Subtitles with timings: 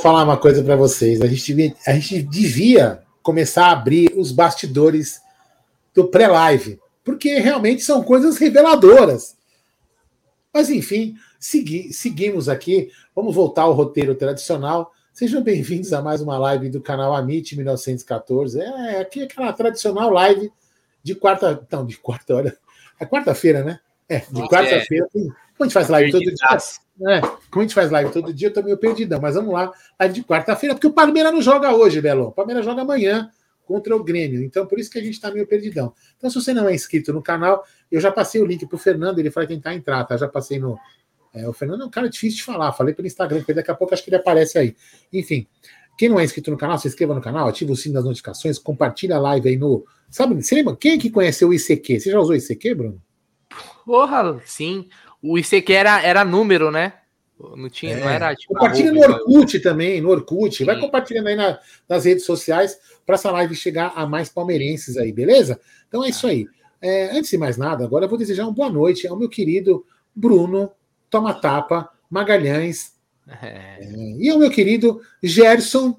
[0.00, 1.20] Falar uma coisa para vocês.
[1.20, 5.20] A gente, devia, a gente devia começar a abrir os bastidores
[5.94, 9.36] do pré-live, porque realmente são coisas reveladoras.
[10.52, 12.90] Mas enfim, segui, seguimos aqui.
[13.14, 14.90] Vamos voltar ao roteiro tradicional.
[15.12, 18.58] Sejam bem-vindos a mais uma live do canal Amit 1914.
[18.58, 20.50] É aqui é aquela tradicional live
[21.02, 21.66] de quarta.
[21.70, 22.56] Não, de quarta, olha.
[22.98, 23.78] É quarta-feira, né?
[24.08, 25.06] É, de quarta-feira.
[25.14, 25.49] É.
[25.60, 26.58] Como a gente faz live todo dia?
[27.06, 29.20] É, como a gente faz live todo dia, eu tô meio perdidão.
[29.20, 32.28] Mas vamos lá, live de quarta-feira, porque o Palmeiras não joga hoje, Belo.
[32.28, 33.30] O Palmeiras joga amanhã
[33.66, 34.42] contra o Grêmio.
[34.42, 35.92] Então, por isso que a gente está meio perdidão.
[36.16, 38.78] Então, se você não é inscrito no canal, eu já passei o link para o
[38.78, 40.16] Fernando, ele vai tentar entrar, tá?
[40.16, 40.78] Já passei no.
[41.34, 43.74] É, o Fernando é um cara difícil de falar, falei pelo Instagram, porque daqui a
[43.74, 44.74] pouco acho que ele aparece aí.
[45.12, 45.46] Enfim,
[45.98, 48.58] quem não é inscrito no canal, se inscreva no canal, ativa o sino das notificações,
[48.58, 49.84] compartilha a live aí no.
[50.08, 50.74] Sabe, você lembra?
[50.74, 52.00] Quem é que conheceu o ICQ?
[52.00, 53.02] Você já usou o ICQ, Bruno?
[53.84, 54.88] Porra, sim.
[55.22, 56.94] O ICQ era, era número, né?
[57.56, 58.00] Não tinha, é.
[58.00, 58.52] não era tipo.
[58.52, 60.58] Compartilha no Orkut também, no Orkut.
[60.58, 60.64] Sim.
[60.64, 65.12] Vai compartilhando aí na, nas redes sociais para essa live chegar a mais palmeirenses aí,
[65.12, 65.58] beleza?
[65.88, 66.46] Então é isso aí.
[66.82, 69.84] É, antes de mais nada, agora eu vou desejar uma boa noite ao meu querido
[70.14, 70.72] Bruno
[71.08, 72.94] Toma Tapa Magalhães
[73.42, 73.78] é.
[73.80, 75.98] É, e ao meu querido Gerson.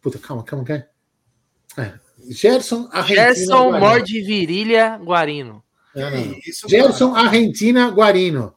[0.00, 0.86] Puta, calma, calma, calma.
[1.78, 1.94] É.
[2.28, 3.34] Gerson Argentina.
[3.34, 5.64] Gerson Morde Virilha Guarino.
[5.94, 7.26] É, isso, Gerson cara.
[7.26, 8.54] Argentina Guarino.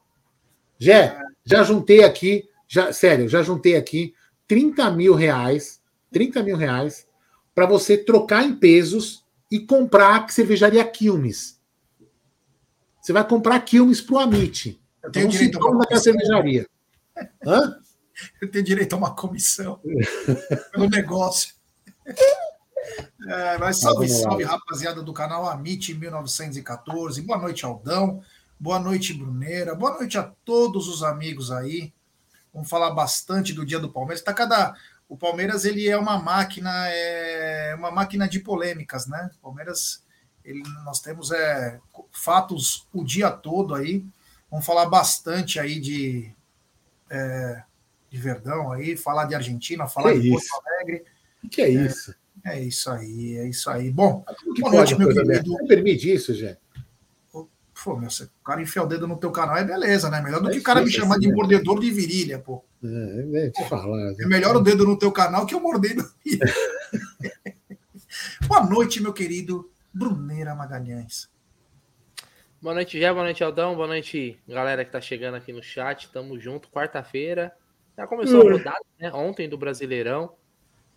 [0.78, 4.14] Gé, já juntei aqui, já, sério, já juntei aqui
[4.46, 5.80] 30 mil reais,
[6.12, 7.06] 30 mil reais,
[7.54, 11.60] para você trocar em pesos e comprar cervejaria Quilmes.
[13.00, 14.80] Você vai comprar Quilmes para o Amit.
[15.02, 16.66] Eu tenho então, direito a uma daquela cervejaria.
[17.46, 17.78] Hã?
[18.40, 19.80] Eu tenho direito a uma comissão
[20.72, 21.54] pelo negócio.
[23.26, 27.22] É, mas salve, salve, rapaziada do canal Amit 1914.
[27.22, 28.22] Boa noite, Aldão.
[28.58, 29.74] Boa noite, Bruneira.
[29.74, 31.92] Boa noite a todos os amigos aí.
[32.52, 34.22] Vamos falar bastante do dia do Palmeiras.
[34.22, 34.74] Tá cada
[35.08, 39.30] o Palmeiras ele é uma máquina, é uma máquina de polêmicas, né?
[39.38, 40.02] O Palmeiras,
[40.44, 41.78] ele, nós temos é,
[42.10, 44.04] fatos o dia todo aí.
[44.50, 46.32] Vamos falar bastante aí de,
[47.10, 47.62] é,
[48.10, 51.04] de Verdão aí, falar de Argentina, falar que de Porto Alegre.
[51.42, 52.14] O que é, é isso?
[52.42, 53.90] É isso aí, é isso aí.
[53.90, 54.24] Bom,
[54.54, 55.50] que boa noite, meu querido.
[55.50, 56.58] Não permite isso, gente.
[57.84, 60.22] Pô, meu, se o cara enfiar o dedo no teu canal é beleza, né?
[60.22, 62.64] Melhor do que o cara me chamar de mordedor de virilha, pô.
[62.82, 66.04] É, é, pô, falar, é melhor o dedo no teu canal que eu morder no
[68.46, 71.28] Boa noite, meu querido Bruneira Magalhães.
[72.62, 73.12] Boa noite, Jé.
[73.12, 73.74] Boa noite, Aldão.
[73.74, 76.10] Boa noite, galera que tá chegando aqui no chat.
[76.10, 76.70] Tamo junto.
[76.70, 77.52] Quarta-feira.
[77.96, 79.12] Já começou a rodada, né?
[79.12, 80.32] Ontem do Brasileirão.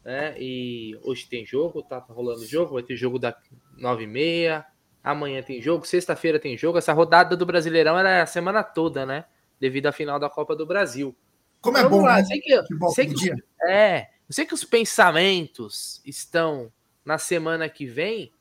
[0.07, 0.33] Né?
[0.39, 2.75] E hoje tem jogo, tá rolando jogo.
[2.75, 3.35] Vai ter jogo da
[3.77, 4.63] 9h30.
[5.03, 6.77] Amanhã tem jogo, sexta-feira tem jogo.
[6.77, 9.25] Essa rodada do Brasileirão era a semana toda, né?
[9.59, 11.13] Devido à final da Copa do Brasil.
[11.59, 12.15] Como é bom, lá.
[12.15, 12.23] né?
[12.23, 12.63] Sei que,
[12.93, 13.35] sei que dia.
[13.67, 16.71] é, eu sei que os pensamentos estão
[17.03, 18.31] na semana que vem.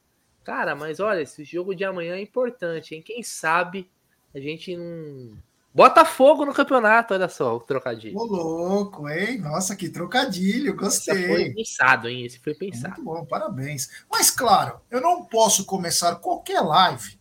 [0.44, 3.02] Cara, mas olha, esse jogo de amanhã é importante, hein?
[3.02, 3.90] Quem sabe
[4.32, 5.36] a gente não
[5.76, 8.16] Bota fogo no campeonato, olha só o trocadilho.
[8.16, 9.36] Ô, louco, hein?
[9.36, 11.14] Nossa, que trocadilho, gostei.
[11.14, 12.24] Esse foi pensado, hein?
[12.24, 12.94] Esse foi pensado.
[12.94, 13.90] Muito bom, parabéns.
[14.10, 17.20] Mas, claro, eu não posso começar qualquer live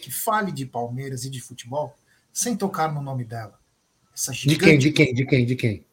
[0.00, 1.92] que fale de Palmeiras e de futebol
[2.32, 3.58] sem tocar no nome dela.
[4.14, 4.60] Essa gigante...
[4.60, 5.86] De quem, de quem, de quem, de quem?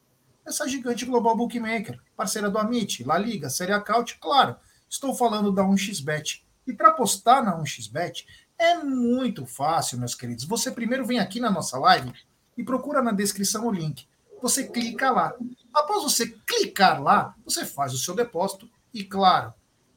[0.46, 4.56] Essa gigante global bookmaker, parceira do Amit, La Liga, Série A Caute, claro.
[4.88, 6.44] Estou falando da 1xBet.
[6.68, 8.28] E para apostar na 1xBet,
[8.60, 10.44] é muito fácil, meus queridos.
[10.44, 12.12] Você primeiro vem aqui na nossa live
[12.58, 14.06] e procura na descrição o link.
[14.42, 15.34] Você clica lá.
[15.74, 19.54] Após você clicar lá, você faz o seu depósito e, claro,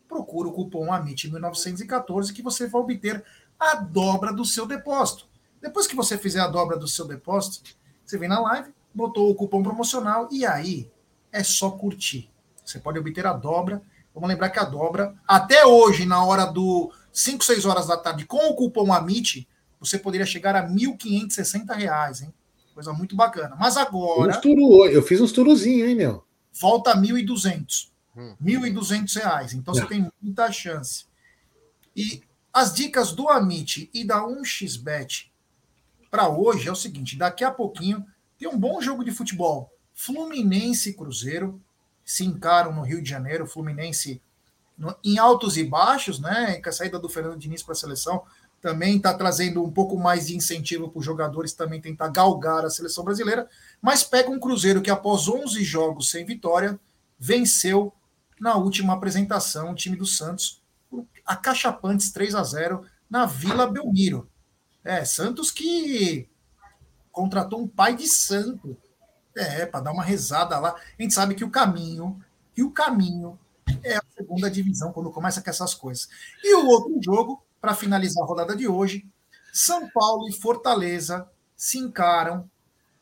[0.08, 3.24] procura o cupom AMIT1914 que você vai obter
[3.58, 5.26] a dobra do seu depósito.
[5.60, 9.34] Depois que você fizer a dobra do seu depósito, você vem na live, botou o
[9.34, 10.90] cupom promocional e aí
[11.32, 12.30] é só curtir.
[12.64, 13.82] Você pode obter a dobra.
[14.14, 18.24] Vamos lembrar que a dobra, até hoje, na hora do 5, 6 horas da tarde,
[18.24, 19.46] com o cupom AMIT,
[19.78, 22.32] você poderia chegar a 1.560 reais, hein?
[22.72, 23.54] Coisa muito bacana.
[23.58, 24.40] Mas agora.
[24.40, 26.24] Turu, eu fiz uns turuzinhos, hein, meu?
[26.58, 27.90] Volta 1.200.
[28.16, 28.34] Hum.
[28.42, 29.52] 1.200 reais.
[29.52, 31.04] Então você tem muita chance.
[31.94, 32.22] E
[32.52, 35.30] as dicas do Amit e da 1xBet
[36.10, 38.06] para hoje é o seguinte: daqui a pouquinho
[38.38, 39.70] tem um bom jogo de futebol.
[39.94, 41.60] Fluminense e Cruzeiro
[42.04, 43.46] se encaram no Rio de Janeiro.
[43.46, 44.20] Fluminense
[45.04, 46.60] em altos e baixos, né?
[46.60, 48.22] Com a saída do Fernando Diniz para a seleção,
[48.60, 52.70] também está trazendo um pouco mais de incentivo para os jogadores também tentar galgar a
[52.70, 53.48] seleção brasileira,
[53.80, 56.78] mas pega um Cruzeiro que após 11 jogos sem vitória,
[57.18, 57.92] venceu
[58.40, 60.62] na última apresentação o time do Santos,
[61.26, 64.28] a Cachapantes 3 a 0 na Vila Belmiro.
[64.84, 66.28] É, Santos que
[67.10, 68.76] contratou um pai de santo
[69.34, 70.76] É, para dar uma rezada lá.
[70.98, 72.22] A gente sabe que o caminho,
[72.54, 73.38] e o caminho
[73.84, 76.08] é a segunda divisão quando começa com essas coisas.
[76.42, 79.06] E o outro jogo, para finalizar a rodada de hoje,
[79.52, 82.50] São Paulo e Fortaleza se encaram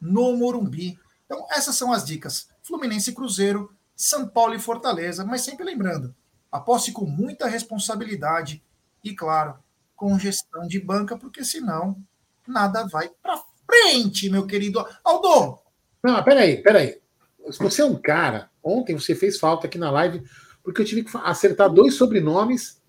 [0.01, 0.99] no Morumbi.
[1.25, 2.49] Então, essas são as dicas.
[2.63, 6.15] Fluminense e Cruzeiro, São Paulo e Fortaleza, mas sempre lembrando,
[6.51, 8.63] aposte com muita responsabilidade
[9.03, 9.59] e, claro,
[9.97, 11.97] com gestão de banca, porque senão
[12.47, 15.59] nada vai para frente, meu querido Aldo.
[16.03, 17.01] Não, peraí, peraí.
[17.59, 18.51] Você é um cara.
[18.63, 20.23] Ontem você fez falta aqui na live,
[20.63, 22.81] porque eu tive que acertar dois sobrenomes.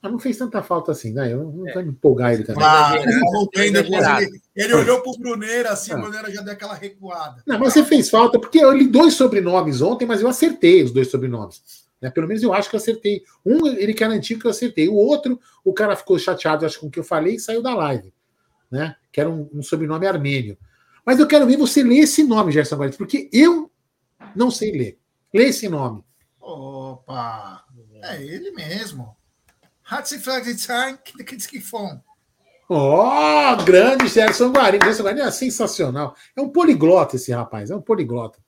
[0.00, 1.32] Mas não fez tanta falta assim, né?
[1.32, 1.74] Eu não é.
[1.74, 2.64] vou me empolgar ele também.
[2.64, 3.78] Ah, ele,
[4.18, 5.96] ele, ele olhou pro Bruneira assim, ah.
[5.96, 7.40] o Bruneira já deu aquela recuada.
[7.46, 10.90] Não, mas você fez falta, porque eu li dois sobrenomes ontem, mas eu acertei os
[10.90, 11.62] dois sobrenomes.
[12.00, 12.10] Né?
[12.10, 13.22] Pelo menos eu acho que eu acertei.
[13.46, 14.88] Um, ele antigo que eu acertei.
[14.88, 17.72] O outro, o cara ficou chateado, acho, com o que eu falei e saiu da
[17.72, 18.12] live.
[18.68, 18.96] Né?
[19.12, 20.58] Que era um, um sobrenome armênio.
[21.06, 23.70] Mas eu quero ver você ler esse nome, Gerson Guardes, porque eu
[24.34, 24.98] não sei ler.
[25.32, 26.02] Lê esse nome.
[26.42, 27.64] Opa!
[28.02, 29.16] É ele mesmo.
[32.68, 34.84] Oh, grande Gerson Guarino.
[34.84, 36.16] Gerson Guarino é sensacional.
[36.36, 38.38] É um poliglota esse rapaz, é um poliglota.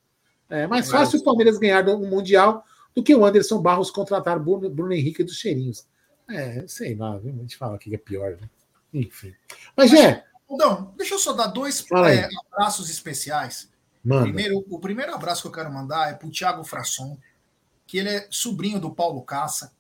[0.51, 2.65] É mais fácil o Palmeiras ganhar um Mundial
[2.95, 5.87] do que o Anderson Barros contratar Bruno, Bruno Henrique dos Cheirinhos.
[6.29, 8.49] É, sei lá, a gente fala que é pior, né?
[8.93, 9.35] Enfim.
[9.77, 10.25] Mas, é.
[10.49, 13.69] Não, deixa eu só dar dois é, abraços especiais.
[14.03, 17.19] Primeiro, o primeiro abraço que eu quero mandar é para o Thiago Frasson,
[17.87, 19.73] que ele é sobrinho do Paulo Caça.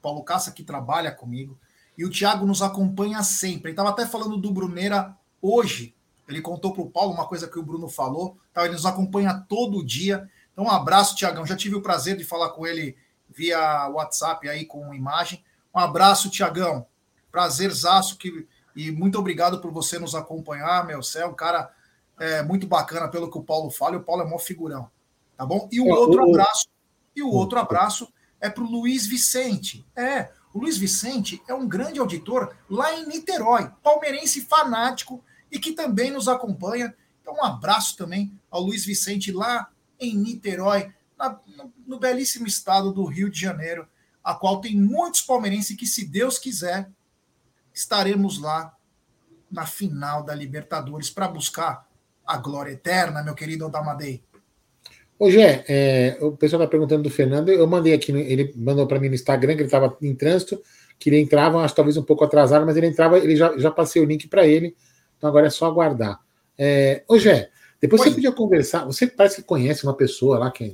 [0.00, 1.58] Paulo Caça que trabalha comigo.
[1.96, 3.70] E o Thiago nos acompanha sempre.
[3.70, 5.94] Ele estava até falando do Bruneira hoje.
[6.28, 8.38] Ele contou para o Paulo uma coisa que o Bruno falou.
[8.50, 10.28] Então, ele nos acompanha todo dia.
[10.52, 11.46] Então, um abraço, Tiagão.
[11.46, 12.96] Já tive o prazer de falar com ele
[13.28, 15.42] via WhatsApp aí com imagem.
[15.74, 16.86] Um abraço, Tiagão.
[17.30, 18.46] Prazerzaço que
[18.78, 21.00] e muito obrigado por você nos acompanhar, meu.
[21.16, 21.68] É um cara
[22.16, 24.88] é, muito bacana pelo que o Paulo fala, e o Paulo é mó figurão.
[25.36, 25.68] Tá bom?
[25.72, 26.68] E o outro abraço,
[27.18, 29.86] e o outro abraço é para o Luiz Vicente.
[29.94, 35.72] É, o Luiz Vicente é um grande auditor lá em Niterói, palmeirense fanático e que
[35.72, 36.94] também nos acompanha.
[37.20, 39.68] Então, um abraço também ao Luiz Vicente lá
[40.00, 43.86] em Niterói, na, no, no belíssimo estado do Rio de Janeiro,
[44.22, 46.90] a qual tem muitos palmeirenses que, se Deus quiser,
[47.74, 48.74] estaremos lá
[49.50, 51.88] na final da Libertadores para buscar
[52.26, 54.22] a glória eterna, meu querido Odamadei.
[55.18, 57.48] Ô, Gé, é, o pessoal está perguntando do Fernando.
[57.48, 60.62] Eu mandei aqui, ele mandou para mim no Instagram que ele estava em trânsito,
[60.98, 64.00] que ele entrava, acho talvez um pouco atrasado, mas ele entrava, ele já, já passei
[64.00, 64.76] o link para ele,
[65.16, 66.20] então agora é só aguardar.
[66.56, 67.50] É, ô, Gé,
[67.80, 68.08] depois Oi.
[68.08, 68.84] você podia conversar.
[68.84, 70.72] Você parece que conhece uma pessoa lá que é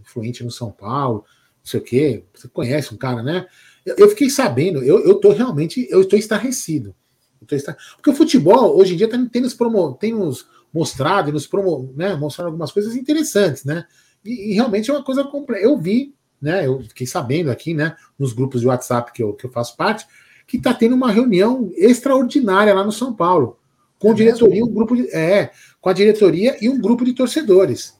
[0.00, 1.24] influente no São Paulo,
[1.58, 2.24] não sei o quê.
[2.34, 3.46] Você conhece um cara, né?
[3.84, 6.94] Eu fiquei sabendo, eu, eu tô realmente, eu estou estarrecido.
[7.40, 7.76] Eu tô estar...
[7.96, 11.92] Porque o futebol, hoje em dia, tem, tem, nos, promo, tem nos mostrado, nos promo,
[11.96, 13.84] né, mostrado algumas coisas interessantes, né?
[14.24, 15.64] E, e, realmente é uma coisa completa.
[15.64, 16.66] Eu vi, né?
[16.66, 20.06] Eu fiquei sabendo aqui, né, nos grupos de WhatsApp que eu, que eu faço parte,
[20.46, 23.58] que está tendo uma reunião extraordinária lá no São Paulo,
[23.98, 25.08] com é diretoria, um grupo de.
[25.14, 27.96] É, com a diretoria e um grupo de torcedores.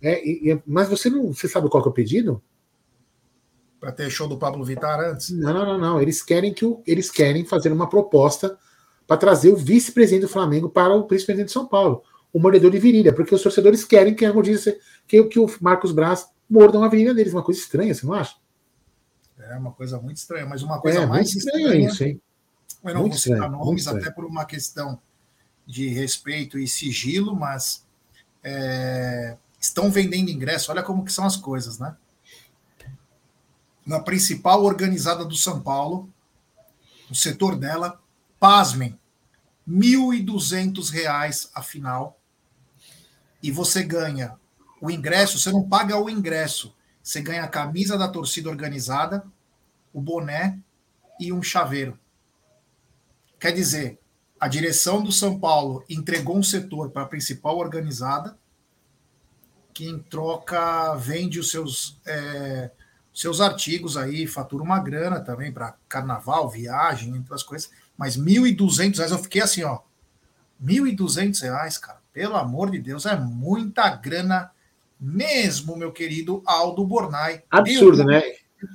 [0.00, 1.32] É, e, mas você não.
[1.32, 2.42] Você sabe qual é o pedido?
[3.80, 5.30] para ter show do Pablo Vittar antes?
[5.30, 6.02] Não, não, não, não.
[6.02, 8.58] Eles querem que o, eles querem fazer uma proposta
[9.06, 12.78] para trazer o vice-presidente do Flamengo para o vice-presidente de São Paulo, o mordedor de
[12.78, 16.88] virilha, porque os torcedores querem que, como disse, que, que o Marcos Braz mordam a
[16.88, 17.32] virilha deles.
[17.32, 18.36] Uma coisa estranha, você não acha?
[19.38, 21.88] É uma coisa muito estranha, mas uma coisa é, mais estranha.
[21.88, 22.20] Isso, hein?
[22.84, 25.00] Eu não muito vou citar estranho, nomes, até por uma questão
[25.66, 27.84] de respeito e sigilo, mas
[28.44, 30.70] é, estão vendendo ingresso.
[30.70, 31.96] Olha como que são as coisas, né?
[33.90, 36.08] na principal organizada do São Paulo,
[37.10, 38.00] o setor dela,
[38.38, 38.96] pasmem,
[39.66, 42.19] R$ 1.200 a final,
[43.42, 44.36] e você ganha
[44.80, 49.24] o ingresso, você não paga o ingresso, você ganha a camisa da torcida organizada,
[49.92, 50.58] o boné
[51.18, 51.98] e um chaveiro.
[53.38, 53.98] Quer dizer,
[54.38, 58.38] a direção do São Paulo entregou um setor para a principal organizada,
[59.72, 62.70] que em troca vende os seus é,
[63.12, 67.70] seus artigos aí, fatura uma grana também para carnaval, viagem, entre as coisas.
[67.96, 69.80] Mas R$ 1.200, eu fiquei assim, ó.
[70.64, 71.99] R$ 1.200, cara.
[72.12, 74.50] Pelo amor de Deus, é muita grana
[75.00, 77.42] mesmo, meu querido Aldo Bornai.
[77.50, 78.22] Absurdo, né?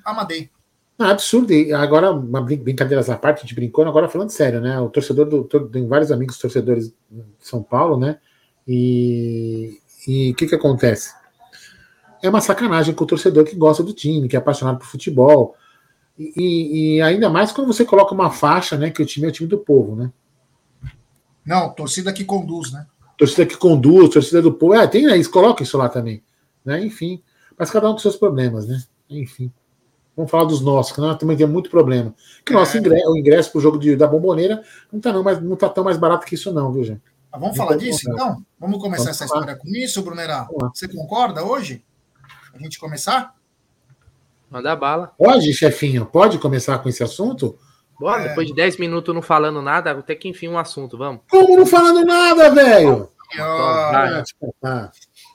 [0.05, 0.49] Amadei.
[0.97, 1.51] Ah, absurdo.
[1.51, 4.79] E agora, uma brincadeira à parte, a gente brincou, agora falando sério, né?
[4.79, 5.43] O torcedor do.
[5.43, 8.17] Tem vários amigos torcedores de São Paulo, né?
[8.67, 9.79] E
[10.31, 11.13] o que que acontece?
[12.25, 15.55] é uma sacanagem com o torcedor que gosta do time, que é apaixonado por futebol.
[16.17, 18.89] E, e, ainda mais quando você coloca uma faixa, né?
[18.89, 20.11] Que o time é o time do povo, né?
[21.45, 22.87] Não, torcida que conduz, né?
[23.17, 24.73] Torcida que conduz, torcida do povo.
[24.75, 26.23] É, tem, né, eles colocam isso lá também.
[26.63, 26.85] Né?
[26.85, 27.21] Enfim.
[27.57, 28.81] Mas cada um com seus problemas, né?
[29.09, 29.51] Enfim.
[30.15, 32.13] Vamos falar dos nossos, que nós também temos muito problema.
[32.45, 32.79] Que o nosso é.
[32.79, 35.67] ingresso, o ingresso para o jogo de, da bomboneira não está não, mas não tá
[35.67, 37.01] tão mais barato que isso, não, viu, gente?
[37.31, 38.41] Ah, vamos falar disso, então?
[38.57, 39.41] Vamos começar vamos essa falar.
[39.41, 40.47] história com isso, Brunerá?
[40.73, 41.83] Você concorda hoje?
[42.53, 43.35] A gente começar?
[44.49, 45.07] Manda bala.
[45.17, 46.05] Pode, chefinho?
[46.05, 47.57] Pode começar com esse assunto?
[47.99, 48.27] Bora, é...
[48.29, 51.21] depois de 10 minutos não falando nada, até que enfim um assunto, vamos.
[51.29, 53.11] Como não falando nada, velho?
[53.39, 54.23] Ah,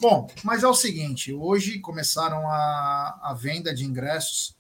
[0.00, 4.56] Bom, mas é o seguinte: hoje começaram a, a venda de ingressos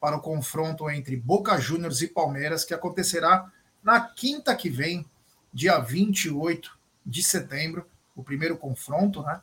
[0.00, 3.50] para o confronto entre Boca Juniors e Palmeiras, que acontecerá
[3.82, 5.04] na quinta que vem,
[5.52, 6.70] dia 28
[7.04, 9.40] de setembro, o primeiro confronto, né?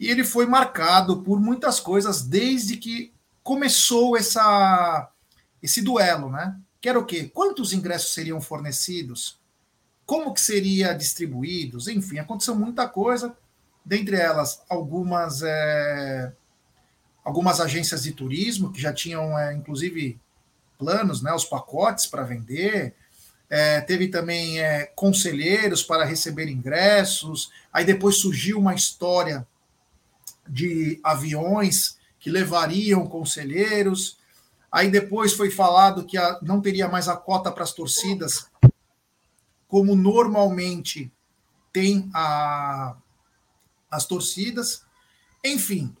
[0.00, 5.10] E ele foi marcado por muitas coisas desde que começou essa,
[5.62, 6.56] esse duelo, né?
[6.80, 7.30] Que era o quê?
[7.32, 9.38] Quantos ingressos seriam fornecidos?
[10.06, 11.88] Como que seria distribuídos?
[11.88, 13.36] Enfim, aconteceu muita coisa,
[13.84, 16.32] dentre elas algumas é,
[17.24, 20.18] algumas agências de turismo que já tinham, é, inclusive,
[20.78, 22.94] planos, né, os pacotes para vender,
[23.50, 27.50] é, teve também é, conselheiros para receber ingressos.
[27.72, 29.46] Aí depois surgiu uma história
[30.46, 34.17] de aviões que levariam conselheiros.
[34.70, 38.50] Aí depois foi falado que a, não teria mais a cota para as torcidas,
[39.66, 41.12] como normalmente
[41.72, 42.96] tem a,
[43.90, 44.84] as torcidas.
[45.44, 45.94] Enfim,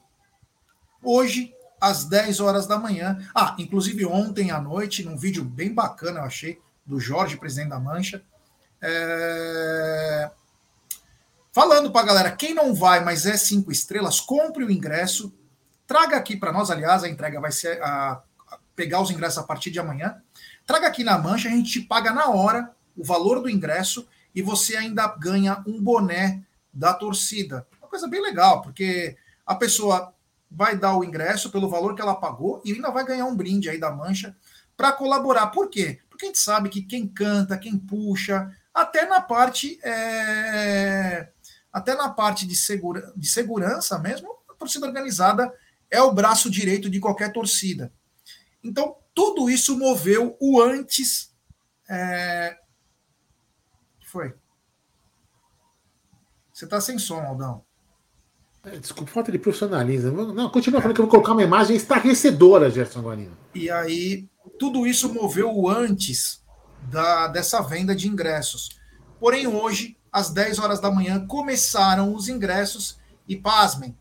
[1.02, 3.18] hoje, às 10 horas da manhã.
[3.34, 7.78] Ah, inclusive ontem à noite, num vídeo bem bacana, eu achei do Jorge, presidente da
[7.78, 8.22] Mancha.
[8.80, 10.30] É...
[11.52, 15.32] Falando para a galera, quem não vai, mas é cinco estrelas, compre o ingresso,
[15.86, 18.22] traga aqui para nós, aliás, a entrega vai ser a,
[18.78, 20.22] pegar os ingressos a partir de amanhã.
[20.64, 24.40] Traga aqui na Mancha, a gente te paga na hora o valor do ingresso e
[24.40, 27.66] você ainda ganha um boné da torcida.
[27.80, 30.14] Uma coisa bem legal, porque a pessoa
[30.48, 33.68] vai dar o ingresso pelo valor que ela pagou e ainda vai ganhar um brinde
[33.68, 34.36] aí da Mancha
[34.76, 35.48] para colaborar.
[35.48, 35.98] Por quê?
[36.08, 41.30] Porque a gente sabe que quem canta, quem puxa, até na parte é,
[41.72, 45.52] até na parte de, segura, de segurança mesmo, a torcida organizada
[45.90, 47.92] é o braço direito de qualquer torcida.
[48.62, 51.34] Então, tudo isso moveu o antes.
[51.88, 52.56] É...
[54.00, 54.34] que foi?
[56.52, 57.64] Você está sem som, Aldão.
[58.64, 60.32] É, desculpa, falta de profissionalismo.
[60.32, 63.36] Não, continua falando que eu vou colocar uma imagem estarrecedora, Gerson Guarino.
[63.54, 66.44] E aí, tudo isso moveu o antes
[66.90, 68.78] da, dessa venda de ingressos.
[69.20, 73.96] Porém, hoje, às 10 horas da manhã, começaram os ingressos e, pasmem,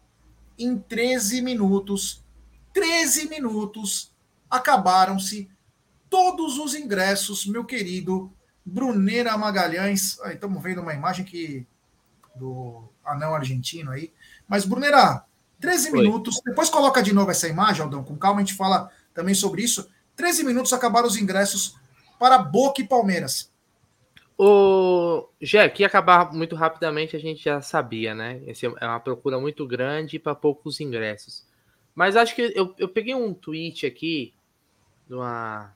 [0.57, 2.23] em 13 minutos,
[2.73, 4.13] 13 minutos,
[4.49, 5.49] acabaram-se
[6.09, 8.31] todos os ingressos, meu querido
[8.65, 10.19] Brunera Magalhães.
[10.21, 11.65] Aí estamos vendo uma imagem que
[12.35, 14.13] do anão argentino aí.
[14.47, 15.23] Mas, Brunera,
[15.59, 16.01] 13 Oi.
[16.03, 16.41] minutos.
[16.45, 19.89] Depois coloca de novo essa imagem, Aldão, com calma, a gente fala também sobre isso.
[20.15, 21.75] 13 minutos acabaram os ingressos
[22.19, 23.51] para Boca e Palmeiras.
[24.37, 28.39] O Jé, que ia acabar muito rapidamente, a gente já sabia, né?
[28.45, 31.45] Essa é uma procura muito grande para poucos ingressos.
[31.95, 34.33] Mas acho que eu, eu peguei um tweet aqui
[35.07, 35.73] de uma,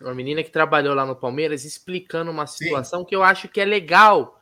[0.00, 3.06] uma menina que trabalhou lá no Palmeiras explicando uma situação Sim.
[3.06, 4.40] que eu acho que é legal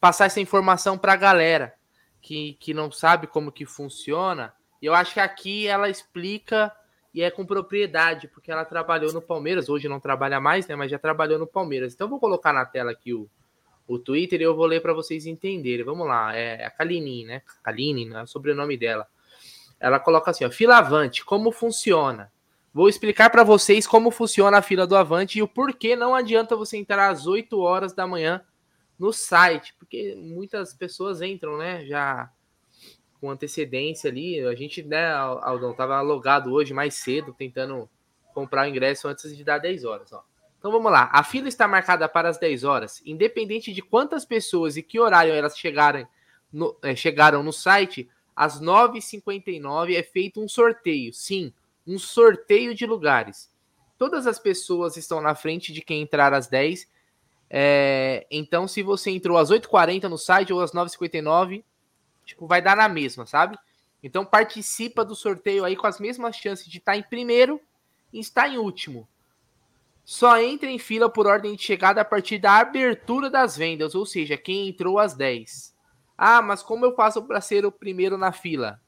[0.00, 1.74] passar essa informação para a galera
[2.20, 4.52] que, que não sabe como que funciona.
[4.80, 6.72] E eu acho que aqui ela explica
[7.12, 10.90] e é com propriedade, porque ela trabalhou no Palmeiras, hoje não trabalha mais, né, mas
[10.90, 11.92] já trabalhou no Palmeiras.
[11.92, 13.28] Então vou colocar na tela aqui o,
[13.86, 15.84] o Twitter e eu vou ler para vocês entenderem.
[15.84, 17.42] Vamos lá, é a Kaline, né?
[17.62, 19.06] Kaline, né, é o sobrenome dela.
[19.78, 22.30] Ela coloca assim, ó, fila avante, como funciona?
[22.72, 26.54] Vou explicar para vocês como funciona a fila do Avante e o porquê não adianta
[26.54, 28.44] você entrar às 8 horas da manhã
[28.96, 32.30] no site, porque muitas pessoas entram, né, já
[33.20, 34.40] com antecedência ali.
[34.46, 37.88] A gente, né, Aldão, tava logado hoje mais cedo, tentando
[38.32, 40.22] comprar o ingresso antes de dar 10 horas, ó.
[40.58, 41.08] Então vamos lá.
[41.12, 45.32] A fila está marcada para as 10 horas, independente de quantas pessoas e que horário
[45.32, 46.06] elas chegarem
[46.52, 51.12] no, é, chegaram no site, às 9h59 é feito um sorteio.
[51.12, 51.52] Sim,
[51.90, 53.50] um sorteio de lugares.
[53.98, 56.88] Todas as pessoas estão na frente de quem entrar às 10.
[57.50, 61.64] É, então, se você entrou às 8h40 no site ou às 9h59,
[62.24, 63.58] tipo, vai dar na mesma, sabe?
[64.02, 67.60] Então participa do sorteio aí com as mesmas chances de estar em primeiro
[68.12, 69.06] e estar em último.
[70.04, 74.06] Só entra em fila por ordem de chegada a partir da abertura das vendas, ou
[74.06, 75.76] seja, quem entrou às 10.
[76.16, 78.80] Ah, mas como eu faço para ser o primeiro na fila?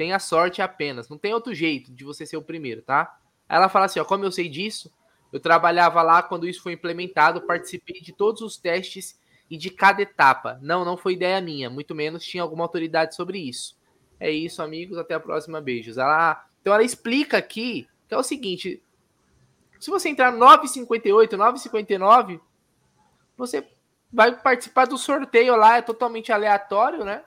[0.00, 3.18] Tenha sorte apenas, não tem outro jeito de você ser o primeiro, tá?
[3.46, 4.90] Aí ela fala assim, ó, como eu sei disso?
[5.30, 10.00] Eu trabalhava lá quando isso foi implementado, participei de todos os testes e de cada
[10.00, 10.58] etapa.
[10.62, 13.76] Não, não foi ideia minha, muito menos tinha alguma autoridade sobre isso.
[14.18, 15.98] É isso, amigos, até a próxima, beijos.
[15.98, 18.82] Ela, então ela explica aqui que é o seguinte:
[19.78, 22.40] se você entrar 9,58, 9,59,
[23.36, 23.68] você
[24.10, 27.22] vai participar do sorteio lá, é totalmente aleatório, né?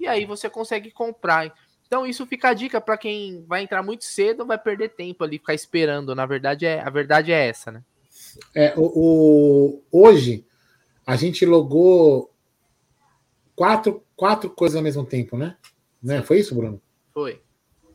[0.00, 1.52] E aí você consegue comprar.
[1.94, 5.38] Então isso fica a dica para quem vai entrar muito cedo, vai perder tempo ali,
[5.38, 6.12] ficar esperando.
[6.12, 7.84] Na verdade, é, a verdade é essa, né?
[8.52, 10.44] É, o, o hoje
[11.06, 12.34] a gente logou
[13.54, 15.56] quatro, quatro coisas ao mesmo tempo, né?
[16.02, 16.20] né?
[16.20, 16.82] Foi isso, Bruno?
[17.12, 17.40] Foi.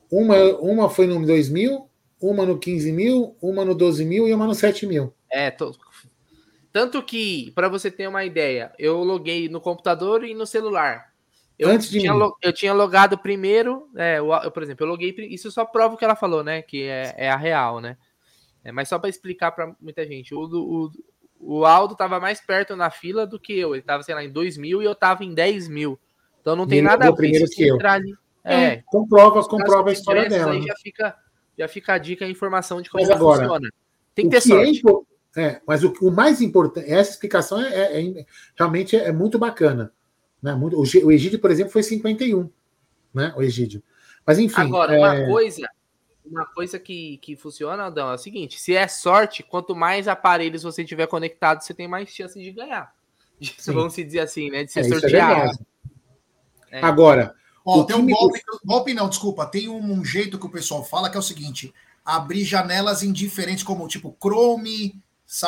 [0.10, 1.90] Uma, uma foi no 2 mil,
[2.22, 5.14] uma no 15 mil, uma no 12 mil e uma no 7 mil.
[5.30, 5.76] É, tô...
[6.72, 11.09] tanto que, para você ter uma ideia, eu loguei no computador e no celular.
[11.60, 12.32] Eu Antes de tinha, mim.
[12.42, 15.14] eu tinha logado primeiro, é, o- eu, por exemplo, eu loguei.
[15.30, 16.62] Isso só prova o que ela falou, né?
[16.62, 17.98] Que é, é a real, né?
[18.64, 20.92] É, mas só para explicar para muita gente, o, o,
[21.40, 23.76] o Aldo tava mais perto na fila do que eu.
[23.76, 26.00] Ele tava, sei lá, em 2 mil e eu tava em 10 mil.
[26.42, 27.16] Então não tem ele nada a ver.
[27.18, 27.76] primeiro que eu.
[27.76, 30.54] entrar ali- É, comprova, Os comprova a história dela.
[30.54, 30.68] Aí né?
[30.68, 31.16] já fica,
[31.58, 33.70] já fica a dica, a informação de como Mas agora, funciona.
[34.16, 34.80] Tem que ter é sorte.
[34.80, 38.26] impo- é, mas o, o mais importante, essa explicação é, é- é-
[38.58, 39.92] realmente é, muito bacana.
[40.42, 40.54] Né?
[40.56, 42.50] Muito, o, Egídio, por exemplo, foi 51,
[43.14, 43.34] né?
[43.36, 43.84] O Egídio.
[44.26, 44.62] Mas enfim.
[44.62, 45.70] Agora, é, uma coisa,
[46.26, 50.64] uma coisa que, que funciona, Adão, é o seguinte: se é sorte, quanto mais aparelhos
[50.64, 52.94] você tiver conectado, você tem mais chance de ganhar.
[53.58, 53.74] Sim.
[53.74, 54.64] Vamos se dizer assim, né?
[54.64, 55.60] De ser é, isso é sorteado.
[56.72, 56.86] É.
[56.86, 57.36] Agora,
[57.66, 60.50] Ó, O tem um me- golpe, golpe não, desculpa, tem um, um jeito que o
[60.50, 65.00] pessoal fala que é o seguinte: abrir janelas indiferentes, como tipo Chrome,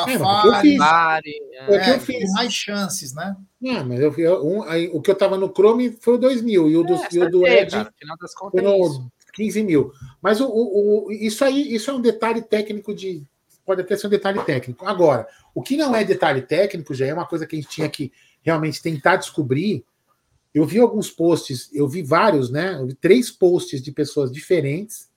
[0.06, 2.16] É, mas o que eu Safari, É é, fiz.
[2.18, 3.36] tem mais chances, né?
[3.60, 6.70] não, mas eu, eu- um, aí, o que eu tava no Chrome foi o 2000
[6.70, 7.92] e o do, é, e o do Ed cara,
[8.50, 9.92] foi é no 15 mil.
[10.20, 13.24] Mas o, o- o- isso aí, isso é um detalhe técnico de.
[13.64, 14.84] Pode até ser um detalhe técnico.
[14.86, 17.88] Agora, o que não é detalhe técnico já é uma coisa que a gente tinha
[17.88, 19.84] que realmente tentar descobrir.
[20.54, 22.74] Eu vi alguns posts, eu vi vários, né?
[22.74, 25.08] Eu vi três posts de pessoas diferentes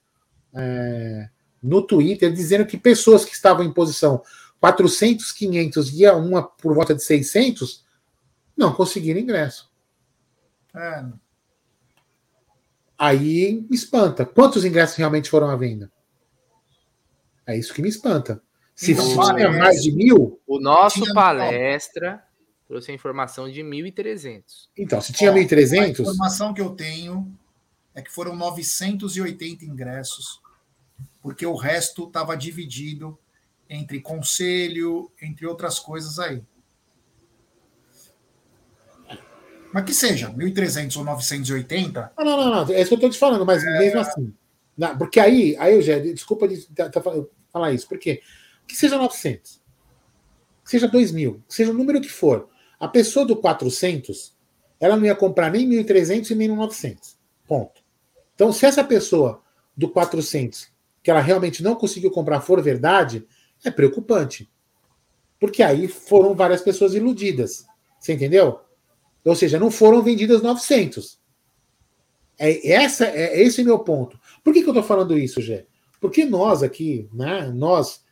[0.54, 1.28] é,
[1.62, 4.22] no Twitter dizendo que pessoas que estavam em posição
[4.60, 7.86] 400, 500 e a uma por volta de 600
[8.58, 9.72] não conseguiram ingresso.
[10.76, 11.06] É,
[12.98, 14.26] Aí me espanta.
[14.26, 15.92] Quantos ingressos realmente foram à venda?
[17.46, 18.42] É isso que me espanta.
[18.74, 19.06] Se Então,
[19.38, 19.50] essa.
[19.52, 22.24] mais de mil, O nosso Tinha- palestra
[22.68, 24.70] trouxe a informação de 1.300.
[24.78, 27.32] então, se tinha Ó, A 1.300, informação que eu tenho
[27.94, 30.42] é que foram 980 ingressos,
[31.22, 33.18] porque o resto estava dividido
[33.70, 36.42] entre conselho, entre outras coisas aí.
[39.74, 43.10] Mas que seja, 1.300 ou 980, não, não, não, não, é isso que eu estou
[43.10, 44.34] te falando, mas mesmo assim.
[44.78, 48.22] Não, porque aí, aí, Eugênio, desculpa de tá- tá fal- falar isso, porque
[48.68, 49.62] que seja 900,
[50.64, 52.50] que seja 2 mil, que seja o número que for,
[52.80, 54.34] a pessoa do 400,
[54.80, 57.18] ela não ia comprar nem 1.300 e nem no 900.
[57.48, 57.82] Ponto.
[58.34, 59.42] Então, se essa pessoa
[59.76, 60.70] do 400,
[61.04, 63.26] que ela realmente não conseguiu comprar, for verdade,
[63.70, 64.50] é preocupante.
[65.40, 67.66] Porque aí foram várias pessoas iludidas.
[68.00, 68.60] Você entendeu?
[69.24, 71.20] Ou seja, não foram vendidas 900.
[72.38, 74.20] É, essa, é esse o meu ponto.
[74.44, 75.66] Por que, que eu estou falando isso, Gé?
[76.00, 78.04] Porque nós aqui, né, nós,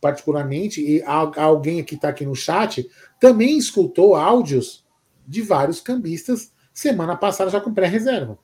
[0.00, 2.88] particularmente, e al- alguém que está aqui no chat,
[3.20, 4.84] também escutou áudios
[5.26, 8.38] de vários cambistas semana passada já com pré-reserva,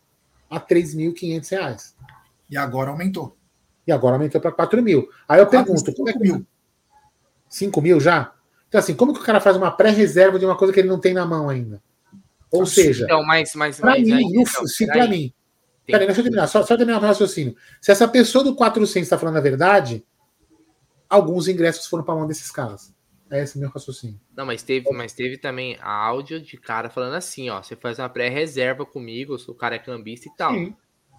[0.49, 1.97] a 3.500 reais.
[2.49, 3.37] e agora aumentou.
[3.87, 5.09] E agora aumentou para 4 mil.
[5.29, 6.47] Aí eu pergunto, como é cinco que mil.
[7.49, 8.33] 5 mil já?
[8.68, 10.99] Então, assim, como que o cara faz uma pré-reserva de uma coisa que ele não
[10.99, 11.83] tem na mão ainda?
[12.51, 15.33] Ou seja, Então, mas, mas, para mim, aí, então, se para mim.
[15.87, 17.57] Peraí, deixa eu terminar, só, só terminar o raciocínio.
[17.81, 20.05] Se essa pessoa do 400 está falando a verdade,
[21.09, 22.95] alguns ingressos foram para mão desses caras.
[23.31, 24.21] É esse o meu raciocínio.
[24.37, 28.09] Não, mas teve, mas teve também áudio de cara falando assim, ó, você faz uma
[28.09, 30.53] pré-reserva comigo, o cara é cambista e tal.
[30.53, 30.77] Sim.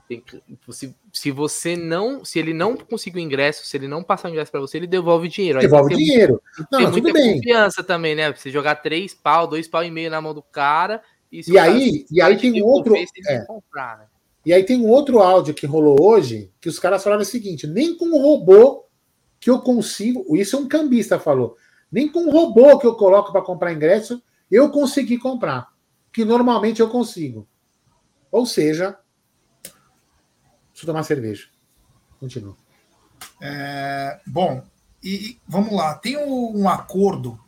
[0.07, 4.03] Tem que- se, se você não, se ele não conseguir o ingresso, se ele não
[4.03, 5.59] passar o ingresso pra você, ele devolve o dinheiro.
[5.59, 6.41] Devolve tem o dinheiro.
[6.55, 7.35] tem Não, ter não, muita tudo bem.
[7.35, 8.31] confiança também, né?
[8.33, 11.01] Você jogar três pau, dois pau e meio na mão do cara.
[11.31, 13.45] E, se E cara- aí- e aí tem outro- é.
[13.45, 14.05] comprar, né?
[14.45, 17.65] E aí tem um outro áudio que rolou hoje, que os caras falaram o seguinte:
[17.65, 18.85] nem com um robô
[19.39, 20.35] que eu consigo.
[20.35, 21.55] Isso é um cambista falou.
[21.89, 25.69] Nem com um robô que eu coloco para comprar ingresso, eu consegui comprar.
[26.11, 27.47] Que normalmente eu consigo.
[28.31, 28.97] Ou seja,
[30.83, 31.47] deixa tomar cerveja.
[32.19, 32.55] Continua.
[33.41, 34.63] É, bom,
[35.01, 35.95] e vamos lá.
[35.95, 37.39] Tem um, um acordo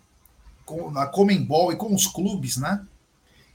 [0.66, 2.86] com, na Comembol e com os clubes, né?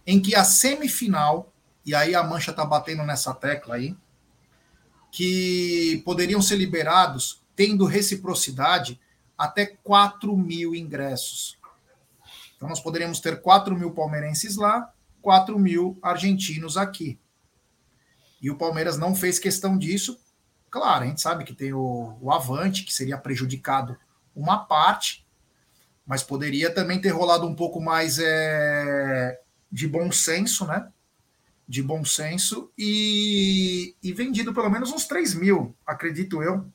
[0.07, 1.53] Em que a semifinal,
[1.85, 3.97] e aí a Mancha tá batendo nessa tecla aí,
[5.11, 9.01] que poderiam ser liberados tendo reciprocidade
[9.37, 11.59] até 4 mil ingressos.
[12.57, 17.19] Então nós poderíamos ter 4 mil palmeirenses lá, 4 mil argentinos aqui.
[18.41, 20.19] E o Palmeiras não fez questão disso.
[20.71, 23.97] Claro, a gente sabe que tem o, o Avante, que seria prejudicado
[24.35, 25.27] uma parte,
[26.07, 30.89] mas poderia também ter rolado um pouco mais é, de bom senso, né?
[31.69, 36.67] De bom senso e, e vendido pelo menos uns 3 mil, acredito eu.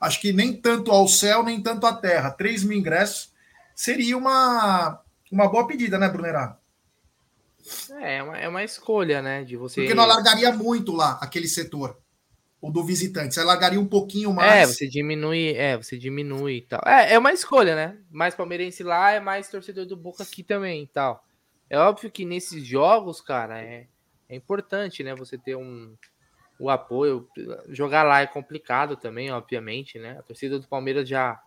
[0.00, 2.30] Acho que nem tanto ao céu, nem tanto à terra.
[2.30, 3.32] 3 mil ingressos
[3.74, 6.58] seria uma, uma boa pedida, né, Brunerá?
[8.00, 9.44] É, é uma, é uma escolha, né?
[9.44, 9.80] De você.
[9.80, 11.98] Porque não alargaria muito lá aquele setor.
[12.60, 13.34] O do visitante.
[13.34, 14.70] Você alargaria um pouquinho É, mais.
[14.70, 16.80] você diminui, é, você diminui e tal.
[16.84, 17.98] É, é uma escolha, né?
[18.10, 21.24] Mais palmeirense lá é mais torcedor do Boca aqui também e tal.
[21.70, 23.86] É óbvio que nesses jogos, cara, é,
[24.28, 25.14] é importante, né?
[25.14, 25.94] Você ter um
[26.58, 27.28] o apoio.
[27.68, 30.16] Jogar lá é complicado também, obviamente, né?
[30.18, 31.40] A torcida do Palmeiras já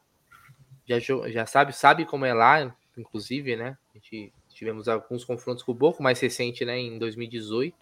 [0.87, 3.77] já, já sabe, sabe como é lá, inclusive, né?
[3.93, 7.75] A gente tivemos alguns confrontos com o Boca, mais recente, né, em 2018,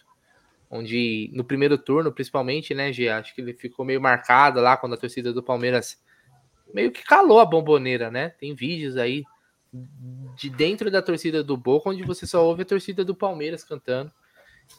[0.71, 4.93] onde no primeiro turno, principalmente, né, Gê, acho que ele ficou meio marcado lá quando
[4.93, 6.01] a torcida do Palmeiras
[6.73, 8.29] meio que calou a bomboneira, né?
[8.29, 9.25] Tem vídeos aí
[10.37, 14.09] de dentro da torcida do Boca onde você só ouve a torcida do Palmeiras cantando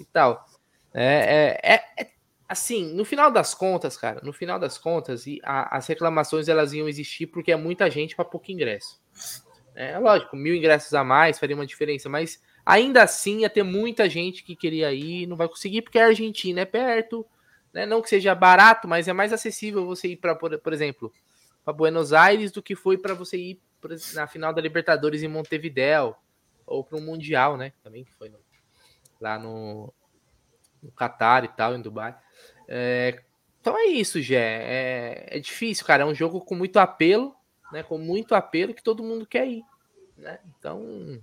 [0.00, 0.46] e tal.
[0.94, 2.10] É, é, é- é-
[2.48, 6.72] assim, no final das contas, cara, no final das contas, e a- as reclamações elas
[6.72, 9.02] iam existir porque é muita gente para pouco ingresso.
[9.82, 14.08] É lógico, mil ingressos a mais faria uma diferença, mas ainda assim ia ter muita
[14.10, 17.24] gente que queria ir, não vai conseguir porque a Argentina é perto,
[17.72, 17.86] né?
[17.86, 21.12] Não que seja barato, mas é mais acessível você ir para, por, por exemplo,
[21.64, 25.28] para Buenos Aires do que foi para você ir ex- na final da Libertadores em
[25.28, 26.14] Montevidéu
[26.66, 27.72] ou para um mundial, né?
[27.82, 28.38] Também que foi no-
[29.20, 29.92] lá no,
[30.82, 32.14] no Catar e tal, em Dubai.
[32.68, 33.22] É,
[33.60, 34.36] então é isso, Gé.
[34.38, 36.02] É, é difícil, cara.
[36.02, 37.34] É um jogo com muito apelo,
[37.72, 37.82] né?
[37.82, 39.62] Com muito apelo que todo mundo quer ir,
[40.20, 40.38] né?
[40.58, 41.20] Então,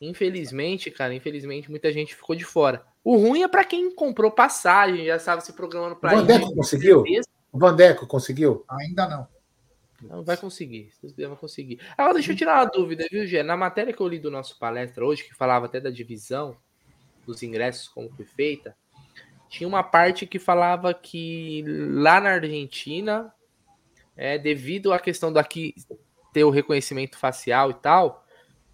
[0.00, 2.84] infelizmente, cara, infelizmente muita gente ficou de fora.
[3.04, 7.04] O ruim é para quem comprou passagem, já estava se programando O para Vandeco conseguiu?
[7.52, 8.64] O Vandeco conseguiu?
[8.68, 9.28] Ainda não.
[10.02, 11.80] Não vai conseguir, vai conseguir.
[11.96, 13.42] Agora deixa eu tirar uma dúvida, viu, Gê?
[13.42, 16.56] Na matéria que eu li do nosso palestra hoje, que falava até da divisão
[17.24, 18.76] dos ingressos, como foi feita,
[19.48, 23.32] tinha uma parte que falava que lá na Argentina,
[24.16, 25.74] é, devido à questão daqui
[26.32, 28.24] ter o reconhecimento facial e tal,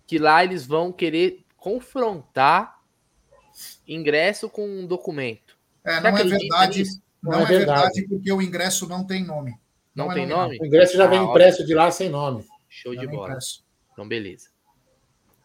[0.07, 2.79] que lá eles vão querer confrontar
[3.87, 5.59] ingresso com um documento.
[5.85, 6.85] É, não é verdade.
[7.23, 7.83] Não, Não é é verdade.
[7.95, 8.09] verdade.
[8.09, 9.59] porque o ingresso não tem nome.
[9.95, 10.59] Não, é tem nome?
[10.61, 12.47] O ingresso já vem Ah, impresso de lá sem nome.
[12.69, 13.29] Show Já de vem bola.
[13.31, 13.65] impresso.
[13.93, 14.49] Então, beleza.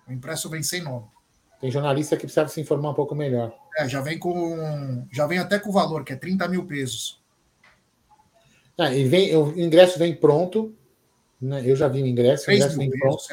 [0.08, 1.08] O impresso vem sem nome.
[1.60, 3.58] Tem jornalista que precisa se informar um pouco melhor.
[3.78, 5.08] É, já vem com.
[5.12, 7.24] Já vem até com o valor, que é 30 mil pesos.
[8.78, 10.76] Ah, e vem, o ingresso vem pronto.
[11.44, 11.62] Né?
[11.66, 12.44] Eu já vi o ingresso.
[12.44, 13.24] O 3 ingresso mil vem pronto.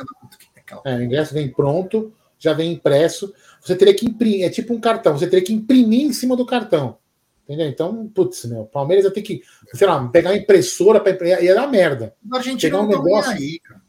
[0.85, 0.93] é.
[0.93, 3.33] É, o ingresso vem pronto, já vem impresso.
[3.61, 6.47] Você teria que imprimir, é tipo um cartão, você teria que imprimir em cima do
[6.47, 6.99] cartão.
[7.45, 7.67] Entendeu?
[7.67, 9.43] Então, putz, meu, Palmeiras ia ter que,
[9.75, 12.15] sei lá, pegar uma impressora para imprimir, ia dar merda.
[12.31, 13.81] O argentino Pegar um não tá negócio- aí, cara.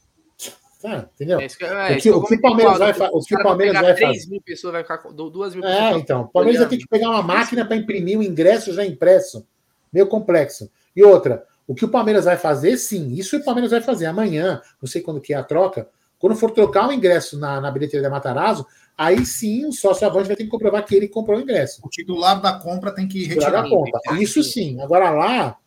[0.81, 1.39] Tá, entendeu?
[1.39, 3.25] É isso que, é, O que- o que o Palmeiras vai Aldo, fa- o os
[3.27, 4.29] que o Palmeiras vai 3 fazer?
[4.31, 7.12] mil pessoas, vai ficar com 2 mil É, então, o Palmeiras vai ter que pegar
[7.12, 9.45] uma máquina para imprimir o ingresso já impresso.
[9.93, 10.71] Meio complexo.
[10.95, 14.62] E outra, o que o Palmeiras vai fazer, sim, isso o Palmeiras vai fazer amanhã,
[14.82, 15.88] não sei quando que é a troca,
[16.19, 18.65] quando for trocar o ingresso na, na bilheteria da Matarazzo,
[18.97, 21.82] aí sim o sócio avante vai ter que comprovar que ele comprou o ingresso.
[21.84, 23.84] O titular da compra tem que Tirar da retirar.
[24.02, 24.80] tem que- Isso sim.
[24.82, 25.58] Agora lá,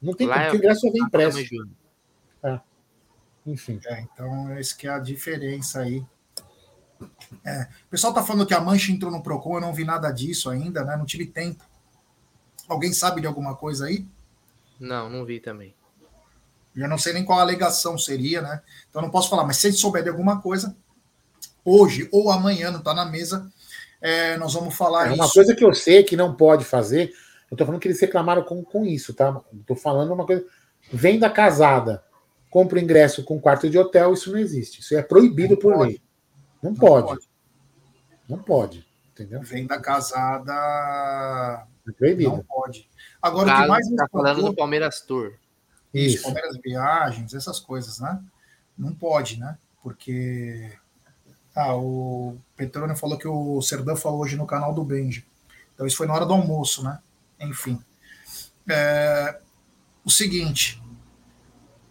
[0.00, 1.44] não tem Lá como, é- porque o ingresso já vem impresso.
[1.44, 1.68] Júnior,
[3.46, 3.78] Enfim.
[3.86, 6.02] É, então, esse que é a diferença aí.
[7.44, 10.10] É, o pessoal tá falando que a Mancha entrou no Procon, eu não vi nada
[10.10, 10.96] disso ainda, né?
[10.96, 11.62] Não tive tempo.
[12.68, 14.06] Alguém sabe de alguma coisa aí?
[14.84, 15.74] Não, não vi também.
[16.76, 18.60] Eu não sei nem qual a alegação seria, né?
[18.90, 20.76] Então eu não posso falar, mas se souber de alguma coisa,
[21.64, 23.50] hoje ou amanhã, não tá na mesa,
[24.00, 25.34] é, nós vamos falar É uma isso.
[25.34, 27.12] coisa que eu sei que não pode fazer.
[27.50, 29.40] Eu tô falando que eles reclamaram com, com isso, tá?
[29.66, 30.44] Tô falando uma coisa.
[30.92, 32.02] Venda casada,
[32.50, 34.80] compra o ingresso com quarto de hotel, isso não existe.
[34.80, 35.88] Isso é proibido Não por pode.
[35.92, 36.02] lei.
[36.62, 37.06] Não, Não pode.
[37.06, 37.28] pode.
[38.28, 38.86] Não pode.
[39.12, 39.40] Entendeu?
[39.42, 40.52] Venda casada
[41.88, 42.30] É proibido.
[42.30, 42.88] não pode.
[43.24, 45.32] Agora, o Galo que mais me tá falando do Palmeiras Tour.
[45.94, 46.24] Isso, Isso.
[46.24, 48.22] Palmeiras Viagens, essas coisas, né?
[48.76, 49.56] Não pode, né?
[49.82, 50.76] Porque
[51.56, 55.26] ah, o Petrônio falou que o Serdão falou hoje no canal do Benji.
[55.72, 56.98] Então isso foi na hora do almoço, né?
[57.40, 57.82] Enfim.
[58.68, 59.40] É,
[60.04, 60.82] o seguinte,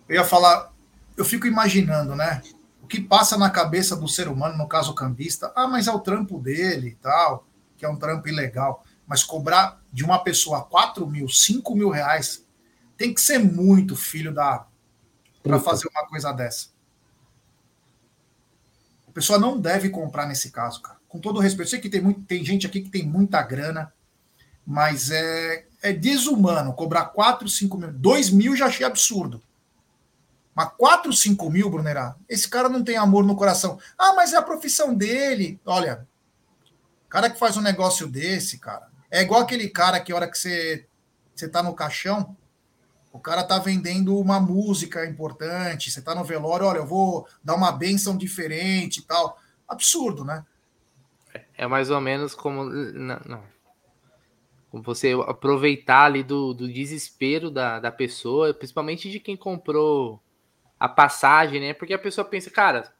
[0.08, 0.72] eu ia falar,
[1.18, 2.44] eu fico imaginando, né?
[2.80, 5.92] O que passa na cabeça do ser humano, no caso o cambista, ah, mas é
[5.92, 8.86] o trampo dele e tal, que é um trampo ilegal.
[9.08, 12.46] Mas cobrar de uma pessoa 4 mil, 5 mil reais
[12.98, 14.66] tem que ser muito filho da
[15.42, 16.70] para fazer uma coisa dessa.
[19.08, 20.98] A pessoa não deve comprar nesse caso, cara.
[21.08, 23.42] Com todo o respeito, eu sei que tem, muito, tem gente aqui que tem muita
[23.44, 23.94] grana,
[24.66, 27.92] mas é, é desumano cobrar 4, 5 mil.
[27.92, 29.44] 2 mil já achei absurdo.
[30.56, 33.80] Mas 4, 5 mil, Brunerá, esse cara não tem amor no coração.
[33.98, 35.60] Ah, mas é a profissão dele.
[35.66, 36.08] Olha,
[37.10, 40.36] cara que faz um negócio desse, cara, é igual aquele cara que a hora que
[40.36, 40.88] você,
[41.36, 42.36] você tá no caixão,
[43.12, 47.54] o cara tá vendendo uma música importante, você tá no velório, olha, eu vou dar
[47.54, 49.40] uma benção diferente e tal.
[49.68, 50.44] Absurdo, né?
[51.56, 52.66] É mais ou menos como.
[52.66, 53.44] Não, não.
[54.82, 60.20] Você aproveitar ali do, do desespero da, da pessoa, principalmente de quem comprou
[60.80, 61.74] a passagem, né?
[61.76, 62.92] Porque a pessoa pensa, cara,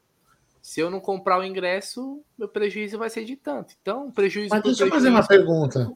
[0.64, 3.74] se eu não comprar o ingresso, meu prejuízo vai ser de tanto.
[3.82, 4.48] Então, prejuízo.
[4.48, 5.92] Mas deixa eu fazer uma pergunta.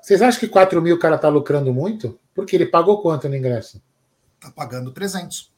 [0.00, 2.18] Vocês acham que 4 mil o cara tá lucrando muito?
[2.34, 3.82] Porque ele pagou quanto no ingresso?
[4.40, 5.52] Tá pagando 300.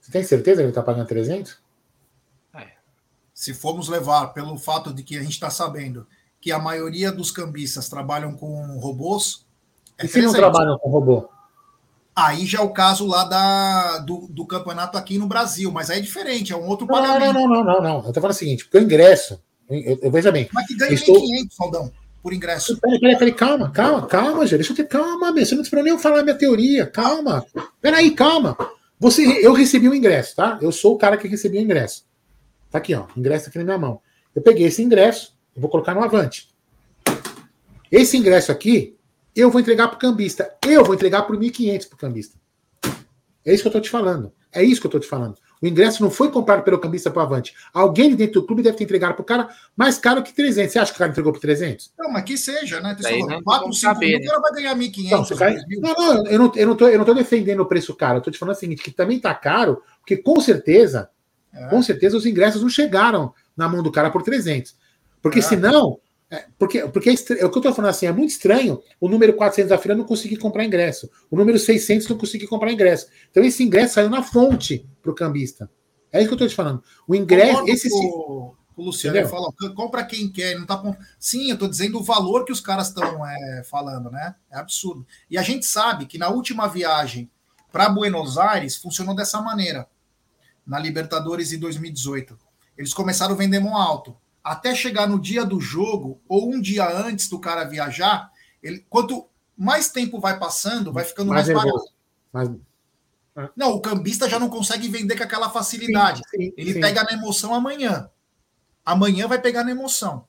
[0.00, 1.58] Você tem certeza que ele tá pagando 300?
[2.54, 2.68] É.
[3.34, 6.06] Se formos levar pelo fato de que a gente está sabendo
[6.40, 9.46] que a maioria dos cambistas trabalham com robôs.
[9.98, 10.32] É e se 300.
[10.32, 11.28] não trabalham com robô?
[12.16, 15.98] Aí já é o caso lá da, do, do, campeonato aqui no Brasil, mas aí
[15.98, 17.34] é diferente, é um outro não, pagamento.
[17.34, 17.96] Não, não, não, não, não.
[18.06, 20.48] Eu tô falando o seguinte, porque o ingresso, eu, eu veja bem.
[20.50, 21.22] Mas que ganha 1.500, estou...
[21.50, 22.76] Saldão, por ingresso.
[22.80, 24.60] Peraí, peraí, peraí, calma, calma, calma, gente.
[24.60, 25.44] Deixa eu ter calma, meu.
[25.44, 26.86] Você não esperou nem eu falar minha teoria.
[26.86, 27.44] Calma.
[27.80, 28.56] Peraí, calma.
[28.98, 30.58] Você, eu recebi o um ingresso, tá?
[30.62, 32.06] Eu sou o cara que recebeu o ingresso.
[32.70, 33.04] Tá aqui, ó.
[33.16, 34.00] Ingresso aqui na minha mão.
[34.34, 36.48] Eu peguei esse ingresso, eu vou colocar no Avante.
[37.92, 38.95] Esse ingresso aqui,
[39.36, 40.50] eu vou entregar para o cambista.
[40.66, 42.36] Eu vou entregar por 1.500 para o cambista.
[43.44, 44.32] É isso que eu estou te falando.
[44.52, 45.36] É isso que eu estou te falando.
[45.60, 47.54] O ingresso não foi comprado pelo cambista para o Avante.
[47.72, 50.72] Alguém dentro do clube deve ter entregado para o cara mais caro que 300.
[50.72, 51.92] Você acha que o cara entregou por 300?
[51.98, 52.96] Não, mas que seja, né?
[53.28, 55.10] Não 4, 5 mil, o cara vai ganhar 1.500.
[55.10, 55.64] Não, cara...
[55.80, 58.18] não, não, eu não, eu não tô, eu não tô defendendo o preço caro.
[58.18, 61.08] Eu tô te falando o seguinte, que também tá caro, porque com certeza,
[61.52, 61.68] é.
[61.68, 64.74] com certeza os ingressos não chegaram na mão do cara por 300.
[65.22, 65.42] Porque é.
[65.42, 68.82] senão, é, porque, porque é, é, o que eu estou falando assim, é muito estranho
[69.00, 72.72] o número 400 da fila não conseguir comprar ingresso, o número 600 não conseguir comprar
[72.72, 73.06] ingresso.
[73.30, 75.70] Então esse ingresso saiu na fonte para o cambista.
[76.12, 76.82] É isso que eu estou te falando.
[77.06, 77.64] O ingresso.
[77.68, 80.82] esse, o, o Luciano falou, compra quem quer, não tá
[81.18, 84.34] Sim, eu estou dizendo o valor que os caras estão é, falando, né?
[84.50, 85.06] É absurdo.
[85.30, 87.30] E a gente sabe que na última viagem
[87.70, 89.88] para Buenos Aires funcionou dessa maneira.
[90.66, 92.36] Na Libertadores em 2018.
[92.76, 96.88] Eles começaram a vender mão alto até chegar no dia do jogo ou um dia
[96.88, 98.30] antes do cara viajar,
[98.62, 101.92] ele, quanto mais tempo vai passando, vai ficando mais, mais barato.
[102.32, 102.50] Mais...
[103.56, 106.22] Não, o cambista já não consegue vender com aquela facilidade.
[106.30, 106.80] Sim, sim, ele sim.
[106.80, 108.08] pega na emoção amanhã.
[108.84, 110.28] Amanhã vai pegar na emoção.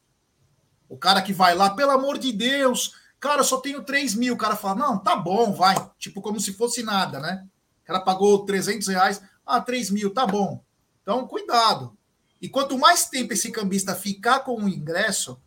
[0.90, 4.34] O cara que vai lá, pelo amor de Deus, cara, eu só tenho 3 mil.
[4.34, 5.76] O cara fala, não, tá bom, vai.
[6.00, 7.46] Tipo, como se fosse nada, né?
[7.84, 10.64] O cara pagou 300 reais, ah, 3 mil, tá bom.
[11.04, 11.97] Então, cuidado.
[12.42, 15.42] E quanto mais tempo esse cambista ficar com o ingresso,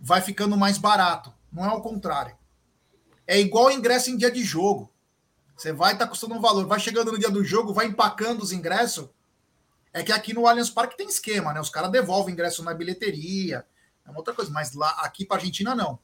[0.00, 1.32] vai ficando mais barato.
[1.52, 2.36] Não é o contrário.
[3.26, 4.92] É igual ingresso em dia de jogo.
[5.56, 8.42] Você vai estar tá custando um valor, vai chegando no dia do jogo, vai empacando
[8.42, 9.08] os ingressos.
[9.92, 11.60] É que aqui no Allianz Parque tem esquema, né?
[11.60, 13.64] Os caras devolvem ingresso na bilheteria.
[14.04, 15.98] É uma outra coisa, mas lá aqui para Argentina não.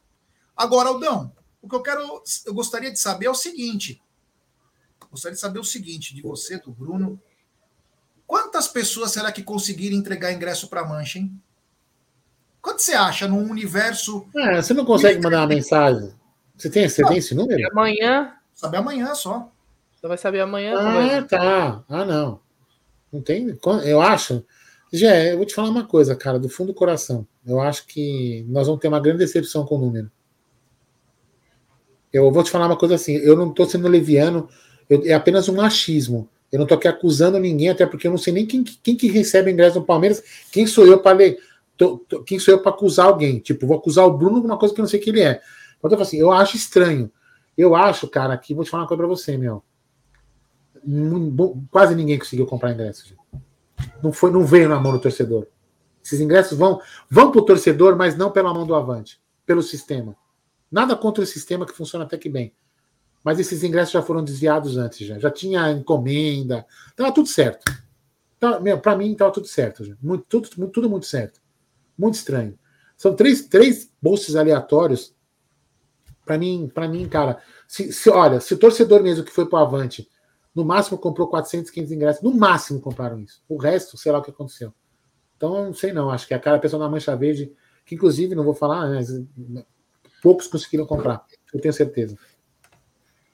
[0.56, 4.00] Agora, Aldão, o que eu quero, eu gostaria de saber é o seguinte.
[5.10, 7.20] Gostaria de saber o seguinte de você, do Bruno,
[8.28, 11.32] Quantas pessoas será que conseguiram entregar ingresso para a Mancha, hein?
[12.60, 14.26] Quanto você acha num universo.
[14.36, 16.12] É, você não consegue mandar uma mensagem.
[16.54, 17.66] Você tem, você não, tem esse número?
[17.72, 18.34] Amanhã.
[18.54, 19.50] Sabe amanhã só.
[19.96, 20.74] Você vai saber amanhã.
[20.76, 21.84] Ah, tá.
[21.88, 22.38] Ah, não.
[23.10, 23.58] Não tem.
[23.86, 24.44] Eu acho.
[24.92, 27.26] Já, eu vou te falar uma coisa, cara, do fundo do coração.
[27.46, 30.10] Eu acho que nós vamos ter uma grande decepção com o número.
[32.12, 33.14] Eu vou te falar uma coisa assim.
[33.16, 34.50] Eu não estou sendo leviano.
[34.90, 36.28] Eu, é apenas um achismo.
[36.50, 39.08] Eu não estou aqui acusando ninguém, até porque eu não sei nem quem, quem que
[39.08, 40.22] recebe ingresso no Palmeiras.
[40.50, 41.38] Quem sou eu para ler?
[41.76, 43.38] Tô, tô, quem sou eu para acusar alguém?
[43.38, 45.40] Tipo, vou acusar o Bruno de uma coisa que eu não sei que ele é.
[45.78, 47.10] Então, eu assim, eu acho estranho.
[47.56, 49.62] Eu acho, cara, que vou te falar uma coisa para você, meu.
[51.70, 53.14] Quase ninguém conseguiu comprar ingresso.
[54.02, 55.46] Não foi, não veio na mão do torcedor.
[56.02, 56.80] Esses ingressos vão
[57.10, 60.16] vão para o torcedor, mas não pela mão do Avante, pelo sistema.
[60.70, 62.52] Nada contra o sistema que funciona até que bem.
[63.22, 65.18] Mas esses ingressos já foram desviados antes, já.
[65.18, 66.66] Já tinha encomenda.
[66.90, 67.64] Estava tudo certo.
[68.38, 69.96] Para mim, estava tudo certo.
[70.00, 71.40] Muito, tudo, tudo muito certo.
[71.96, 72.58] Muito estranho.
[72.96, 75.14] São três, três bolsos aleatórios.
[76.24, 77.42] Para mim, para mim, cara.
[77.66, 80.08] Se, se, olha, se o torcedor mesmo que foi para o Avante,
[80.54, 83.42] no máximo comprou 400, 500 ingressos, no máximo compraram isso.
[83.48, 84.72] O resto, sei lá o que aconteceu.
[85.36, 86.10] Então, não sei não.
[86.10, 87.52] Acho que a cara, a pessoa da Mancha Verde,
[87.84, 89.08] que inclusive, não vou falar, mas
[90.22, 91.24] poucos conseguiram comprar.
[91.52, 92.18] Eu tenho certeza.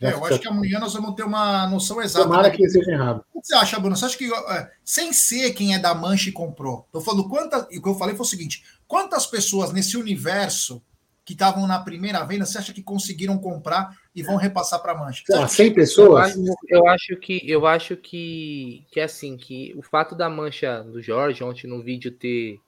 [0.00, 2.24] É, eu acho que amanhã nós vamos ter uma noção exata.
[2.24, 3.24] Tomara que seja errado.
[3.33, 3.96] que você acha, Bruno?
[3.96, 7.66] Você acha que, é, sem ser quem é da Mancha e comprou, tô falando quantas.
[7.70, 10.83] E o que eu falei foi o seguinte: quantas pessoas nesse universo
[11.24, 14.98] que estavam na primeira venda, você acha que conseguiram comprar e vão repassar para a
[14.98, 15.22] Mancha?
[15.33, 16.37] Ah, 100 pessoas?
[16.68, 21.00] Eu acho, que eu acho que, que é assim, que o fato da Mancha do
[21.00, 22.61] Jorge ontem no vídeo ter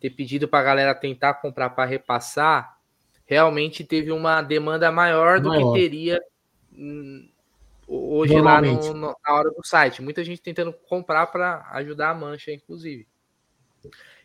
[0.00, 2.76] ter pedido para a galera tentar comprar para repassar,
[3.24, 5.72] realmente teve uma demanda maior do maior.
[5.72, 6.20] que teria
[7.86, 10.02] hoje lá no, no, na hora do site.
[10.02, 13.06] Muita gente tentando comprar para ajudar a mancha, inclusive.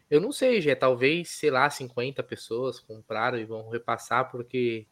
[0.10, 4.86] Eu não sei, já talvez, sei lá, 50 pessoas compraram e vão repassar, porque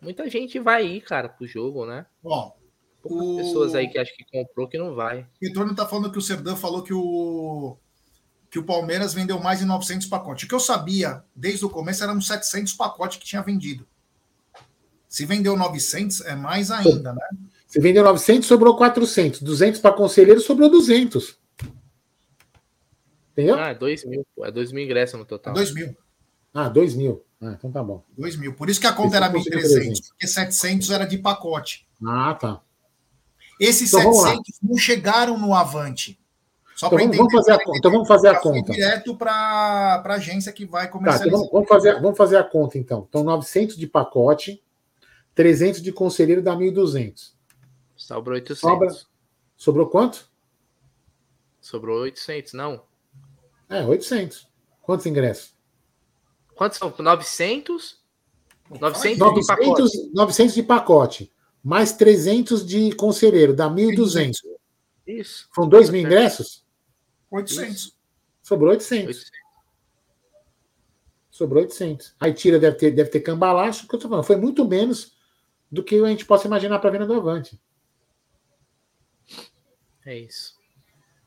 [0.00, 2.06] muita gente vai ir, cara, pro jogo, né?
[2.22, 2.56] Bom,
[3.00, 3.36] Poucas o...
[3.36, 5.26] pessoas aí que acho que comprou que não vai.
[5.42, 7.76] O Antônio tá falando que o Serdan falou que o
[8.50, 10.44] que o Palmeiras vendeu mais de 900 pacotes.
[10.44, 13.84] O que eu sabia desde o começo eram 700 pacotes que tinha vendido.
[15.14, 17.22] Se vendeu 900, é mais ainda, né?
[17.68, 19.42] Se vendeu 900, sobrou 400.
[19.42, 21.38] 200 para conselheiro, sobrou 200.
[23.30, 23.54] Entendeu?
[23.54, 24.26] Ah, é 2 mil.
[24.42, 25.54] É 2 mil ingressos no total.
[25.54, 25.96] 2 mil.
[26.52, 27.24] Ah, 2 mil.
[27.40, 28.02] Ah, então tá bom.
[28.18, 28.54] 2 mil.
[28.54, 31.86] Por isso que a conta Esse era 1.300, porque 700 era de pacote.
[32.04, 32.60] Ah, tá.
[33.60, 36.18] Esses então, 700 não chegaram no Avante.
[36.74, 37.78] Só então, vamos, vamos fazer a conta.
[37.78, 38.72] Então vamos fazer a conta.
[38.72, 41.20] Direto para a agência que vai começar.
[41.20, 43.06] Tá, então vamos, vamos, fazer, vamos fazer a conta então.
[43.08, 44.60] Então 900 de pacote,
[45.34, 47.32] 300 de conselheiro dá 1.200.
[47.96, 48.60] Sobrou 800.
[48.60, 48.88] Sobra,
[49.56, 50.28] sobrou quanto?
[51.60, 52.84] Sobrou 800, não.
[53.68, 54.46] É, 800.
[54.82, 55.54] Quantos ingressos?
[56.54, 56.94] Quantos são?
[56.96, 58.02] 900?
[58.80, 60.10] 900, 900 de pacote.
[60.14, 61.32] 900 de pacote.
[61.62, 64.32] Mais 300 de conselheiro, dá 1.200.
[65.06, 65.48] Isso.
[65.52, 66.64] Foram 2 mil ingressos?
[67.30, 67.74] 800.
[67.74, 67.92] Isso.
[68.42, 69.06] Sobrou 800.
[69.06, 69.30] 800.
[71.30, 72.14] Sobrou 800.
[72.20, 74.24] Aí tira, deve ter, deve ter cambalacho, que eu tô falando.
[74.24, 75.13] Foi muito menos
[75.74, 77.60] do que a gente possa imaginar para a venda do Avante.
[80.06, 80.54] É isso.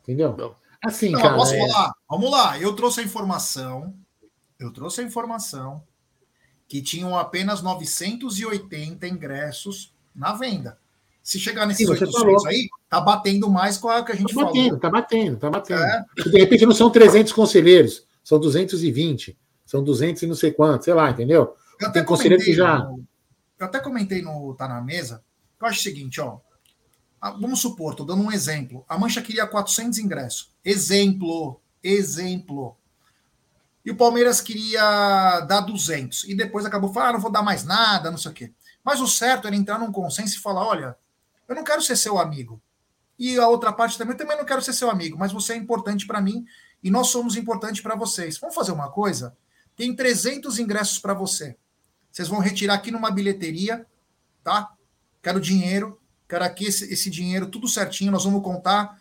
[0.01, 0.33] Entendeu?
[0.33, 0.55] Bom.
[0.83, 1.36] Assim, Não, cara.
[1.36, 1.67] Posso é...
[1.67, 1.93] falar?
[2.10, 2.60] Vamos lá.
[2.60, 3.93] Eu trouxe a informação.
[4.57, 5.83] Eu trouxe a informação
[6.67, 10.77] que tinham apenas 980 ingressos na venda.
[11.21, 12.47] Se chegar nesses Sim, 800 falou.
[12.47, 14.79] aí, tá batendo mais com a que a gente tá batendo, falou.
[14.79, 15.81] Tá batendo, tá batendo.
[15.81, 16.05] É.
[16.23, 20.93] De repente não são 300 conselheiros, são 220, são 200 e não sei quantos, sei
[20.93, 21.55] lá, entendeu?
[21.91, 22.79] Tem conselheiro que já.
[22.79, 23.05] No,
[23.60, 25.24] eu até comentei no Tá na Mesa.
[25.60, 26.39] Eu acho o seguinte, ó.
[27.39, 28.86] Vamos supor, tô dando um exemplo.
[28.88, 30.52] A Mancha queria 400 ingressos.
[30.63, 32.78] Exemplo, exemplo.
[33.84, 36.26] E o Palmeiras queria dar 200.
[36.26, 38.54] E depois acabou falando, ah, não vou dar mais nada, não sei o quê.
[38.84, 40.98] Mas o certo era entrar num consenso e falar: olha,
[41.48, 42.62] eu não quero ser seu amigo.
[43.17, 45.56] E a outra parte também, eu também não quero ser seu amigo, mas você é
[45.56, 46.46] importante para mim
[46.84, 48.38] e nós somos importantes para vocês.
[48.38, 49.36] Vamos fazer uma coisa?
[49.76, 51.58] Tem 300 ingressos para você.
[52.17, 53.86] Vocês vão retirar aqui numa bilheteria,
[54.43, 54.73] tá?
[55.21, 58.99] Quero dinheiro, quero aqui esse, esse dinheiro, tudo certinho, nós vamos contar.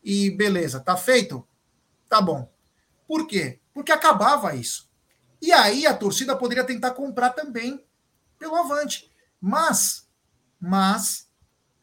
[0.00, 1.44] E beleza, tá feito?
[2.08, 2.48] Tá bom.
[3.04, 3.58] Por quê?
[3.74, 4.88] Porque acabava isso.
[5.42, 7.84] E aí a torcida poderia tentar comprar também
[8.38, 9.10] pelo avante.
[9.40, 10.08] Mas,
[10.60, 11.28] mas,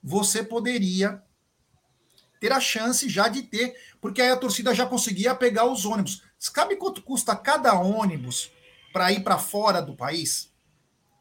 [0.01, 1.21] você poderia
[2.39, 6.23] ter a chance já de ter, porque aí a torcida já conseguia pegar os ônibus.
[6.39, 8.49] Sabe quanto custa cada ônibus
[8.93, 10.52] para ir para fora do país?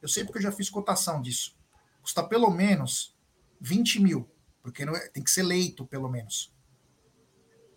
[0.02, 1.56] Eu sei porque eu já fiz cotação disso.
[2.02, 3.14] Custa pelo menos
[3.60, 4.28] 20 mil,
[4.60, 6.52] porque é, tem que ser leito, pelo menos.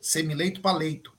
[0.01, 1.15] Semileito para leito.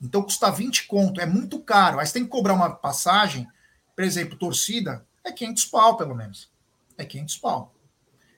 [0.00, 1.98] Então custa 20 conto, é muito caro.
[1.98, 3.48] Aí você tem que cobrar uma passagem,
[3.94, 6.52] por exemplo, torcida, é 500 pau, pelo menos.
[6.96, 7.74] É 500 pau.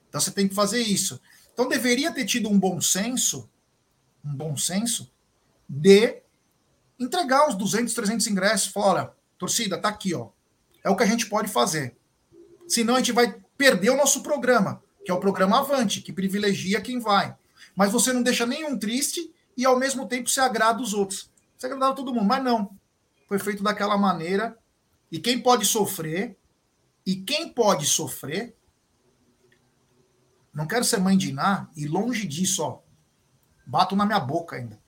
[0.07, 1.21] Então você tem que fazer isso.
[1.53, 3.49] Então deveria ter tido um bom senso,
[4.25, 5.11] um bom senso
[5.67, 6.23] de
[6.99, 10.29] entregar uns 200, 300 ingressos, olha, torcida, tá aqui, ó.
[10.83, 11.98] É o que a gente pode fazer.
[12.69, 16.79] Senão a gente vai perder o nosso programa, que é o programa Avante, que privilegia
[16.79, 17.35] quem vai.
[17.75, 21.31] Mas você não deixa nenhum triste e ao mesmo tempo se agrada os outros.
[21.57, 22.77] Você agradava todo mundo, mas não.
[23.27, 24.57] Foi feito daquela maneira.
[25.11, 26.37] E quem pode sofrer,
[27.05, 28.55] e quem pode sofrer
[30.53, 32.79] não quero ser mãe de Iná e longe disso, ó.
[33.65, 34.79] Bato na minha boca ainda.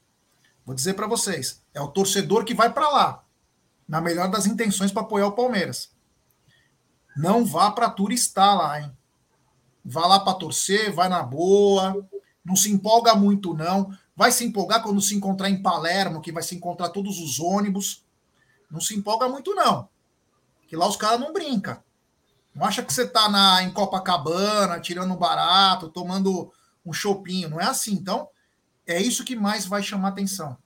[0.65, 3.25] Vou dizer para vocês, é o torcedor que vai para lá,
[3.87, 5.90] na melhor das intenções para apoiar o Palmeiras.
[7.15, 8.91] Não vá para turistar lá, hein?
[9.83, 12.07] Vá lá para torcer, vai na boa,
[12.43, 13.95] não se empolga muito não.
[14.15, 18.03] Vai se empolgar quando se encontrar em Palermo, que vai se encontrar todos os ônibus.
[18.69, 19.89] Não se empolga muito não.
[20.67, 21.77] Que lá os caras não brincam.
[22.53, 26.51] Não acha que você está na, em Copacabana, tirando um barato, tomando
[26.85, 27.49] um chopinho.
[27.49, 27.93] Não é assim.
[27.93, 28.27] Então,
[28.85, 30.57] é isso que mais vai chamar atenção.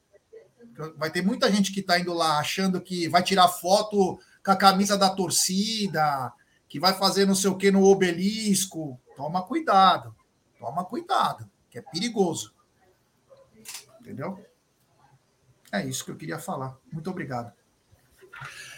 [0.98, 4.56] Vai ter muita gente que está indo lá achando que vai tirar foto com a
[4.56, 6.32] camisa da torcida,
[6.70, 9.00] que vai fazer não sei o que no obelisco.
[9.18, 10.16] Toma cuidado.
[10.60, 12.54] Toma cuidado, que é perigoso.
[14.00, 14.40] Entendeu?
[15.72, 16.78] É isso que eu queria falar.
[16.94, 17.52] Muito obrigado.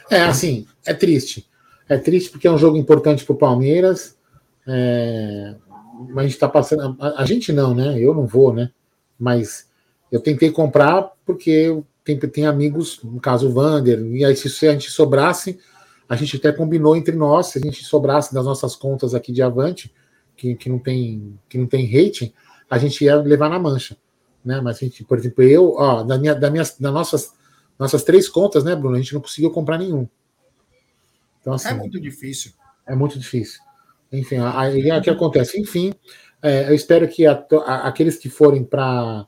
[0.10, 1.50] É, assim, é triste.
[1.90, 4.18] É triste porque é um jogo importante para o Palmeiras.
[4.66, 5.56] É,
[6.10, 6.98] mas a gente está passando.
[7.02, 8.00] A, gente não, né?
[8.00, 8.72] Eu não vou, né?
[9.20, 9.70] Mas
[10.12, 11.84] eu tentei comprar porque
[12.16, 15.60] tem, tem amigos, no caso o Vander, e aí se a gente sobrasse,
[16.08, 19.42] a gente até combinou entre nós, se a gente sobrasse das nossas contas aqui de
[19.42, 19.94] Avante,
[20.36, 22.32] que, que, não, tem, que não tem rating,
[22.70, 23.98] a gente ia levar na mancha.
[24.46, 24.62] Né?
[24.62, 27.34] Mas a gente, por exemplo, eu, ó, da minha, da minhas, das nossas,
[27.78, 28.96] nossas três contas, né, Bruno?
[28.96, 30.08] A gente não conseguiu comprar nenhum.
[31.42, 32.54] Então, assim, é muito difícil.
[32.86, 33.60] É muito difícil.
[34.12, 35.60] Enfim, aí o que acontece?
[35.60, 35.94] Enfim,
[36.42, 39.28] é, eu espero que a, a, aqueles que forem para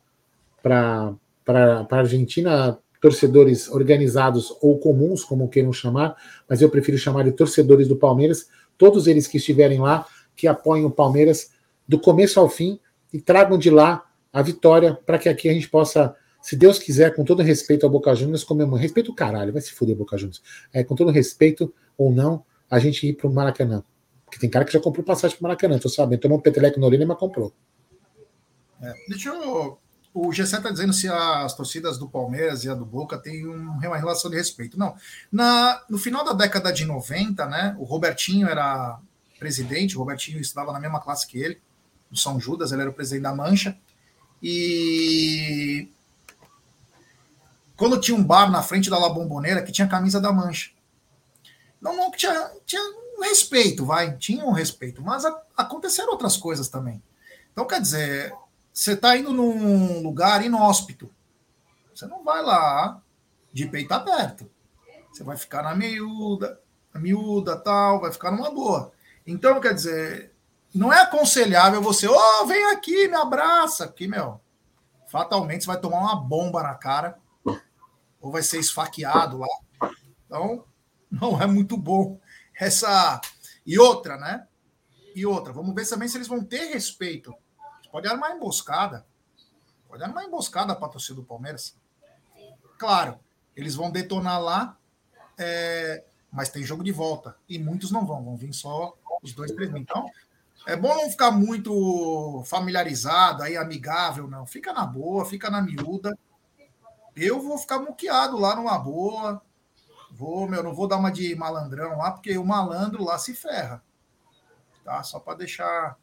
[1.49, 6.15] para a Argentina, torcedores organizados ou comuns, como queiram chamar,
[6.47, 10.85] mas eu prefiro chamar de torcedores do Palmeiras, todos eles que estiverem lá, que apoiem
[10.85, 11.49] o Palmeiras
[11.87, 12.79] do começo ao fim
[13.11, 17.15] e tragam de lá a vitória para que aqui a gente possa, se Deus quiser,
[17.15, 18.83] com todo respeito ao Boca Juniors, comemorar.
[18.83, 20.43] Respeito o caralho, vai se fuder Boca Juniors.
[20.71, 23.83] É, com todo respeito ou não, a gente ir para o Maracanã.
[24.23, 26.19] Porque tem cara que já comprou passagem para o Maracanã, tô sabendo.
[26.19, 27.51] Tomou um peteleco na orelha, mas comprou.
[28.83, 32.85] É, deixa eu o Gessé está dizendo se as torcidas do Palmeiras e a do
[32.85, 34.77] Boca têm uma relação de respeito.
[34.77, 34.95] Não.
[35.31, 38.99] Na, no final da década de 90, né, o Robertinho era
[39.37, 41.61] presidente, o Robertinho estudava na mesma classe que ele,
[42.09, 43.77] no São Judas, ele era o presidente da Mancha.
[44.41, 45.89] E
[47.77, 50.71] quando tinha um bar na frente da La Bombonera que tinha camisa da Mancha.
[51.79, 52.81] Não, não, tinha, tinha
[53.17, 57.01] um respeito, vai, tinha um respeito, mas a, aconteceram outras coisas também.
[57.53, 58.33] Então, quer dizer,
[58.73, 61.13] você está indo num lugar inóspito.
[61.93, 63.01] Você não vai lá
[63.51, 64.49] de peito aberto.
[65.11, 66.59] Você vai ficar na miúda,
[66.93, 68.91] na miúda, tal, vai ficar numa boa.
[69.25, 70.33] Então, quer dizer,
[70.73, 74.39] não é aconselhável você, ô, oh, vem aqui, me abraça, aqui, meu.
[75.07, 77.17] Fatalmente você vai tomar uma bomba na cara
[78.21, 79.47] ou vai ser esfaqueado lá.
[80.25, 80.63] Então,
[81.09, 82.19] não é muito bom
[82.59, 83.19] essa.
[83.65, 84.47] E outra, né?
[85.15, 87.33] E outra, vamos ver também se eles vão ter respeito
[87.91, 89.05] Pode armar emboscada.
[89.87, 91.75] Pode armar emboscada para a torcida do Palmeiras.
[92.77, 93.19] Claro,
[93.55, 94.77] eles vão detonar lá,
[95.37, 97.35] é, mas tem jogo de volta.
[97.47, 99.73] E muitos não vão, vão vir só os dois, três.
[99.75, 100.05] Então,
[100.65, 104.45] é bom não ficar muito familiarizado, aí amigável, não.
[104.45, 106.17] Fica na boa, fica na miúda.
[107.15, 109.41] Eu vou ficar muqueado lá numa boa.
[110.11, 113.83] Vou, meu, não vou dar uma de malandrão lá, porque o malandro lá se ferra.
[114.83, 115.03] Tá?
[115.03, 115.97] Só para deixar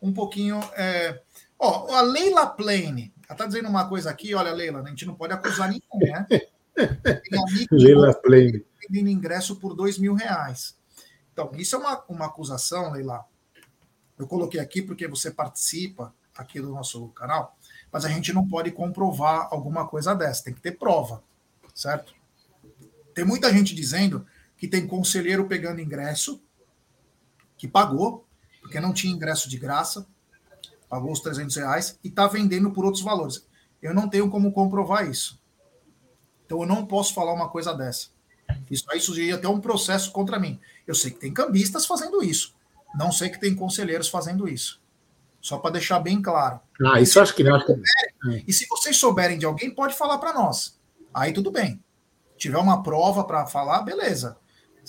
[0.00, 0.60] um pouquinho.
[0.76, 1.20] É...
[1.58, 5.14] Ó, a Leila Plane, ela está dizendo uma coisa aqui, olha, Leila, a gente não
[5.14, 6.26] pode acusar ninguém, né?
[7.70, 8.64] Leila Plane.
[8.80, 10.76] Vendendo ingresso por dois mil reais.
[11.32, 13.24] Então, isso é uma, uma acusação, Leila.
[14.18, 17.56] Eu coloquei aqui porque você participa aqui do nosso canal,
[17.92, 21.22] mas a gente não pode comprovar alguma coisa dessa, tem que ter prova,
[21.74, 22.14] certo?
[23.14, 24.26] Tem muita gente dizendo
[24.56, 26.42] que tem conselheiro pegando ingresso,
[27.56, 28.26] que pagou,
[28.70, 30.06] porque não tinha ingresso de graça,
[30.88, 33.44] pagou os 300 reais e está vendendo por outros valores.
[33.82, 35.40] Eu não tenho como comprovar isso.
[36.46, 38.10] Então eu não posso falar uma coisa dessa.
[38.70, 40.60] Isso aí sugeria até um processo contra mim.
[40.86, 42.54] Eu sei que tem cambistas fazendo isso.
[42.94, 44.80] Não sei que tem conselheiros fazendo isso.
[45.40, 46.60] Só para deixar bem claro.
[46.86, 47.58] Ah, isso acho que não.
[48.46, 50.78] E se vocês souberem de alguém, pode falar para nós.
[51.12, 51.82] Aí tudo bem.
[52.36, 54.36] Tiver uma prova para falar, beleza.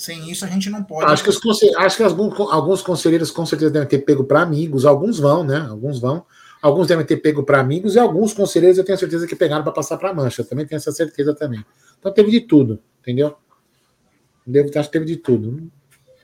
[0.01, 1.11] Sem isso, a gente não pode.
[1.11, 5.43] Acho que, acho que alguns, conselheiros com certeza devem ter pego para amigos, alguns vão,
[5.43, 5.67] né?
[5.69, 6.25] Alguns vão.
[6.59, 9.71] Alguns devem ter pego para amigos e alguns conselheiros eu tenho certeza que pegaram para
[9.71, 10.41] passar para a mancha.
[10.41, 11.63] Eu também tenho essa certeza também.
[11.99, 13.37] Então teve de tudo, entendeu?
[14.43, 15.71] Devo, acho que teve de tudo.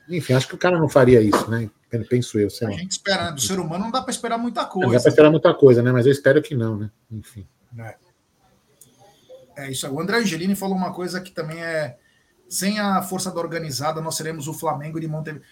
[0.08, 1.70] Enfim, acho que o cara não faria isso, né?
[2.10, 2.50] Penso eu.
[2.50, 2.76] Sei a lá.
[2.76, 3.32] gente espera, né?
[3.32, 4.88] do ser humano não dá para esperar muita coisa.
[4.88, 5.92] Não dá para esperar muita coisa, né?
[5.92, 6.90] Mas eu espero que não, né?
[7.12, 7.46] Enfim.
[7.78, 7.94] É.
[9.56, 9.88] é isso.
[9.88, 11.96] O André Angelini falou uma coisa que também é
[12.48, 15.46] sem a força da organizada, nós seremos o Flamengo de Montevideo.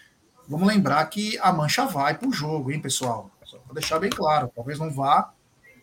[0.47, 3.29] Vamos lembrar que a mancha vai para o jogo, hein, pessoal?
[3.43, 5.31] Só para deixar bem claro, talvez não vá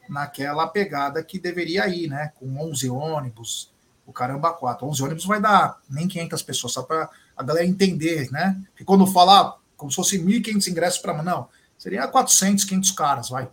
[0.09, 2.33] naquela pegada que deveria ir, né?
[2.37, 3.73] Com 11 ônibus,
[4.07, 4.87] o caramba 4.
[4.87, 8.61] 11 ônibus vai dar nem 500 pessoas, só para a galera entender, né?
[8.71, 11.23] Porque quando falar como se fosse 1.500 ingressos para.
[11.23, 11.49] Não,
[11.79, 13.49] seria 400, 500 caras, vai.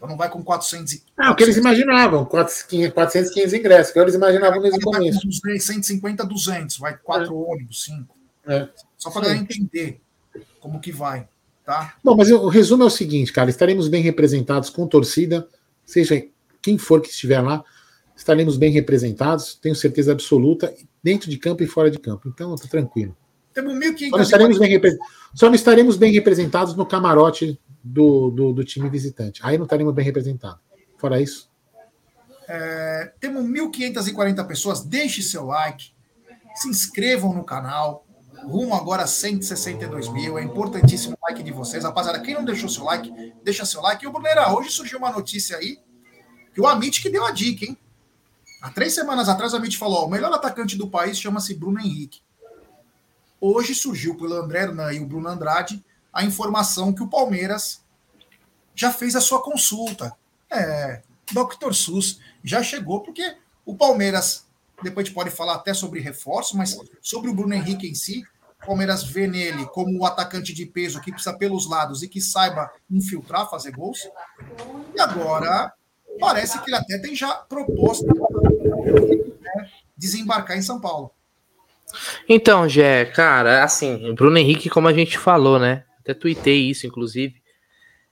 [0.00, 1.02] Então não vai com 400 e...
[1.14, 5.20] Ah, o que eles imaginavam, 400, 500 ingressos, que eles imaginavam desde o começo.
[5.20, 7.52] Com 150, 200, vai quatro é.
[7.52, 8.16] ônibus, cinco.
[8.46, 8.66] É.
[8.96, 10.00] Só para entender
[10.58, 11.28] como que vai,
[11.66, 11.96] tá?
[12.02, 15.46] Bom, mas o resumo é o seguinte, cara, estaremos bem representados com torcida,
[15.84, 16.24] seja
[16.62, 17.62] quem for que estiver lá,
[18.16, 22.26] estaremos bem representados, tenho certeza absoluta, dentro de campo e fora de campo.
[22.26, 23.14] Então, tá tranquilo.
[23.52, 24.80] Temos 1.500 só, não estaremos bem
[25.34, 29.40] só não estaremos bem representados no camarote do, do, do time visitante.
[29.44, 30.60] Aí não estaremos bem representados.
[30.98, 31.50] Fora isso.
[32.46, 34.82] É, temos 1.540 pessoas.
[34.82, 35.92] Deixe seu like,
[36.54, 38.06] se inscrevam no canal.
[38.44, 40.38] Rumo agora a 162 mil.
[40.38, 41.84] É importantíssimo o like de vocês.
[41.84, 44.04] Rapaziada, quem não deixou seu like, deixa seu like.
[44.04, 45.78] E o Brunera, hoje surgiu uma notícia aí
[46.52, 47.78] que o Amit que deu a dica, hein?
[48.60, 51.80] Há três semanas atrás, o Amit falou: ó, o melhor atacante do país chama-se Bruno
[51.80, 52.20] Henrique.
[53.40, 55.82] Hoje surgiu pelo André Hernan e o Bruno Andrade
[56.12, 57.82] a informação que o Palmeiras
[58.74, 60.14] já fez a sua consulta.
[60.50, 61.02] É,
[61.32, 61.72] Dr.
[61.72, 64.46] SUS já chegou, porque o Palmeiras,
[64.82, 68.24] depois a gente pode falar até sobre reforço, mas sobre o Bruno Henrique em si,
[68.62, 72.20] o Palmeiras vê nele como o atacante de peso que precisa pelos lados e que
[72.20, 74.08] saiba infiltrar, fazer gols.
[74.94, 75.72] E agora
[76.18, 81.10] parece que ele até tem já proposta né, desembarcar em São Paulo.
[82.28, 85.84] Então, Jé, cara, assim, o Bruno Henrique, como a gente falou, né?
[86.10, 87.40] Até tuitei isso, inclusive.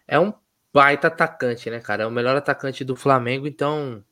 [0.06, 0.32] É um
[0.72, 2.04] baita atacante, né, cara?
[2.04, 4.04] É o melhor atacante do Flamengo, então.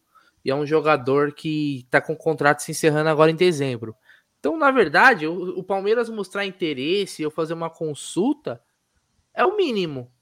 [0.45, 3.95] E é um jogador que tá com o contrato se encerrando agora em dezembro.
[4.39, 8.63] Então, na verdade, o, o Palmeiras mostrar interesse ou fazer uma consulta
[9.35, 10.13] é o mínimo.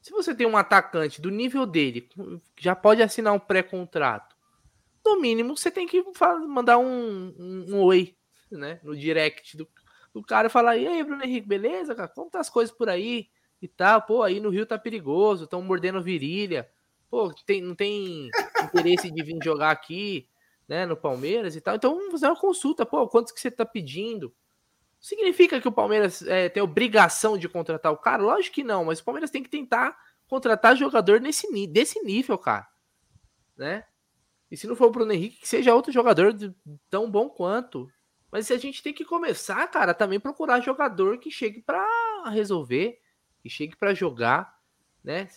[0.00, 2.08] Se você tem um atacante do nível dele,
[2.58, 4.34] já pode assinar um pré-contrato.
[5.04, 6.02] No mínimo, você tem que
[6.48, 8.14] mandar um, um, um oi
[8.50, 9.68] né, no direct do,
[10.12, 12.08] do cara falar: E aí, Bruno Henrique, beleza, cara?
[12.08, 13.28] Como tá as coisas por aí?
[13.60, 16.68] E tal, pô, aí no Rio tá perigoso, estão mordendo virilha.
[17.08, 18.28] Pô, tem, não tem
[18.64, 20.26] interesse de vir jogar aqui,
[20.66, 21.76] né, no Palmeiras e tal.
[21.76, 24.34] Então vamos fazer uma consulta, pô, quantos que você tá pedindo?
[24.98, 28.22] Significa que o Palmeiras é, tem obrigação de contratar o cara?
[28.22, 29.96] Lógico que não, mas o Palmeiras tem que tentar
[30.26, 32.66] contratar jogador nesse, desse nível, cara.
[33.56, 33.84] Né?
[34.50, 36.34] E se não for o Bruno Henrique, que seja outro jogador
[36.88, 37.88] tão bom quanto.
[38.32, 42.98] Mas a gente tem que começar, cara, também procurar jogador que chegue para resolver,
[43.42, 44.58] que chegue para jogar,
[45.04, 45.28] né?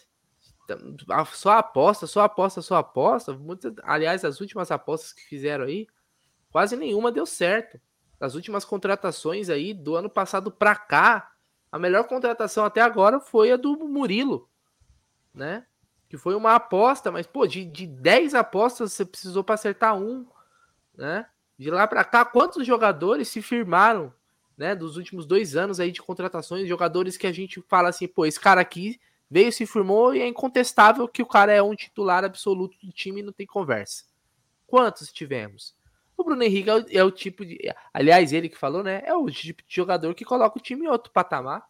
[1.33, 3.33] Só aposta, só aposta, só aposta.
[3.33, 5.87] Muitas, aliás, as últimas apostas que fizeram aí,
[6.49, 7.77] quase nenhuma deu certo.
[8.17, 11.33] As últimas contratações aí do ano passado para cá,
[11.69, 14.49] a melhor contratação até agora foi a do Murilo,
[15.33, 15.67] né?
[16.07, 20.25] Que foi uma aposta, mas pô, de, de 10 apostas você precisou para acertar um,
[20.95, 21.27] né?
[21.57, 24.13] De lá para cá, quantos jogadores se firmaram,
[24.57, 28.25] né, dos últimos dois anos aí de contratações, jogadores que a gente fala assim, pô,
[28.25, 28.99] esse cara aqui
[29.29, 33.21] veio, se firmou e é incontestável que o cara é um titular absoluto do time
[33.21, 34.05] e não tem conversa.
[34.67, 35.75] Quantos tivemos?
[36.17, 37.59] O Bruno Henrique é o, é o, tipo de.
[37.93, 39.01] Aliás, ele que falou, né?
[39.05, 41.63] É o tipo de jogador que coloca o time em outro patamar.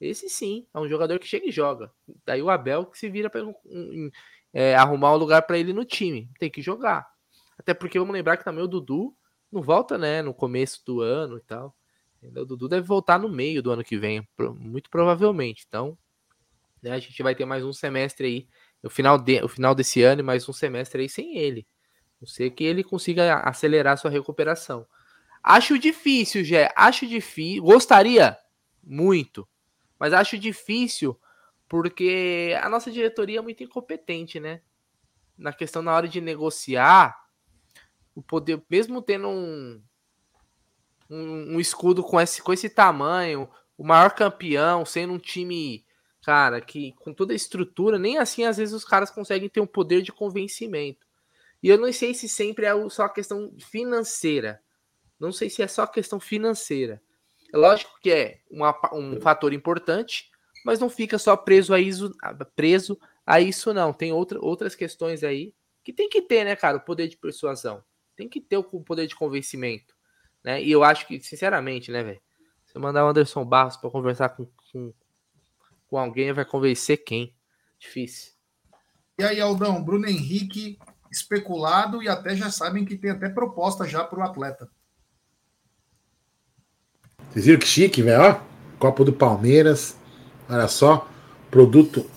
[0.00, 1.92] Esse sim, é um jogador que chega e joga.
[2.24, 3.42] Daí o Abel que se vira para
[4.52, 6.30] é, arrumar um lugar para ele no time.
[6.38, 7.06] Tem que jogar.
[7.58, 9.14] Até porque vamos lembrar que também o Dudu
[9.50, 11.74] não volta, né, no começo do ano e tal.
[12.22, 14.26] O Dudu deve voltar no meio do ano que vem,
[14.56, 15.64] muito provavelmente.
[15.66, 15.96] Então,
[16.82, 18.48] né, a gente vai ter mais um semestre aí,
[18.82, 21.66] no final, de, o final desse ano, e mais um semestre aí sem ele.
[22.20, 24.86] Não sei que ele consiga acelerar sua recuperação.
[25.42, 26.70] Acho difícil, Jé.
[26.76, 27.62] Acho difícil.
[27.62, 28.36] Gostaria
[28.82, 29.48] muito,
[29.98, 31.18] mas acho difícil
[31.68, 34.60] porque a nossa diretoria é muito incompetente, né?
[35.38, 37.16] Na questão na hora de negociar,
[38.14, 39.82] o poder, mesmo tendo um,
[41.08, 45.84] um, um, escudo com esse, com esse tamanho, o maior campeão, sendo um time,
[46.22, 49.66] cara, que com toda a estrutura, nem assim às vezes os caras conseguem ter um
[49.66, 51.06] poder de convencimento.
[51.62, 54.62] E eu não sei se sempre é só questão financeira.
[55.18, 57.02] Não sei se é só questão financeira.
[57.52, 60.30] É lógico que é uma, um fator importante,
[60.64, 62.10] mas não fica só preso a isso,
[62.56, 63.92] preso a isso não.
[63.92, 65.52] Tem outra, outras questões aí
[65.84, 67.82] que tem que ter, né, cara, o poder de persuasão
[68.20, 69.94] tem que ter o poder de convencimento.
[70.44, 70.62] Né?
[70.62, 72.20] E eu acho que, sinceramente, né, velho?
[72.66, 74.92] Você mandar o Anderson Barros para conversar com, com,
[75.88, 77.34] com alguém, vai convencer quem?
[77.78, 78.32] Difícil.
[79.18, 80.78] E aí, Aldão, Bruno Henrique
[81.10, 84.68] especulado e até já sabem que tem até proposta já para o atleta.
[87.30, 88.38] Vocês viram que chique, velho?
[88.78, 89.96] Copo do Palmeiras.
[90.48, 91.08] Olha só.
[91.50, 92.08] Produto.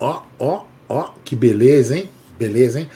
[0.00, 1.14] Ó, ó, ó.
[1.24, 2.10] Que beleza, hein?
[2.36, 2.90] Beleza, hein?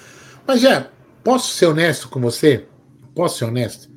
[0.46, 0.90] Mas já,
[1.28, 2.66] Posso ser honesto com você?
[3.14, 3.90] Posso ser honesto?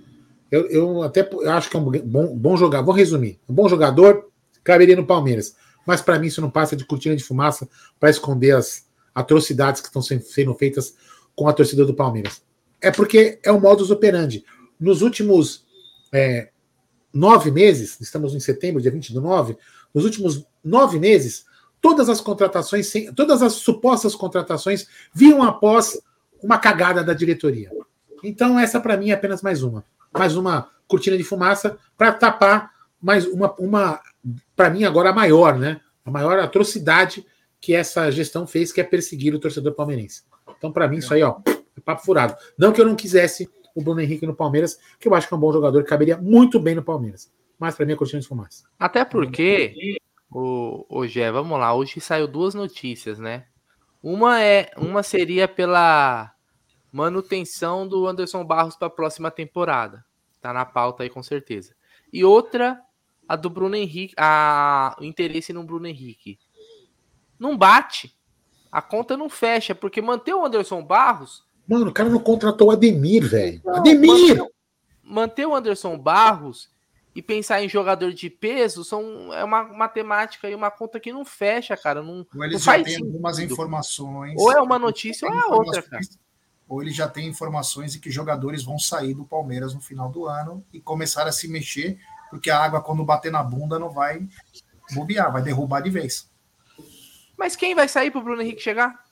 [0.51, 2.83] Eu, eu até eu acho que é um bom, bom jogador.
[2.83, 3.39] Vou resumir.
[3.47, 4.29] Um bom jogador
[4.65, 5.55] caberia no Palmeiras.
[5.87, 9.87] Mas para mim isso não passa de cortina de fumaça para esconder as atrocidades que
[9.87, 10.93] estão sendo feitas
[11.33, 12.41] com a torcida do Palmeiras.
[12.81, 14.43] É porque é o modus operandi.
[14.77, 15.65] Nos últimos
[16.11, 16.49] é,
[17.13, 19.55] nove meses, estamos em setembro, dia 20 do 9,
[19.93, 21.45] nos últimos nove meses,
[21.79, 25.97] todas as contratações, todas as supostas contratações vinham após
[26.43, 27.71] uma cagada da diretoria.
[28.23, 29.83] Então, essa para mim é apenas mais uma.
[30.13, 32.71] Mais uma cortina de fumaça para tapar
[33.01, 33.99] mais uma, uma
[34.55, 35.81] para mim, agora a maior, né?
[36.05, 37.25] A maior atrocidade
[37.59, 40.23] que essa gestão fez, que é perseguir o torcedor palmeirense.
[40.57, 42.35] Então, para mim, isso aí, ó, É papo furado.
[42.57, 45.37] Não que eu não quisesse o Bruno Henrique no Palmeiras, que eu acho que é
[45.37, 47.31] um bom jogador, caberia muito bem no Palmeiras.
[47.57, 48.65] Mas para mim é cortina de fumaça.
[48.77, 49.97] Até porque,
[50.29, 53.45] o, o Gé, vamos lá, hoje saiu duas notícias, né?
[54.01, 56.33] Uma é, uma seria pela
[56.91, 60.03] manutenção do Anderson Barros para a próxima temporada.
[60.41, 61.75] Tá na pauta aí com certeza.
[62.11, 62.81] E outra,
[63.27, 66.39] a do Bruno Henrique, a, o interesse no Bruno Henrique.
[67.39, 68.15] Não bate.
[68.71, 71.43] A conta não fecha, porque manter o Anderson Barros.
[71.67, 73.61] Mano, o cara não contratou o Ademir, velho.
[73.67, 74.37] Ademir!
[74.37, 74.51] Manter,
[75.03, 76.69] manter, o Anderson Barros
[77.13, 81.25] e pensar em jogador de peso são, é uma matemática e uma conta que não
[81.25, 82.01] fecha, cara.
[82.01, 84.35] Não, ou eles não já têm algumas informações.
[84.37, 86.01] Ou é uma notícia ou é outra, cara
[86.71, 90.25] ou ele já tem informações de que jogadores vão sair do Palmeiras no final do
[90.25, 91.99] ano e começar a se mexer,
[92.29, 94.25] porque a água, quando bater na bunda, não vai
[94.93, 96.29] bobear, vai derrubar de vez.
[97.37, 99.03] Mas quem vai sair para o Bruno Henrique chegar?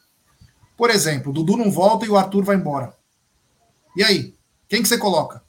[0.78, 2.96] Por exemplo, o Dudu não volta e o Arthur vai embora.
[3.94, 4.34] E aí?
[4.70, 5.44] Quem que você coloca?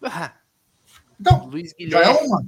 [0.00, 0.34] Ah,
[1.18, 1.50] então,
[1.88, 2.46] já é uma.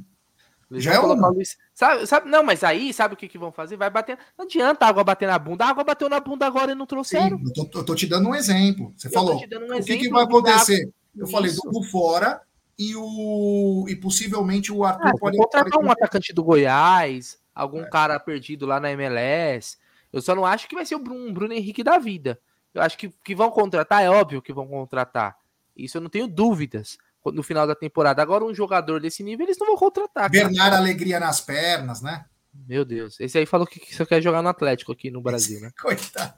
[0.73, 1.29] Já é uma.
[1.29, 3.77] Luiz, sabe, sabe, não, mas aí, sabe o que, que vão fazer?
[3.77, 4.16] Vai bater.
[4.39, 5.64] Não adianta a água bater na bunda.
[5.64, 7.39] A água bateu na bunda agora e não trouxeram.
[7.39, 8.93] Sim, eu, tô, eu tô te dando um exemplo.
[8.97, 9.35] Você eu falou.
[9.35, 10.93] Um o que, que vai acontecer?
[11.16, 11.33] Eu Isso.
[11.33, 12.41] falei do fora
[12.79, 17.91] e o e possivelmente o Arthur ah, pode contratar um atacante do Goiás, algum é.
[17.91, 19.77] cara perdido lá na MLS.
[20.12, 22.41] Eu só não acho que vai ser o Bruno, Bruno Henrique da vida.
[22.73, 25.37] Eu acho que, que vão contratar, é óbvio que vão contratar.
[25.77, 26.97] Isso eu não tenho dúvidas
[27.27, 28.23] no final da temporada.
[28.23, 30.31] Agora, um jogador desse nível, eles não vão contratar.
[30.31, 32.25] Bernard Alegria nas pernas, né?
[32.66, 33.18] Meu Deus.
[33.21, 35.71] Esse aí falou que só quer jogar no Atlético aqui no Brasil, né?
[35.81, 36.35] Coitado.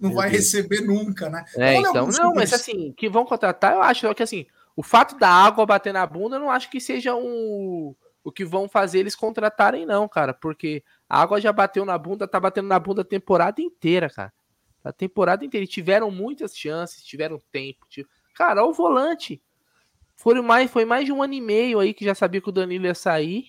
[0.00, 0.44] Não Meu vai Deus.
[0.44, 1.44] receber nunca, né?
[1.56, 5.18] É, Olha então, não, mas assim, que vão contratar, eu acho que assim, o fato
[5.18, 9.00] da água bater na bunda, eu não acho que seja um, o que vão fazer
[9.00, 13.02] eles contratarem, não, cara, porque a água já bateu na bunda, tá batendo na bunda
[13.02, 14.32] a temporada inteira, cara.
[14.84, 15.64] A temporada inteira.
[15.64, 17.86] E tiveram muitas chances, tiveram tempo.
[17.88, 18.10] Tiveram...
[18.34, 19.40] Cara, o volante.
[20.22, 22.52] Foi mais, foi mais de um ano e meio aí que já sabia que o
[22.52, 23.46] Danilo ia sair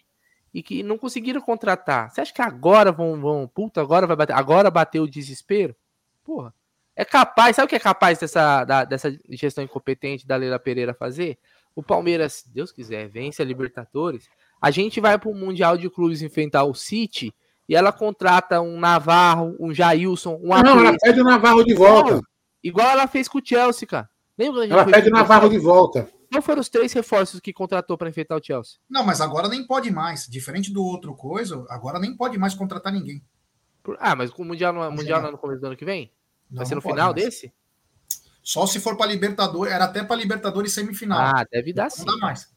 [0.51, 2.09] e que não conseguiram contratar.
[2.09, 5.75] Você acha que agora vão, vão puta, agora vai bater, agora bateu o desespero?
[6.23, 6.51] Porra.
[6.95, 10.95] É capaz, sabe o que é capaz dessa, da, dessa gestão incompetente da Leila Pereira
[10.95, 11.37] fazer?
[11.75, 14.27] O Palmeiras, se Deus quiser, vence a Libertadores.
[14.59, 17.31] A gente vai para o Mundial de Clubes enfrentar o City
[17.69, 22.19] e ela contrata um Navarro, um Jailson, um Não, ela pede o Navarro de volta.
[22.63, 24.09] Igual, ela fez com o Chelsea, cara.
[24.35, 26.09] Lembra ela pede o Navarro de volta.
[26.33, 28.79] Qual foram os três reforços que contratou para enfrentar o Chelsea?
[28.89, 30.27] Não, mas agora nem pode mais.
[30.27, 33.23] Diferente do outro coisa, agora nem pode mais contratar ninguém.
[33.99, 36.11] Ah, mas o Mundial, não, é, mundial não é no começo do ano que vem?
[36.49, 37.23] Não, Vai ser no final mais.
[37.23, 37.53] desse?
[38.41, 39.71] Só se for para Libertadores.
[39.71, 41.19] Era até para Libertadores semifinal.
[41.19, 42.03] Ah, deve dar sim.
[42.03, 42.49] Não dá mais.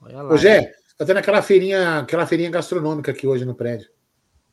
[0.00, 3.88] Ô, Gé, tá tendo aquela feirinha, aquela feirinha gastronômica aqui hoje no prédio.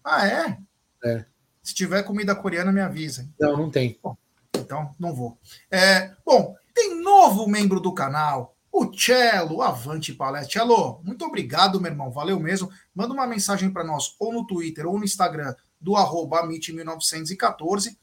[0.03, 0.57] Ah, é?
[1.03, 1.25] É.
[1.63, 3.27] Se tiver comida coreana, me avisa.
[3.39, 3.99] Não, não tem.
[4.03, 4.15] Bom,
[4.55, 5.39] então, não vou.
[5.71, 8.55] É, bom, tem novo membro do canal.
[8.71, 10.59] O Cello, avante palestra.
[10.59, 12.11] Cello, muito obrigado, meu irmão.
[12.11, 12.69] Valeu mesmo.
[12.93, 17.97] Manda uma mensagem para nós, ou no Twitter, ou no Instagram, do arroba 1914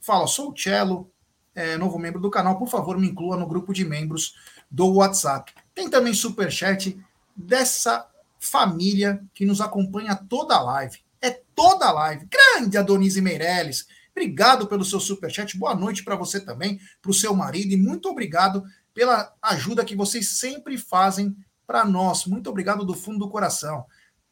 [0.00, 1.10] Fala, sou o Cello,
[1.54, 2.58] é, novo membro do canal.
[2.58, 4.34] Por favor, me inclua no grupo de membros
[4.70, 5.52] do WhatsApp.
[5.74, 6.98] Tem também superchat
[7.36, 8.08] dessa
[8.38, 10.98] família que nos acompanha toda a live.
[11.20, 12.26] É toda a live.
[12.26, 13.86] Grande Adonise Meirelles.
[14.12, 15.58] Obrigado pelo seu superchat.
[15.58, 17.72] Boa noite para você também, para o seu marido.
[17.72, 18.62] E muito obrigado
[18.98, 22.26] pela ajuda que vocês sempre fazem para nós.
[22.26, 23.84] Muito obrigado do fundo do coração.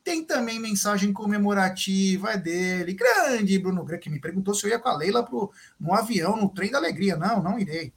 [0.02, 2.92] Tem também mensagem comemorativa é dele.
[2.92, 6.36] Grande Bruno Greco, que me perguntou se eu ia com a Leila pro, no avião,
[6.36, 7.14] no trem da alegria.
[7.14, 7.92] Não, não irei.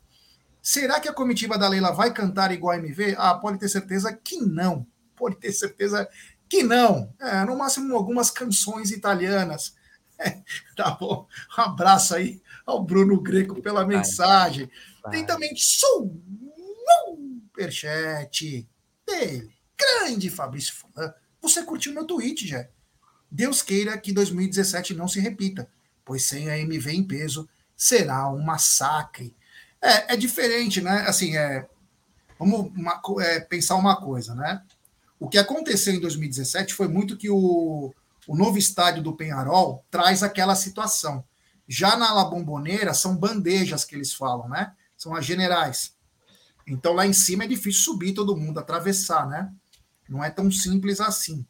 [0.61, 3.15] Será que a comitiva da Leila vai cantar igual a MV?
[3.17, 4.85] Ah, pode ter certeza que não.
[5.15, 6.07] Pode ter certeza
[6.47, 7.11] que não.
[7.19, 9.73] É, no máximo algumas canções italianas.
[10.21, 10.37] É,
[10.75, 11.25] tá bom.
[11.57, 14.69] Um abraço aí ao Bruno Greco pela mensagem.
[15.09, 15.53] Tem também
[17.59, 18.67] superchat
[19.05, 19.51] dele.
[19.77, 20.73] Grande Fabrício.
[21.41, 22.67] Você curtiu meu tweet, já.
[23.29, 25.69] Deus queira que 2017 não se repita,
[26.03, 29.35] pois sem a MV em peso será um massacre.
[29.81, 31.05] É, é diferente, né?
[31.07, 31.67] Assim, é,
[32.37, 34.63] vamos uma, é, pensar uma coisa, né?
[35.19, 37.93] O que aconteceu em 2017 foi muito que o,
[38.27, 41.23] o novo estádio do Penharol traz aquela situação.
[41.67, 44.73] Já na La Bombonera são bandejas que eles falam, né?
[44.97, 45.93] São as generais.
[46.69, 49.51] Então lá em cima é difícil subir todo mundo, atravessar, né?
[50.07, 51.45] Não é tão simples assim.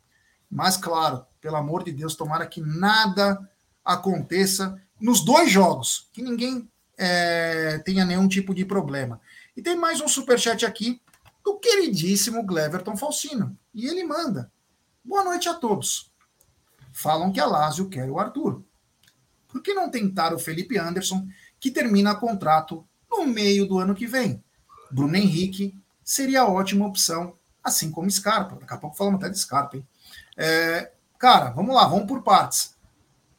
[0.50, 3.40] Mas, claro, pelo amor de Deus, tomara que nada
[3.84, 9.22] aconteça nos dois jogos, que ninguém é, tenha nenhum tipo de problema.
[9.56, 11.02] E tem mais um superchat aqui
[11.44, 13.58] do queridíssimo Gleverton Falsino.
[13.74, 14.52] E ele manda:
[15.04, 16.12] Boa noite a todos.
[16.92, 18.64] Falam que a Lazio quer o Arthur.
[19.48, 21.28] Por que não tentar o Felipe Anderson,
[21.60, 24.44] que termina contrato no meio do ano que vem.
[24.92, 28.56] Bruno Henrique seria ótima opção, assim como Scarpa.
[28.56, 29.88] Daqui a pouco falamos até de Scarpa, hein?
[30.38, 32.76] É, cara, vamos lá, vamos por partes.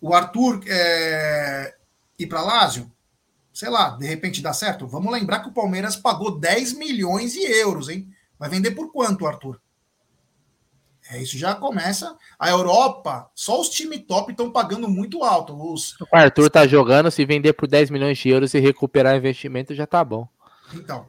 [0.01, 1.75] O Arthur é,
[2.19, 2.91] ir para Lázio,
[3.53, 4.87] sei lá, de repente dá certo.
[4.87, 8.09] Vamos lembrar que o Palmeiras pagou 10 milhões de euros, hein?
[8.39, 9.61] Vai vender por quanto, Arthur?
[11.11, 12.17] É, isso já começa.
[12.39, 15.55] A Europa, só os times top estão pagando muito alto.
[15.73, 15.95] Os...
[16.01, 19.87] O Arthur tá jogando, se vender por 10 milhões de euros e recuperar investimento, já
[19.87, 20.29] tá bom.
[20.73, 21.07] Então.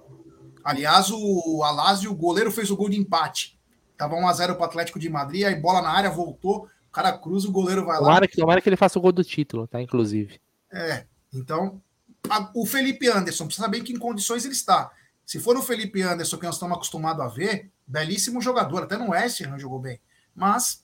[0.64, 3.60] Aliás, o Alásio, o goleiro, fez o gol de empate.
[3.98, 7.52] Tava 1x0 pro Atlético de Madrid, aí bola na área, voltou, o cara cruza, o
[7.52, 8.28] goleiro vai tomara lá.
[8.28, 9.82] Que, tomara que ele faça o gol do título, tá?
[9.82, 10.40] Inclusive.
[10.72, 11.82] É, então.
[12.30, 14.92] A, o Felipe Anderson, precisa saber em que condições ele está.
[15.26, 19.12] Se for o Felipe Anderson, que nós estamos acostumados a ver, belíssimo jogador, até no
[19.12, 20.00] West Ham jogou bem.
[20.36, 20.84] Mas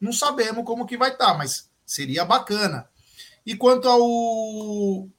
[0.00, 2.88] não sabemos como que vai estar, tá, mas seria bacana.
[3.44, 4.00] E quanto ao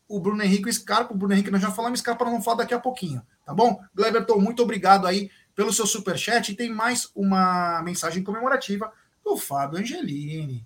[0.08, 2.58] o Bruno Henrique e o Scarpa, o Bruno Henrique nós já falamos, Scarpa vamos falar
[2.58, 3.80] daqui a pouquinho, tá bom?
[3.94, 8.92] Gleberton, muito obrigado aí pelo seu super chat e tem mais uma mensagem comemorativa
[9.24, 10.66] do Fábio Angelini.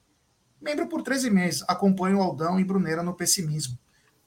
[0.62, 3.78] Membro por 13 meses, acompanha o Aldão e Brunera no pessimismo.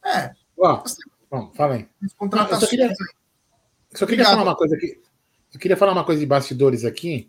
[0.04, 0.32] É.
[0.58, 0.82] Uau,
[1.30, 1.88] bom, fala aí.
[2.16, 2.70] Contratações
[3.94, 5.00] só queria falar uma coisa aqui.
[5.52, 7.28] Eu queria falar uma coisa de bastidores aqui,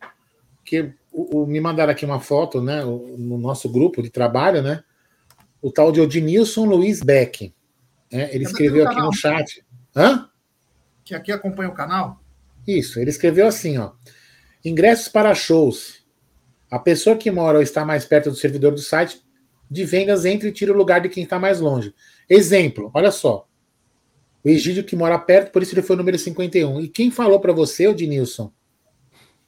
[0.64, 4.82] que o, o, me mandaram aqui uma foto, né, no nosso grupo de trabalho, né,
[5.64, 7.54] o tal de Odinilson Luiz Beck.
[8.12, 9.66] Né, ele escreveu aqui no chat.
[9.96, 10.30] Hã?
[11.06, 12.22] Que aqui acompanha o canal?
[12.68, 13.94] Isso, ele escreveu assim, ó.
[14.64, 16.04] Ingressos para shows.
[16.70, 19.24] A pessoa que mora ou está mais perto do servidor do site
[19.72, 21.94] de vendas entra e tira o lugar de quem está mais longe.
[22.30, 23.48] Exemplo, olha só.
[24.44, 26.82] O Egídio que mora perto, por isso ele foi o número 51.
[26.82, 28.52] E quem falou para você, o Dinilson,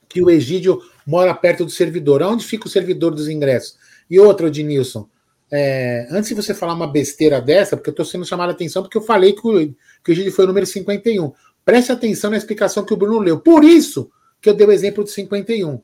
[0.08, 2.24] que o Egídio mora perto do servidor?
[2.24, 3.78] Onde fica o servidor dos ingressos?
[4.10, 5.10] E outra, Dinilson,
[5.56, 8.84] é, antes de você falar uma besteira dessa, porque eu estou sendo chamado a atenção,
[8.84, 11.32] porque eu falei que o, que o Egídio foi o número 51.
[11.64, 13.40] Preste atenção na explicação que o Bruno leu.
[13.40, 15.82] Por isso que eu dei o exemplo de 51.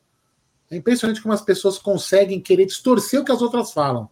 [0.70, 4.10] É impressionante como as pessoas conseguem querer distorcer o que as outras falam.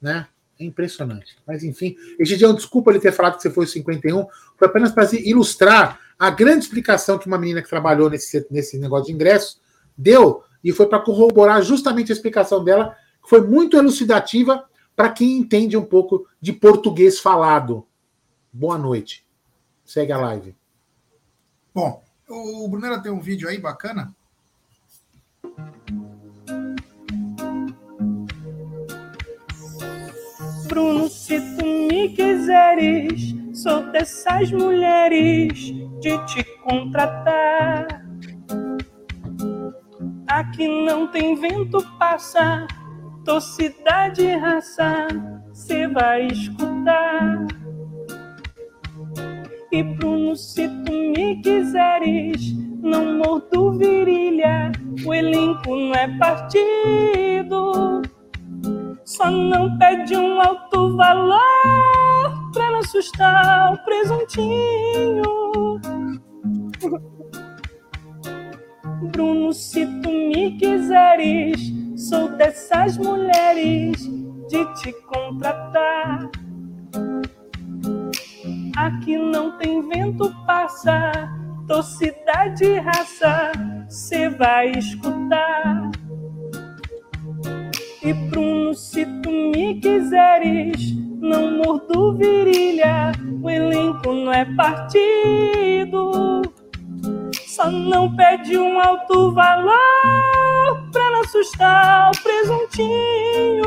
[0.00, 0.26] Né?
[0.58, 1.36] É impressionante.
[1.46, 4.26] Mas enfim, Egidião, desculpa ele ter falado que você foi o 51,
[4.56, 9.06] foi apenas para ilustrar a grande explicação que uma menina que trabalhou nesse, nesse negócio
[9.06, 9.60] de ingresso
[9.96, 14.64] deu, e foi para corroborar justamente a explicação dela, que foi muito elucidativa
[14.96, 17.86] para quem entende um pouco de português falado.
[18.52, 19.24] Boa noite.
[19.84, 20.56] Segue a live.
[21.72, 24.16] Bom, o Brunera tem um vídeo aí bacana
[30.66, 35.52] Bruno, se tu me quiseres, sou dessas mulheres
[36.00, 37.86] de te contratar.
[40.26, 42.66] Aqui não tem vento passa,
[43.26, 45.08] tô cidade e raça,
[45.52, 47.46] cê vai escutar.
[49.70, 54.72] E Bruno, se tu me quiseres, não mordo virilha,
[55.04, 58.02] o elenco não é partido
[59.06, 65.22] só não pede um alto valor pra não assustar o presuntinho.
[69.12, 73.98] Bruno, se tu me quiseres, sou dessas mulheres
[74.48, 76.30] de te contratar.
[78.76, 81.10] Aqui não tem vento passa,
[81.66, 83.52] tô cidade e raça,
[83.88, 85.90] cê vai escutar.
[88.02, 96.42] E Bruno, se tu me quiseres, não mordo virilha, o elenco não é partido.
[97.46, 103.64] Só não pede um alto valor pra assustar o presuntinho.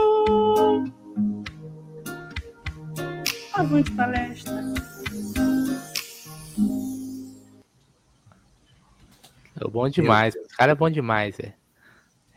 [3.54, 4.64] Avante palestra.
[9.62, 11.54] É bom demais, o cara é bom demais, é.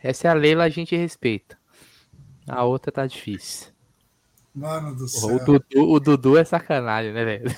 [0.01, 1.57] Essa é a Leila, a gente respeita.
[2.45, 3.71] A outra tá difícil.
[4.53, 5.35] Mano do céu.
[5.35, 7.55] O Dudu, o Dudu é sacanagem, né, velho?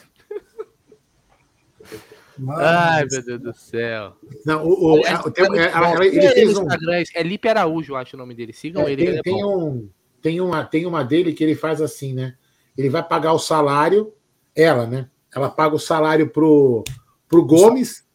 [2.57, 4.13] Ai, meu Deus do céu.
[4.45, 6.67] Não, o, o, tem, é, é, ele fez um...
[7.15, 8.53] é Lipe Araújo, acho o nome dele.
[8.53, 9.03] Sigam é, ele.
[9.03, 9.89] Tem, ele é tem um,
[10.21, 12.35] tem, uma, tem uma dele que ele faz assim, né?
[12.77, 14.13] Ele vai pagar o salário,
[14.55, 15.09] ela, né?
[15.33, 16.83] Ela paga o salário pro,
[17.27, 18.05] pro Gomes,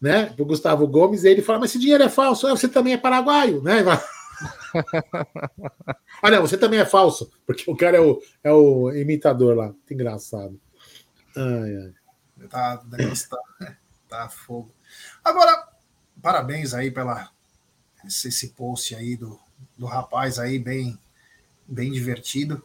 [0.00, 0.26] né?
[0.26, 3.62] Pro Gustavo Gomes, e ele fala: Mas esse dinheiro é falso, você também é paraguaio,
[3.62, 3.84] né?
[6.22, 9.66] ah, não, você também é falso, porque o cara é o, é o imitador lá.
[9.66, 10.60] Muito engraçado.
[11.36, 11.92] Ai, ai.
[12.50, 13.76] Tá, tá,
[14.08, 14.70] tá fogo.
[15.24, 15.68] Agora,
[16.22, 17.30] parabéns aí pela
[18.04, 19.38] esse, esse post aí do,
[19.76, 20.98] do rapaz aí, bem,
[21.66, 22.62] bem divertido.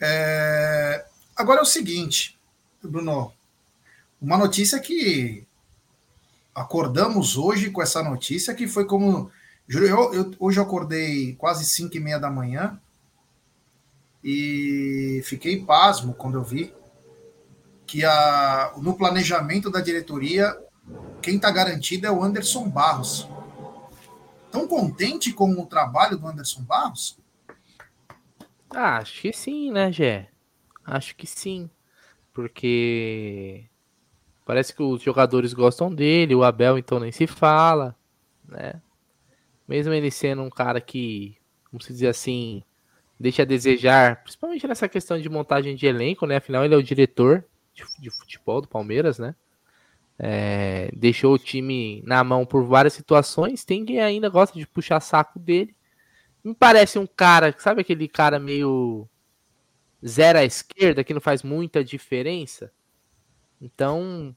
[0.00, 1.04] É,
[1.36, 2.38] agora é o seguinte,
[2.82, 3.32] Bruno.
[4.20, 5.46] Uma notícia que
[6.54, 9.30] acordamos hoje com essa notícia que foi como.
[9.68, 12.80] Eu, eu, hoje eu acordei quase 5 e meia da manhã
[14.24, 16.74] e fiquei pasmo quando eu vi
[17.88, 20.54] que a, no planejamento da diretoria,
[21.22, 23.26] quem está garantido é o Anderson Barros.
[24.52, 27.18] Tão contente com o trabalho do Anderson Barros?
[28.70, 30.28] Ah, acho que sim, né, Gé?
[30.84, 31.70] Acho que sim.
[32.34, 33.64] Porque
[34.44, 37.96] parece que os jogadores gostam dele, o Abel então nem se fala,
[38.46, 38.80] né?
[39.66, 41.36] Mesmo ele sendo um cara que,
[41.72, 42.62] vamos dizer assim,
[43.18, 46.36] deixa a desejar, principalmente nessa questão de montagem de elenco, né?
[46.36, 47.44] Afinal, ele é o diretor
[47.98, 49.34] de, futebol do Palmeiras, né?
[50.18, 53.64] É, deixou o time na mão por várias situações.
[53.64, 55.74] Tem quem ainda gosta de puxar saco dele.
[56.42, 59.08] Me parece um cara, sabe aquele cara meio
[60.06, 62.72] zero à esquerda que não faz muita diferença?
[63.60, 64.34] Então,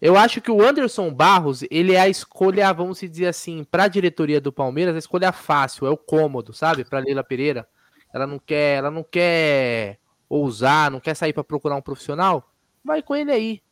[0.00, 3.88] eu acho que o Anderson Barros, ele é a escolha, vamos dizer assim, para a
[3.88, 6.84] diretoria do Palmeiras, a escolha fácil, é o cômodo, sabe?
[6.84, 7.68] Para Leila Pereira.
[8.12, 9.98] Ela não quer, ela não quer
[10.28, 12.51] ousar, não quer sair para procurar um profissional,
[12.84, 13.62] vai com ele aí.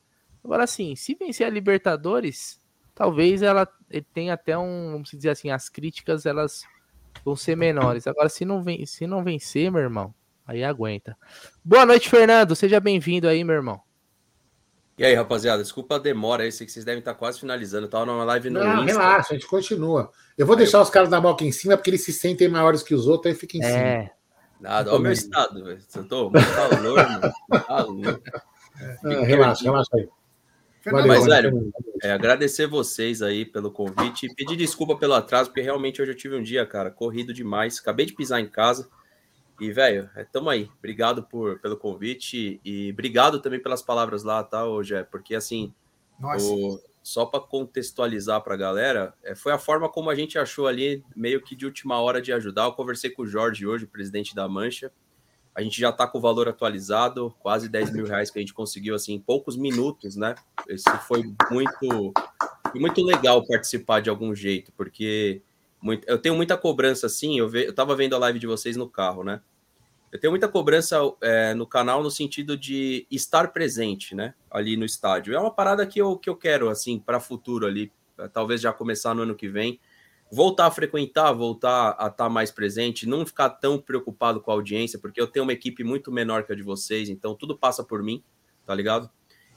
[0.44, 2.60] Agora sim, se vencer a Libertadores,
[2.94, 3.68] talvez ela
[4.12, 6.62] tenha até um, vamos dizer assim, as críticas elas
[7.24, 8.06] vão ser menores.
[8.06, 10.14] Agora se não vem, se não vencer, meu irmão,
[10.46, 11.16] aí aguenta.
[11.64, 12.56] Boa noite, Fernando.
[12.56, 13.80] Seja bem-vindo aí, meu irmão.
[15.00, 17.86] E aí, rapaziada, desculpa a demora aí, sei que vocês devem estar quase finalizando.
[17.86, 18.98] Eu tava numa live no Não, Insta.
[18.98, 20.10] relaxa, a gente continua.
[20.36, 22.94] Eu vou deixar os caras da boca em cima, porque eles se sentem maiores que
[22.94, 23.70] os outros, aí fica em é.
[23.70, 24.10] cima.
[24.60, 25.80] Nada, olha o meu estado, velho.
[25.96, 28.20] Eu tô calor, mano.
[29.04, 30.08] É, relaxa, relaxa aí.
[30.84, 31.72] Valeu, Mas, velho,
[32.02, 36.16] é, agradecer vocês aí pelo convite e pedir desculpa pelo atraso, porque realmente hoje eu
[36.16, 37.78] tive um dia, cara, corrido demais.
[37.78, 38.88] Acabei de pisar em casa.
[39.60, 40.70] E, velho, é, tamo aí.
[40.78, 45.74] Obrigado por, pelo convite e obrigado também pelas palavras lá, tá, hoje Porque, assim,
[46.18, 50.66] o, só para contextualizar para a galera, é, foi a forma como a gente achou
[50.66, 52.64] ali, meio que de última hora de ajudar.
[52.64, 54.90] Eu conversei com o Jorge hoje, presidente da Mancha.
[55.54, 58.54] A gente já está com o valor atualizado, quase 10 mil reais que a gente
[58.54, 60.34] conseguiu assim, em poucos minutos, né?
[60.68, 62.12] Esse foi muito,
[62.70, 65.42] foi muito legal participar de algum jeito, porque
[65.80, 67.38] muito, eu tenho muita cobrança assim.
[67.38, 69.40] Eu, ve, eu tava vendo a live de vocês no carro, né?
[70.12, 74.34] Eu tenho muita cobrança é, no canal no sentido de estar presente, né?
[74.50, 75.34] Ali no estádio.
[75.34, 77.92] É uma parada que eu, que eu quero, assim, para futuro ali,
[78.32, 79.80] talvez já começar no ano que vem
[80.30, 84.54] voltar a frequentar, voltar a estar tá mais presente, não ficar tão preocupado com a
[84.54, 87.82] audiência, porque eu tenho uma equipe muito menor que a de vocês, então tudo passa
[87.82, 88.22] por mim,
[88.64, 89.10] tá ligado?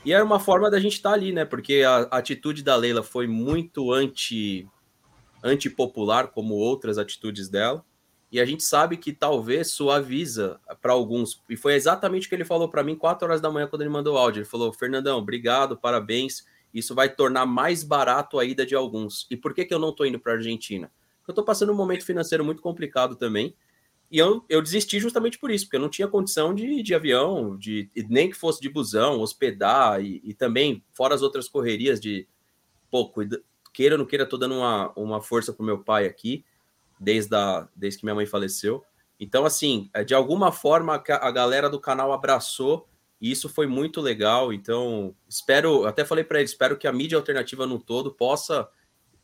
[0.03, 1.45] E era uma forma da gente estar tá ali, né?
[1.45, 4.67] Porque a, a atitude da Leila foi muito anti
[5.43, 7.85] antipopular, como outras atitudes dela.
[8.31, 11.41] E a gente sabe que talvez suaviza para alguns.
[11.49, 13.91] E foi exatamente o que ele falou para mim 4 horas da manhã quando ele
[13.91, 14.39] mandou o áudio.
[14.39, 16.43] Ele falou: Fernandão, obrigado, parabéns
[16.73, 19.27] isso vai tornar mais barato a ida de alguns.
[19.29, 20.91] E por que, que eu não estou indo para a Argentina?
[21.19, 23.55] Porque eu estou passando um momento financeiro muito complicado também.
[24.09, 27.57] E eu, eu desisti justamente por isso, porque eu não tinha condição de, de avião,
[27.57, 32.27] de nem que fosse de busão, hospedar, e, e também, fora as outras correrias de,
[32.91, 33.41] pô, cuida,
[33.73, 36.45] queira ou não queira, estou dando uma, uma força para meu pai aqui,
[36.99, 38.83] desde, a, desde que minha mãe faleceu.
[39.19, 42.87] Então, assim, é, de alguma forma a galera do canal abraçou
[43.23, 44.51] e isso foi muito legal.
[44.51, 48.67] Então, espero, até falei para ele, espero que a mídia alternativa no todo possa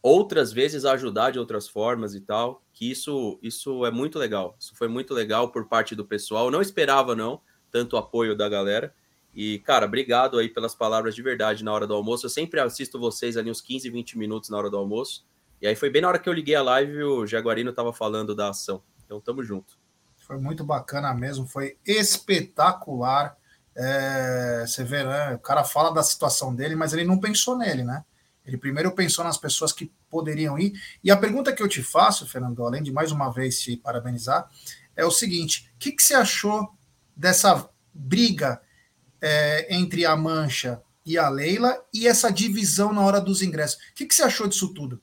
[0.01, 2.63] outras vezes ajudar de outras formas e tal.
[2.71, 4.55] Que isso, isso é muito legal.
[4.57, 6.45] Isso foi muito legal por parte do pessoal.
[6.45, 8.95] Eu não esperava não tanto apoio da galera.
[9.35, 12.25] E, cara, obrigado aí pelas palavras de verdade na hora do almoço.
[12.25, 15.27] Eu sempre assisto vocês ali uns 15, 20 minutos na hora do almoço.
[15.61, 18.33] E aí foi bem na hora que eu liguei a live o Jaguarino tava falando
[18.33, 18.81] da ação.
[19.05, 19.77] Então, tamo junto.
[20.15, 23.37] Foi muito bacana mesmo, foi espetacular.
[23.81, 25.35] É, você vê, né?
[25.35, 28.03] O cara fala da situação dele, mas ele não pensou nele, né?
[28.45, 30.73] Ele primeiro pensou nas pessoas que poderiam ir.
[31.01, 34.49] E a pergunta que eu te faço, Fernando, além de mais uma vez te parabenizar,
[34.97, 36.67] é o seguinte: o que, que você achou
[37.15, 38.61] dessa briga
[39.21, 43.77] é, entre a Mancha e a Leila e essa divisão na hora dos ingressos?
[43.77, 45.01] O que, que você achou disso tudo?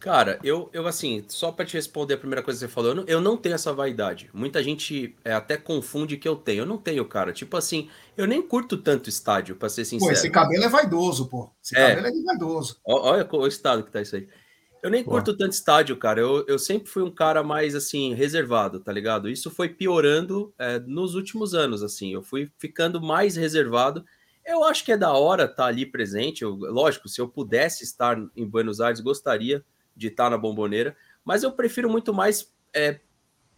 [0.00, 2.94] Cara, eu, eu assim, só para te responder a primeira coisa que você falou, eu
[2.94, 4.30] não, eu não tenho essa vaidade.
[4.32, 6.62] Muita gente é, até confunde que eu tenho.
[6.62, 7.34] Eu não tenho, cara.
[7.34, 10.10] Tipo assim, eu nem curto tanto estádio, para ser sincero.
[10.10, 11.50] Pô, esse cabelo é vaidoso, pô.
[11.62, 11.96] Esse é.
[11.96, 12.80] cabelo é vaidoso.
[12.82, 14.26] Olha o estado que tá isso aí.
[14.82, 15.10] Eu nem pô.
[15.10, 16.18] curto tanto estádio, cara.
[16.18, 19.28] Eu, eu sempre fui um cara mais, assim, reservado, tá ligado?
[19.28, 22.14] Isso foi piorando é, nos últimos anos, assim.
[22.14, 24.02] Eu fui ficando mais reservado.
[24.46, 26.40] Eu acho que é da hora estar tá ali presente.
[26.40, 29.62] Eu, lógico, se eu pudesse estar em Buenos Aires, gostaria
[30.00, 32.98] de estar na bomboneira, mas eu prefiro muito mais é,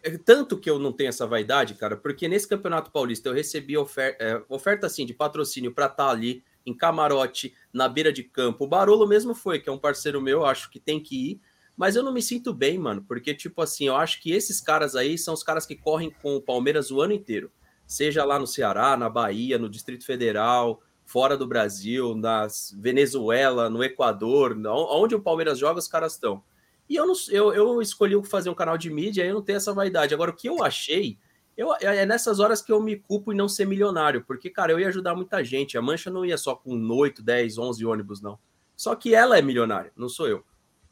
[0.02, 3.74] é tanto que eu não tenho essa vaidade, cara, porque nesse Campeonato Paulista eu recebi
[4.18, 8.64] é, oferta assim de patrocínio para estar tá ali em camarote, na beira de campo.
[8.64, 11.40] O Barolo mesmo foi, que é um parceiro meu, acho que tem que ir,
[11.76, 14.96] mas eu não me sinto bem, mano, porque tipo assim, eu acho que esses caras
[14.96, 17.50] aí são os caras que correm com o Palmeiras o ano inteiro,
[17.86, 20.82] seja lá no Ceará, na Bahia, no Distrito Federal,
[21.12, 26.42] fora do Brasil, na Venezuela, no Equador, onde o Palmeiras joga, os caras estão.
[26.88, 29.58] E eu, não, eu, eu escolhi fazer um canal de mídia e eu não tenho
[29.58, 30.14] essa vaidade.
[30.14, 31.18] Agora, o que eu achei,
[31.54, 34.72] eu, é, é nessas horas que eu me culpo em não ser milionário, porque, cara,
[34.72, 35.76] eu ia ajudar muita gente.
[35.76, 38.38] A Mancha não ia só com 8, 10, 11 ônibus, não.
[38.74, 40.42] Só que ela é milionária, não sou eu.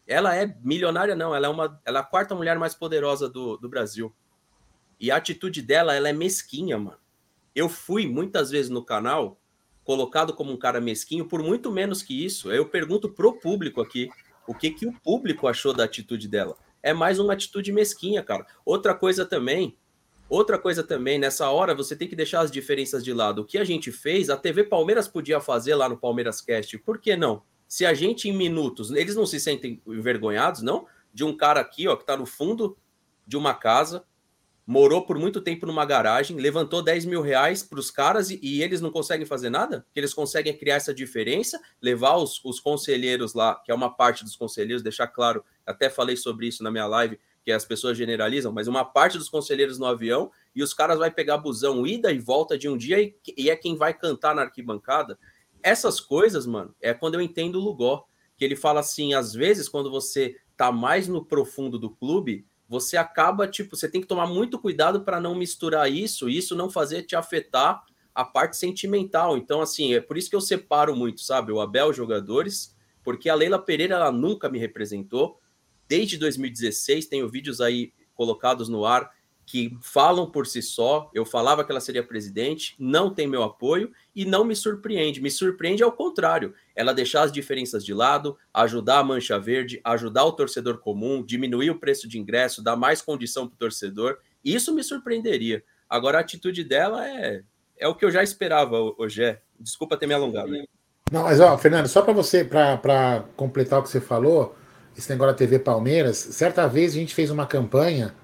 [0.07, 1.35] Ela é milionária, não.
[1.35, 4.14] Ela é, uma, ela é a quarta mulher mais poderosa do, do Brasil.
[4.99, 6.99] E a atitude dela, ela é mesquinha, mano.
[7.55, 9.39] Eu fui muitas vezes no canal
[9.91, 12.53] colocado como um cara mesquinho por muito menos que isso.
[12.53, 14.09] Eu pergunto pro público aqui
[14.47, 16.57] o que, que o público achou da atitude dela.
[16.80, 18.47] É mais uma atitude mesquinha, cara.
[18.64, 19.76] Outra coisa também,
[20.28, 23.43] outra coisa também, nessa hora você tem que deixar as diferenças de lado.
[23.43, 26.99] O que a gente fez, a TV Palmeiras podia fazer lá no Palmeiras Cast, por
[27.01, 27.43] que não?
[27.66, 30.86] Se a gente em minutos, eles não se sentem envergonhados, não?
[31.12, 32.78] De um cara aqui, ó, que tá no fundo
[33.26, 34.05] de uma casa,
[34.71, 38.62] morou por muito tempo numa garagem, levantou 10 mil reais para os caras e, e,
[38.62, 39.85] eles não conseguem fazer nada?
[39.93, 44.23] Que eles conseguem criar essa diferença, levar os, os conselheiros lá, que é uma parte
[44.23, 48.53] dos conselheiros, deixar claro, até falei sobre isso na minha live, que as pessoas generalizam,
[48.53, 52.21] mas uma parte dos conselheiros no avião e os caras vai pegar busão ida e
[52.21, 55.18] volta de um dia e, e é quem vai cantar na arquibancada.
[55.64, 58.07] Essas coisas, mano, é quando eu entendo o Lugó,
[58.37, 62.97] que ele fala assim, às vezes quando você tá mais no profundo do clube, você
[62.97, 66.71] acaba, tipo, você tem que tomar muito cuidado para não misturar isso, e isso não
[66.71, 67.83] fazer te afetar
[68.14, 69.37] a parte sentimental.
[69.37, 71.51] Então, assim, é por isso que eu separo muito, sabe?
[71.51, 75.41] O Abel, jogadores, porque a Leila Pereira, ela nunca me representou.
[75.89, 79.11] Desde 2016, tenho vídeos aí colocados no ar
[79.45, 81.11] que falam por si só.
[81.12, 85.21] Eu falava que ela seria presidente, não tem meu apoio e não me surpreende.
[85.21, 90.24] Me surpreende ao contrário, ela deixar as diferenças de lado, ajudar a Mancha Verde, ajudar
[90.24, 94.18] o torcedor comum, diminuir o preço de ingresso, dar mais condição para o torcedor.
[94.45, 95.62] Isso me surpreenderia.
[95.89, 97.43] Agora, a atitude dela é,
[97.78, 99.37] é o que eu já esperava, hoje.
[99.59, 100.51] Desculpa ter me alongado.
[101.11, 104.57] Não, mas ó, Fernando, só para você, para completar o que você falou,
[104.97, 108.14] esse negócio da TV Palmeiras, certa vez a gente fez uma campanha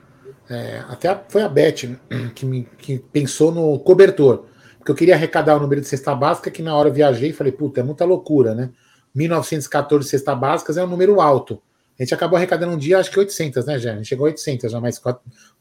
[0.49, 1.99] é, até foi a Beth
[2.35, 4.47] que, me, que pensou no cobertor.
[4.87, 7.33] Porque eu queria arrecadar o número de cesta básica, que na hora eu viajei e
[7.33, 8.71] falei, puta, é muita loucura, né?
[9.13, 11.61] 1914 cesta básicas é um número alto.
[11.99, 14.81] A gente acabou arrecadando um dia, acho que 800, né, gente chegou a 800 já,
[14.81, 15.03] mas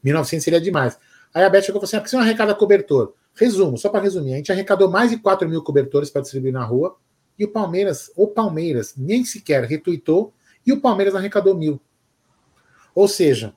[0.04, 0.96] 1900 seria demais.
[1.34, 3.14] Aí a Beth chegou e falou assim: ah, por que você não arrecada cobertor?
[3.34, 6.64] Resumo, só para resumir: a gente arrecadou mais de 4 mil cobertores para distribuir na
[6.64, 6.96] rua
[7.36, 10.32] e o Palmeiras, o Palmeiras, nem sequer retuitou
[10.64, 11.80] e o Palmeiras arrecadou mil.
[12.94, 13.54] Ou seja,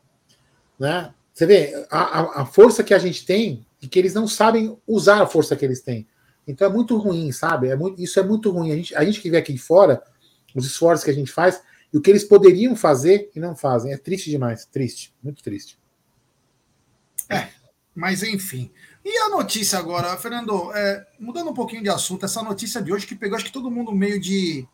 [0.80, 4.78] né, você vê a, a, força que a gente tem e que eles não sabem
[4.88, 6.08] usar a força que eles têm.
[6.48, 7.70] Então é muito ruim, sabe?
[7.70, 8.72] É muito, isso é muito ruim.
[8.72, 10.04] A gente, a gente que vê aqui fora,
[10.56, 11.62] os esforços que a gente faz
[11.94, 13.94] e o que eles poderiam fazer e não fazem.
[13.94, 14.66] É triste demais.
[14.66, 15.14] Triste.
[15.22, 15.80] Muito triste.
[17.30, 17.50] É,
[17.94, 18.72] mas enfim.
[19.06, 23.06] E a notícia agora, Fernando, é, mudando um pouquinho de assunto, essa notícia de hoje
[23.06, 24.68] que pegou acho que todo mundo meio de.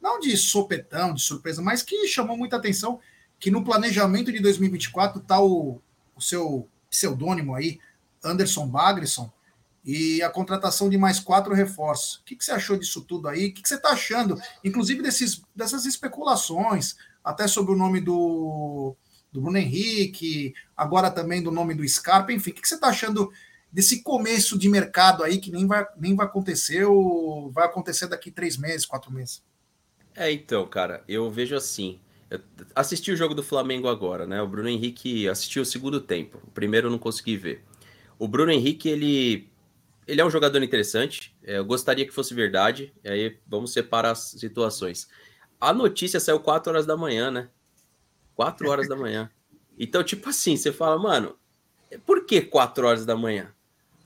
[0.00, 3.00] Não de sopetão, de surpresa, mas que chamou muita atenção
[3.40, 5.80] que no planejamento de 2024 está o
[6.16, 7.78] o seu pseudônimo aí,
[8.24, 9.30] Anderson Bagresson,
[9.84, 12.16] e a contratação de mais quatro reforços.
[12.16, 13.48] O que, que você achou disso tudo aí?
[13.48, 18.96] O que, que você está achando, inclusive desses, dessas especulações, até sobre o nome do,
[19.30, 22.88] do Bruno Henrique, agora também do nome do Scarpa, enfim, o que, que você está
[22.88, 23.30] achando
[23.70, 28.30] desse começo de mercado aí que nem vai, nem vai acontecer ou vai acontecer daqui
[28.30, 29.42] três meses, quatro meses?
[30.14, 32.00] É, então, cara, eu vejo assim
[32.74, 34.40] assisti o jogo do Flamengo agora, né?
[34.42, 36.40] O Bruno Henrique assistiu o segundo tempo.
[36.44, 37.62] O primeiro eu não consegui ver.
[38.18, 39.50] O Bruno Henrique, ele,
[40.06, 41.34] ele é um jogador interessante.
[41.42, 42.92] É, eu gostaria que fosse verdade.
[43.04, 45.08] Aí vamos separar as situações.
[45.60, 47.48] A notícia saiu 4 horas da manhã, né?
[48.34, 49.30] 4 horas da manhã.
[49.78, 51.36] Então, tipo assim, você fala, mano,
[52.04, 53.52] por que 4 horas da manhã?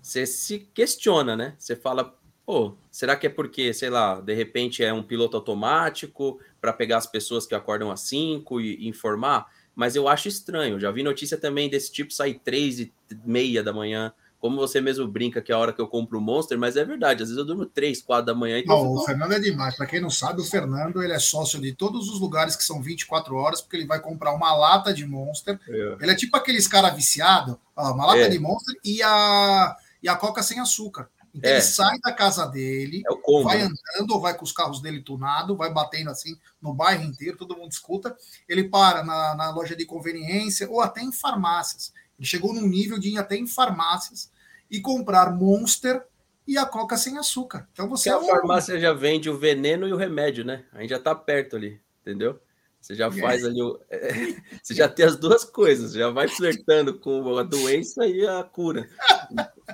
[0.00, 1.54] Você se questiona, né?
[1.58, 6.40] Você fala, pô, será que é porque, sei lá, de repente é um piloto automático
[6.60, 9.52] para pegar as pessoas que acordam às 5 e, e, informar?
[9.78, 10.80] Mas eu acho estranho.
[10.80, 12.92] Já vi notícia também desse tipo sair 3 e
[13.24, 14.12] meia da manhã.
[14.40, 16.84] Como você mesmo brinca que é a hora que eu compro o Monster, mas é
[16.84, 18.58] verdade, às vezes eu durmo 3, 4 da manhã.
[18.58, 19.76] Então não, o Fernando é demais.
[19.76, 22.82] Para quem não sabe, o Fernando ele é sócio de todos os lugares que são
[22.82, 25.60] 24 horas, porque ele vai comprar uma lata de Monster.
[25.68, 25.96] É.
[26.00, 28.28] Ele é tipo aqueles cara viciado, uma lata é.
[28.28, 31.08] de Monster e a, e a Coca sem açúcar.
[31.34, 31.54] Então é.
[31.54, 33.64] ele sai da casa dele, é vai né?
[33.64, 37.56] andando, ou vai com os carros dele tunado, vai batendo assim no bairro inteiro, todo
[37.56, 38.16] mundo escuta.
[38.48, 41.92] Ele para na, na loja de conveniência ou até em farmácias.
[42.18, 44.30] Ele chegou num nível de ir até em farmácias
[44.70, 46.04] e comprar Monster
[46.46, 47.68] e a Coca sem açúcar.
[47.72, 48.08] Então você.
[48.08, 50.64] é a farmácia já vende o veneno e o remédio, né?
[50.72, 52.40] A gente já tá perto ali, entendeu?
[52.80, 53.78] Você já faz ali o.
[54.62, 58.88] Você já tem as duas coisas, já vai flertando com a doença e a cura.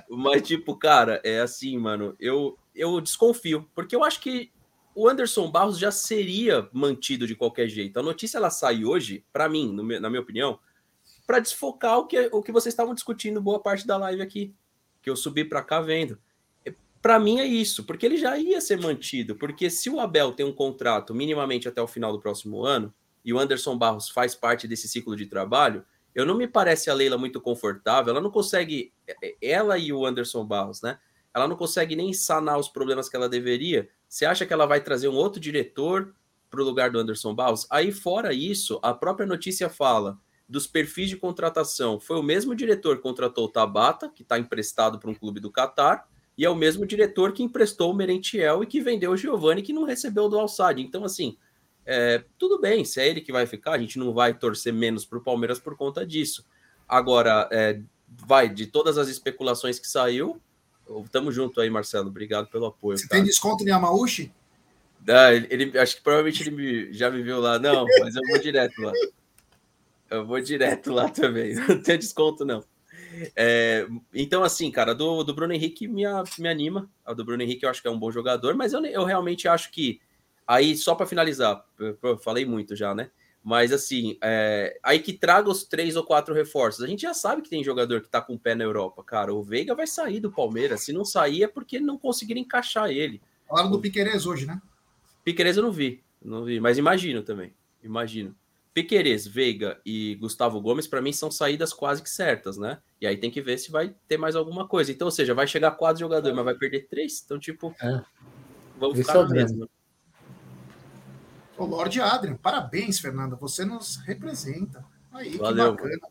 [0.09, 4.51] Mas, tipo, cara, é assim, mano, eu, eu desconfio, porque eu acho que
[4.93, 7.99] o Anderson Barros já seria mantido de qualquer jeito.
[7.99, 10.59] A notícia ela sai hoje, para mim, na minha opinião,
[11.27, 14.53] para desfocar o que, o que vocês estavam discutindo boa parte da live aqui,
[15.01, 16.17] que eu subi para cá vendo
[17.05, 19.35] para mim é isso, porque ele já ia ser mantido.
[19.35, 22.91] Porque se o Abel tem um contrato minimamente até o final do próximo ano
[23.23, 25.85] e o Anderson Barros faz parte desse ciclo de trabalho,
[26.15, 28.09] eu não me parece a Leila muito confortável.
[28.09, 30.97] Ela não consegue, é, é, ela e o Anderson Barros, né?
[31.31, 33.87] Ela não consegue nem sanar os problemas que ela deveria.
[34.09, 36.11] Você acha que ela vai trazer um outro diretor
[36.49, 37.67] para o lugar do Anderson Barros?
[37.69, 40.17] Aí, fora isso, a própria notícia fala
[40.49, 41.99] dos perfis de contratação.
[41.99, 45.51] Foi o mesmo diretor que contratou o Tabata, que está emprestado para um clube do
[45.51, 49.61] Catar e é o mesmo diretor que emprestou o Merentiel e que vendeu o Giovanni,
[49.61, 50.81] que não recebeu do Alçade.
[50.81, 51.37] Então, assim,
[51.85, 55.05] é, tudo bem, se é ele que vai ficar, a gente não vai torcer menos
[55.05, 56.45] para o Palmeiras por conta disso.
[56.87, 60.41] Agora, é, vai, de todas as especulações que saiu,
[61.11, 62.09] tamo junto aí, Marcelo.
[62.09, 62.97] Obrigado pelo apoio.
[62.97, 63.15] Você tá?
[63.15, 64.31] tem desconto em Yamauchi?
[65.07, 67.59] Ah, ele, ele, acho que provavelmente ele me, já me viu lá.
[67.59, 68.91] Não, mas eu vou direto lá.
[70.09, 71.53] Eu vou direto lá também.
[71.67, 72.63] Não tem desconto, não.
[73.35, 76.03] É, então, assim, cara, do, do Bruno Henrique me,
[76.39, 76.89] me anima.
[77.05, 79.47] A do Bruno Henrique eu acho que é um bom jogador, mas eu, eu realmente
[79.47, 79.99] acho que.
[80.47, 83.09] Aí, só para finalizar, eu falei muito já, né?
[83.45, 86.83] Mas assim, é, aí que traga os três ou quatro reforços.
[86.83, 89.31] A gente já sabe que tem jogador que tá com o pé na Europa, cara.
[89.31, 90.81] O Veiga vai sair do Palmeiras.
[90.81, 93.21] Se não sair é porque não conseguiram encaixar ele.
[93.47, 94.59] Falaram do Piquerez hoje, né?
[95.23, 97.53] Piquerez eu não vi, não vi, mas imagino também.
[97.83, 98.35] Imagino.
[98.75, 102.79] Piquerez, Veiga e Gustavo Gomes, para mim, são saídas quase que certas, né?
[102.99, 104.91] E aí tem que ver se vai ter mais alguma coisa.
[104.91, 107.21] Então, ou seja, vai chegar quatro jogadores, mas vai perder três.
[107.23, 108.01] Então, tipo, é.
[108.77, 109.69] vamos ficar na mesma.
[111.57, 113.37] O Lorde Adrian, parabéns, Fernanda.
[113.37, 114.83] Você nos representa.
[115.13, 116.07] Aí, Valeu, que bacana.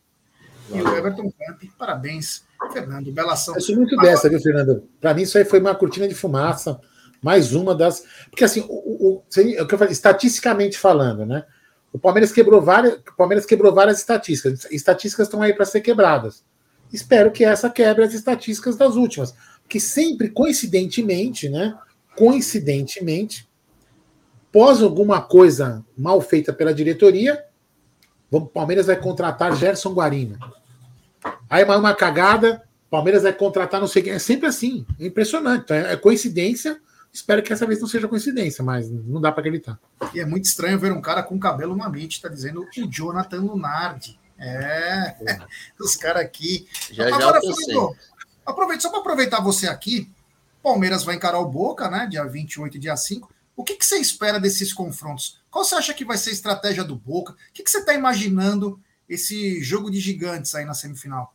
[0.72, 3.12] E o Everton Camp, parabéns, Fernando.
[3.12, 3.54] Bela ação.
[3.56, 4.08] Eu sou muito Agora...
[4.08, 4.88] dessa, viu, Fernando?
[5.02, 6.80] Para mim, isso aí foi uma cortina de fumaça.
[7.20, 8.06] Mais uma das.
[8.30, 11.44] Porque, assim, o, o, o, é o que eu falei, estatisticamente falando, né?
[11.94, 14.66] O Palmeiras quebrou várias, o Palmeiras quebrou várias estatísticas.
[14.68, 16.44] Estatísticas estão aí para ser quebradas.
[16.92, 19.32] Espero que essa quebre as estatísticas das últimas,
[19.62, 21.78] porque sempre coincidentemente, né?
[22.16, 23.48] Coincidentemente,
[24.50, 27.44] pós alguma coisa mal feita pela diretoria,
[28.28, 30.36] o Palmeiras vai contratar Gerson Guarino.
[31.48, 34.12] Aí mais uma cagada, Palmeiras vai contratar não sei quem.
[34.14, 35.72] É sempre assim, é impressionante.
[35.72, 36.80] É, é coincidência
[37.14, 39.78] Espero que essa vez não seja coincidência, mas não dá para acreditar.
[40.12, 43.40] E é muito estranho ver um cara com cabelo na mente, tá dizendo o Jonathan
[43.40, 44.18] Lunardi.
[44.36, 45.14] É,
[45.78, 46.66] os caras aqui.
[46.90, 47.96] Já, Agora, já Fernando,
[48.44, 50.10] aproveita, só para aproveitar você aqui,
[50.60, 52.08] Palmeiras vai encarar o Boca, né?
[52.10, 53.32] Dia 28 e dia 5.
[53.54, 55.40] O que, que, você espera desses confrontos?
[55.52, 57.32] Qual você acha que vai ser a estratégia do Boca?
[57.32, 61.32] O que, que você está imaginando esse jogo de gigantes aí na semifinal?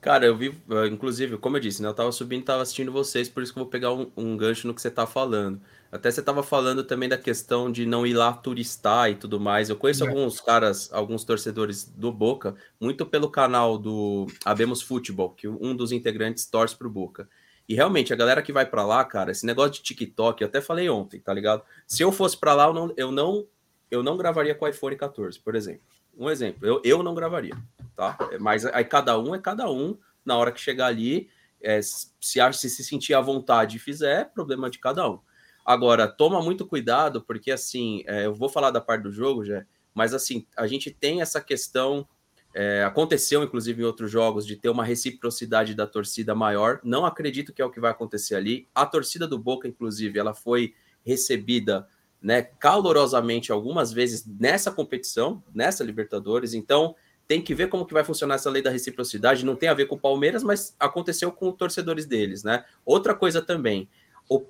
[0.00, 1.88] Cara, eu vi, eh, inclusive, como eu disse, né?
[1.88, 4.36] Eu tava subindo e tava assistindo vocês, por isso que eu vou pegar um, um
[4.36, 5.60] gancho no que você tá falando.
[5.92, 9.68] Até você tava falando também da questão de não ir lá turistar e tudo mais.
[9.68, 10.08] Eu conheço é.
[10.08, 15.92] alguns caras, alguns torcedores do Boca, muito pelo canal do Abemos Futebol, que um dos
[15.92, 17.28] integrantes torce pro Boca.
[17.68, 20.60] E realmente, a galera que vai para lá, cara, esse negócio de TikTok, eu até
[20.60, 21.62] falei ontem, tá ligado?
[21.86, 23.46] Se eu fosse para lá, eu não, eu não,
[23.90, 25.82] eu não gravaria com o iPhone 14, por exemplo.
[26.20, 27.56] Um exemplo, eu, eu não gravaria
[28.00, 28.16] tá?
[28.40, 29.98] Mas aí cada um é cada um.
[30.24, 31.28] Na hora que chegar ali,
[31.60, 35.18] é, se se, se sentir à vontade e fizer, problema de cada um.
[35.64, 39.66] Agora, toma muito cuidado, porque assim, é, eu vou falar da parte do jogo, já,
[39.94, 42.08] mas assim, a gente tem essa questão.
[42.52, 46.80] É, aconteceu, inclusive, em outros jogos, de ter uma reciprocidade da torcida maior.
[46.82, 48.66] Não acredito que é o que vai acontecer ali.
[48.74, 50.74] A torcida do Boca, inclusive, ela foi
[51.04, 51.86] recebida
[52.22, 56.54] né, calorosamente algumas vezes nessa competição, nessa Libertadores.
[56.54, 56.94] Então,
[57.26, 59.44] tem que ver como que vai funcionar essa lei da reciprocidade.
[59.44, 62.64] Não tem a ver com o Palmeiras, mas aconteceu com os torcedores deles, né?
[62.84, 63.88] Outra coisa também.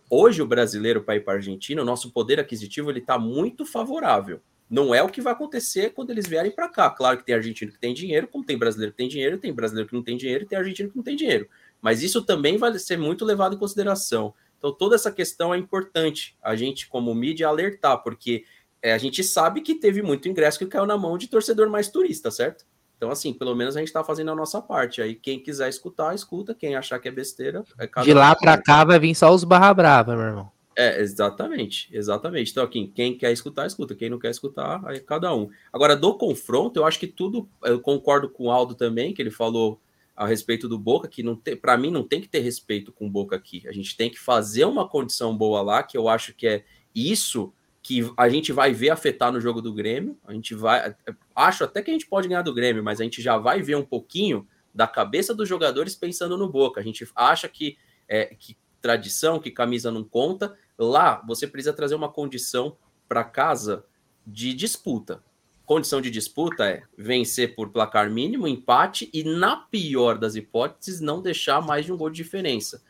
[0.08, 3.64] Hoje o brasileiro para ir para a Argentina, o nosso poder aquisitivo ele está muito
[3.64, 4.40] favorável.
[4.68, 6.88] Não é o que vai acontecer quando eles vierem para cá.
[6.90, 9.88] Claro que tem argentino que tem dinheiro, como tem brasileiro que tem dinheiro, tem brasileiro
[9.88, 11.48] que não tem dinheiro, tem argentino que não tem dinheiro.
[11.82, 14.32] Mas isso também vai ser muito levado em consideração.
[14.60, 18.44] Então toda essa questão é importante a gente como mídia alertar, porque
[18.82, 21.88] é, a gente sabe que teve muito ingresso que caiu na mão de torcedor mais
[21.88, 22.66] turista, certo?
[23.00, 25.00] Então, assim, pelo menos a gente está fazendo a nossa parte.
[25.00, 26.54] Aí, quem quiser escutar, escuta.
[26.54, 29.72] Quem achar que é besteira, é De lá para cá vai vir só os barra
[29.72, 30.52] brava, meu irmão.
[30.76, 32.50] É, exatamente, exatamente.
[32.50, 33.94] Então, aqui, quem quer escutar, escuta.
[33.94, 35.48] Quem não quer escutar, aí cada um.
[35.72, 37.48] Agora, do confronto, eu acho que tudo.
[37.64, 39.80] Eu concordo com o Aldo também, que ele falou
[40.20, 43.06] a respeito do Boca, que não tem, para mim não tem que ter respeito com
[43.06, 43.66] o Boca aqui.
[43.66, 46.64] A gente tem que fazer uma condição boa lá, que eu acho que é
[46.94, 50.18] isso que a gente vai ver afetar no jogo do Grêmio.
[50.26, 50.94] A gente vai.
[51.34, 53.76] Acho até que a gente pode ganhar do Grêmio, mas a gente já vai ver
[53.76, 56.82] um pouquinho da cabeça dos jogadores pensando no Boca.
[56.82, 60.54] A gente acha que, é, que tradição, que camisa não conta.
[60.76, 62.76] Lá você precisa trazer uma condição
[63.08, 63.86] para casa
[64.26, 65.24] de disputa.
[65.70, 71.22] Condição de disputa é vencer por placar mínimo, empate e, na pior das hipóteses, não
[71.22, 72.82] deixar mais de um gol de diferença.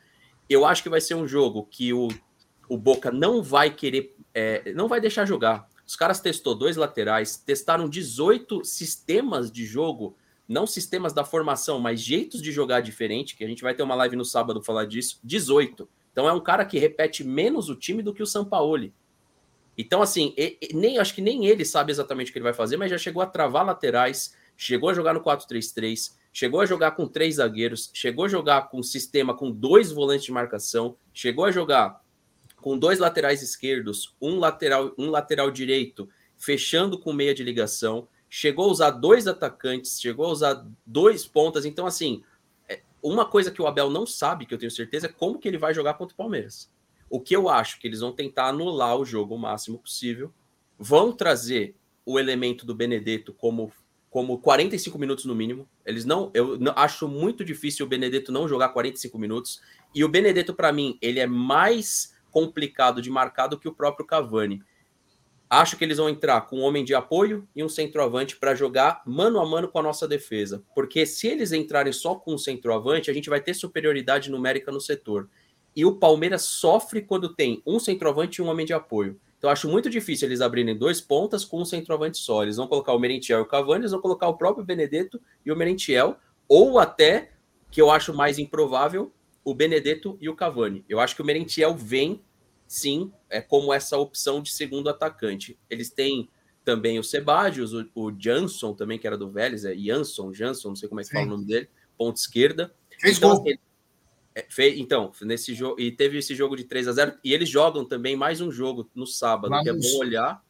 [0.49, 2.09] Eu acho que vai ser um jogo que o,
[2.71, 5.69] o Boca não vai querer, é, não vai deixar jogar.
[5.87, 10.17] Os caras testou dois laterais, testaram 18 sistemas de jogo
[10.49, 13.95] não sistemas da formação, mas jeitos de jogar diferente, que a gente vai ter uma
[13.95, 15.87] live no sábado falar disso, 18.
[16.13, 18.95] Então é um cara que repete menos o time do que o Sampaoli.
[19.77, 20.35] Então, assim,
[20.75, 23.23] nem acho que nem ele sabe exatamente o que ele vai fazer, mas já chegou
[23.23, 28.27] a travar laterais, chegou a jogar no 4-3-3, chegou a jogar com três zagueiros, chegou
[28.27, 32.03] a jogar com um sistema com dois volantes de marcação, chegou a jogar
[32.57, 38.67] com dois laterais esquerdos, um lateral, um lateral direito, fechando com meia de ligação chegou
[38.67, 41.65] a usar dois atacantes, chegou a usar dois pontas.
[41.65, 42.23] Então, assim,
[42.69, 45.49] é, uma coisa que o Abel não sabe, que eu tenho certeza, é como que
[45.49, 46.71] ele vai jogar contra o Palmeiras.
[47.11, 50.33] O que eu acho que eles vão tentar anular o jogo o máximo possível,
[50.79, 51.75] vão trazer
[52.07, 53.71] o elemento do Benedetto como
[54.11, 55.69] como 45 minutos no mínimo.
[55.87, 59.63] Eles não, eu não, acho muito difícil o Benedetto não jogar 45 minutos.
[59.95, 64.05] E o Benedetto para mim, ele é mais complicado de marcar do que o próprio
[64.05, 64.63] Cavani.
[65.49, 69.03] Acho que eles vão entrar com um homem de apoio e um centroavante para jogar
[69.05, 70.63] mano a mano com a nossa defesa.
[70.75, 74.81] Porque se eles entrarem só com um centroavante, a gente vai ter superioridade numérica no
[74.81, 75.29] setor.
[75.75, 79.19] E o Palmeiras sofre quando tem um centroavante e um homem de apoio.
[79.39, 82.43] Então acho muito difícil eles abrirem dois pontas com um centroavante só.
[82.43, 85.51] Eles vão colocar o Merentiel e o Cavani, eles vão colocar o próprio Benedetto e
[85.51, 87.33] o Merentiel, ou até,
[87.71, 89.11] que eu acho mais improvável,
[89.43, 90.85] o Benedetto e o Cavani.
[90.89, 92.23] Eu acho que o Merentiel vem
[92.67, 95.59] sim, é como essa opção de segundo atacante.
[95.69, 96.29] Eles têm
[96.65, 100.77] também o Sebadios, o, o Jansson também, que era do Vélez, é Jansson, Jansson, não
[100.77, 102.75] sei como é que fala o nome dele, ponta esquerda.
[103.01, 103.47] Fez então, gol.
[103.47, 103.59] Ele,
[104.35, 107.49] é, fez, então, nesse jogo, e teve esse jogo de 3 a 0 e eles
[107.49, 110.43] jogam também mais um jogo no sábado, que é bom olhar,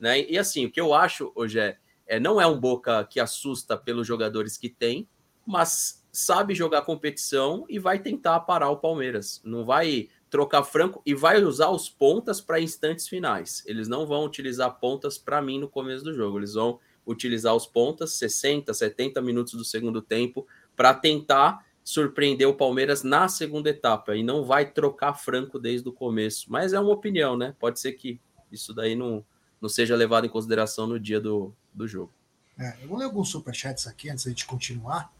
[0.00, 0.20] né?
[0.22, 1.76] E assim, o que eu acho, hoje é,
[2.06, 5.08] é não é um Boca que assusta pelos jogadores que tem,
[5.46, 9.40] mas sabe jogar competição e vai tentar parar o Palmeiras.
[9.44, 13.62] Não vai trocar franco e vai usar os pontas para instantes finais.
[13.66, 16.38] Eles não vão utilizar pontas para mim no começo do jogo.
[16.38, 22.54] Eles vão utilizar os pontas 60, 70 minutos do segundo tempo para tentar surpreender o
[22.54, 26.46] Palmeiras na segunda etapa e não vai trocar franco desde o começo.
[26.50, 27.54] Mas é uma opinião, né?
[27.60, 29.24] Pode ser que isso daí não,
[29.60, 32.12] não seja levado em consideração no dia do, do jogo.
[32.58, 35.12] É, eu vou ler alguns superchats aqui antes de continuar.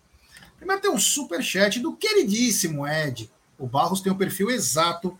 [0.57, 3.31] Primeiro tem um superchat do queridíssimo Ed.
[3.57, 5.17] O Barros tem o perfil exato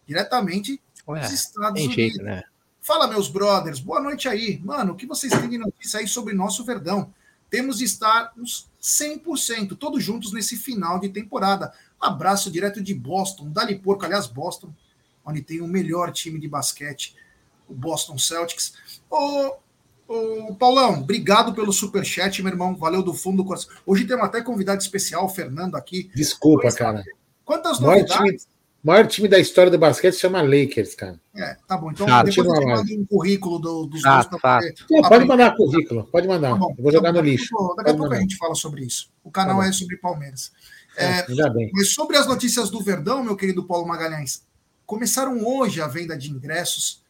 [0.06, 0.78] diretamente
[1.08, 1.94] Ué, dos Estados Unidos.
[1.94, 2.42] Jeito, né?
[2.80, 4.60] Fala, meus brothers, boa noite aí.
[4.62, 7.14] Mano, o que vocês têm de notícia aí sobre nosso Verdão?
[7.48, 11.72] Temos de estar uns 100%, todos juntos nesse final de temporada.
[11.98, 14.70] Abraço direto de Boston, Dali Porco, aliás, Boston,
[15.24, 17.16] onde tem o melhor time de basquete,
[17.68, 18.74] o Boston Celtics.
[19.10, 19.54] Ô,
[20.08, 22.76] ô Paulão, obrigado pelo super chat, meu irmão.
[22.76, 23.70] Valeu do fundo do coração.
[23.86, 26.10] Hoje temos até convidado especial, o Fernando aqui.
[26.14, 27.02] Desculpa, cara.
[27.44, 28.46] Quantas novidades?
[28.82, 31.18] O maior time da história do basquete se chama Lakers, cara.
[31.34, 31.90] É, tá bom.
[31.90, 34.60] Então, depois eu te mando um currículo do, dos ah, dois tá.
[35.08, 36.50] Pode mandar currículo, pode mandar.
[36.50, 37.48] Tá bom, eu vou jogar no lixo.
[37.78, 39.10] Daqui a pouco a gente fala sobre isso.
[39.24, 40.52] O canal tá é sobre Palmeiras.
[40.98, 41.70] É, é, bem.
[41.72, 44.44] Mas sobre as notícias do Verdão, meu querido Paulo Magalhães,
[44.84, 47.02] começaram hoje a venda de ingressos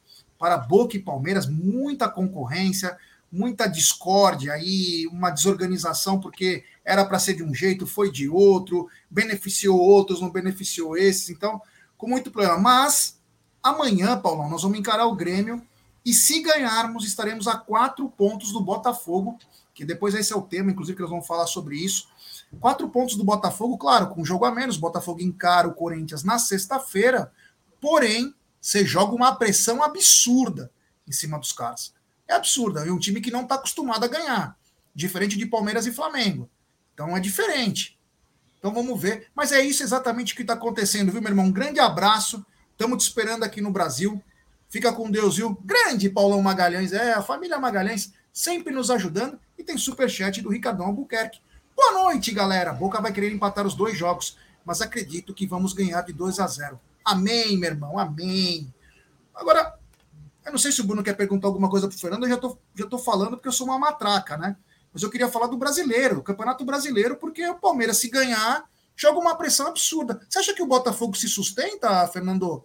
[0.45, 2.99] para Boca e Palmeiras, muita concorrência,
[3.33, 8.87] muita discórdia aí, uma desorganização, porque era para ser de um jeito, foi de outro,
[9.11, 11.63] beneficiou outros, não beneficiou esses, então,
[11.97, 12.59] com muito problema.
[12.59, 13.19] Mas
[13.63, 15.67] amanhã, Paulão, nós vamos encarar o Grêmio
[16.05, 19.39] e se ganharmos, estaremos a quatro pontos do Botafogo,
[19.73, 22.07] que depois esse é o tema, inclusive, que nós vamos falar sobre isso.
[22.61, 24.77] Quatro pontos do Botafogo, claro, com um jogo a menos.
[24.77, 27.33] Botafogo encara o Corinthians na sexta-feira,
[27.81, 28.35] porém,
[28.65, 30.71] você joga uma pressão absurda
[31.07, 31.93] em cima dos caras
[32.27, 32.87] é absurda.
[32.87, 34.57] É um time que não está acostumado a ganhar.
[34.95, 36.49] diferente de Palmeiras e Flamengo.
[36.93, 37.99] Então é diferente.
[38.59, 39.27] Então vamos ver.
[39.35, 41.47] Mas é isso exatamente que está acontecendo, viu, meu irmão?
[41.47, 42.47] Um grande abraço.
[42.71, 44.23] Estamos te esperando aqui no Brasil.
[44.69, 45.59] Fica com Deus, viu?
[45.65, 46.93] Grande Paulão Magalhães.
[46.93, 49.39] É, a família Magalhães sempre nos ajudando.
[49.59, 51.41] E tem superchat do Ricardão Albuquerque.
[51.75, 52.73] Boa noite, galera.
[52.73, 56.47] Boca vai querer empatar os dois jogos, mas acredito que vamos ganhar de 2 a
[56.47, 56.81] 0.
[57.05, 57.99] Amém, meu irmão.
[57.99, 58.73] Amém.
[59.35, 59.79] Agora,
[60.45, 62.37] eu não sei se o Bruno quer perguntar alguma coisa para o Fernando, eu já
[62.37, 64.57] tô, já tô falando porque eu sou uma matraca, né?
[64.93, 68.65] Mas eu queria falar do brasileiro, do Campeonato Brasileiro, porque o Palmeiras, se ganhar,
[68.97, 70.21] joga uma pressão absurda.
[70.29, 72.65] Você acha que o Botafogo se sustenta, Fernando?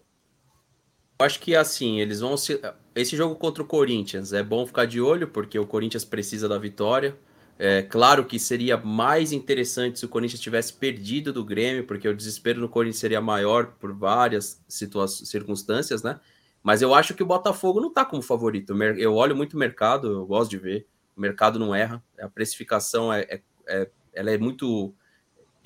[1.20, 2.62] Eu acho que assim, eles vão se.
[2.96, 6.58] Esse jogo contra o Corinthians é bom ficar de olho, porque o Corinthians precisa da
[6.58, 7.18] vitória.
[7.62, 12.16] É claro que seria mais interessante se o Corinthians tivesse perdido do Grêmio, porque o
[12.16, 16.22] desespero no Corinthians seria maior por várias circunstâncias, né?
[16.64, 18.74] Mas eu acho que o Botafogo não tá como favorito.
[18.98, 20.88] Eu olho muito o mercado, eu gosto de ver.
[21.18, 22.02] O mercado não erra.
[22.18, 24.94] A precificação é, é, é ela é muito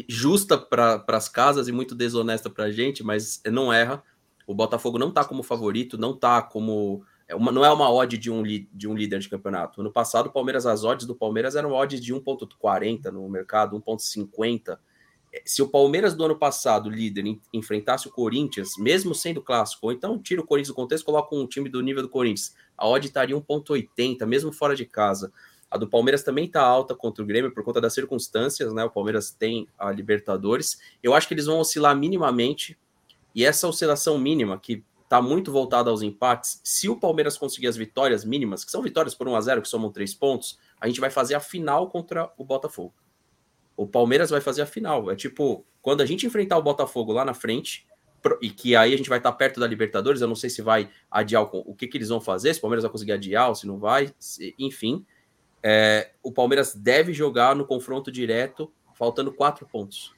[0.07, 4.03] justa para as casas e muito desonesta para a gente, mas não erra.
[4.48, 7.06] O Botafogo não tá como favorito, não tá como
[7.36, 9.82] uma, não é uma odd de um, de um líder de campeonato.
[9.82, 14.78] Ano passado, o Palmeiras, as odds do Palmeiras eram odds de 1,40 no mercado, 1,50.
[15.34, 19.92] É, se o Palmeiras do ano passado, líder, enfrentasse o Corinthians, mesmo sendo clássico, ou
[19.92, 23.06] então tira o Corinthians do contexto, coloca um time do nível do Corinthians, a odd
[23.06, 25.32] estaria 1,80, mesmo fora de casa.
[25.70, 28.84] A do Palmeiras também está alta contra o Grêmio por conta das circunstâncias, né?
[28.84, 30.80] O Palmeiras tem a Libertadores.
[31.02, 32.78] Eu acho que eles vão oscilar minimamente.
[33.34, 36.60] E essa oscilação mínima, que está muito voltada aos empates.
[36.64, 39.68] Se o Palmeiras conseguir as vitórias mínimas, que são vitórias por 1 a 0 que
[39.68, 42.95] somam três pontos, a gente vai fazer a final contra o Botafogo.
[43.77, 45.11] O Palmeiras vai fazer a final.
[45.11, 47.88] É tipo, quando a gente enfrentar o Botafogo lá na frente,
[48.41, 50.90] e que aí a gente vai estar perto da Libertadores, eu não sei se vai
[51.11, 53.56] adiar o, o que, que eles vão fazer, se o Palmeiras vai conseguir adiar ou
[53.56, 55.06] se não vai, se, enfim.
[55.61, 60.11] É, o Palmeiras deve jogar no confronto direto, faltando quatro pontos.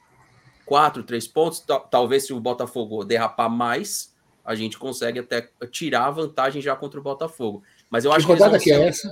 [0.65, 4.14] Quatro, três pontos, talvez se o Botafogo derrapar mais,
[4.45, 7.63] a gente consegue até tirar a vantagem já contra o Botafogo.
[7.89, 8.31] Mas eu acho que.
[8.31, 9.11] rodada que é essa?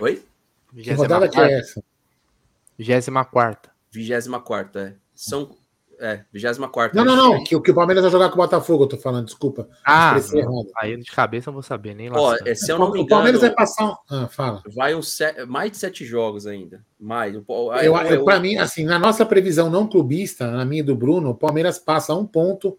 [0.00, 0.24] Oi?
[0.74, 1.84] Que rodada que é essa?
[2.78, 3.70] 24.
[3.92, 4.94] 24, é.
[5.14, 5.54] São.
[6.02, 6.96] É, 24.
[6.96, 7.44] Não, não, não.
[7.44, 9.68] Que, que o Palmeiras vai jogar com o Botafogo, eu tô falando, desculpa.
[9.84, 10.16] Ah,
[10.78, 12.18] aí de cabeça eu vou saber, nem lá.
[12.18, 13.84] Ó, é, se eu não me engano, o Palmeiras vai passar.
[13.84, 13.96] Um...
[14.08, 14.62] Ah, fala.
[14.74, 15.44] Vai um set...
[15.44, 16.82] mais de sete jogos ainda.
[16.98, 17.34] Mais.
[17.34, 17.44] Eu,
[17.82, 21.30] eu, eu, Para mim, assim, na nossa previsão não clubista, na minha e do Bruno,
[21.30, 22.78] o Palmeiras passa um ponto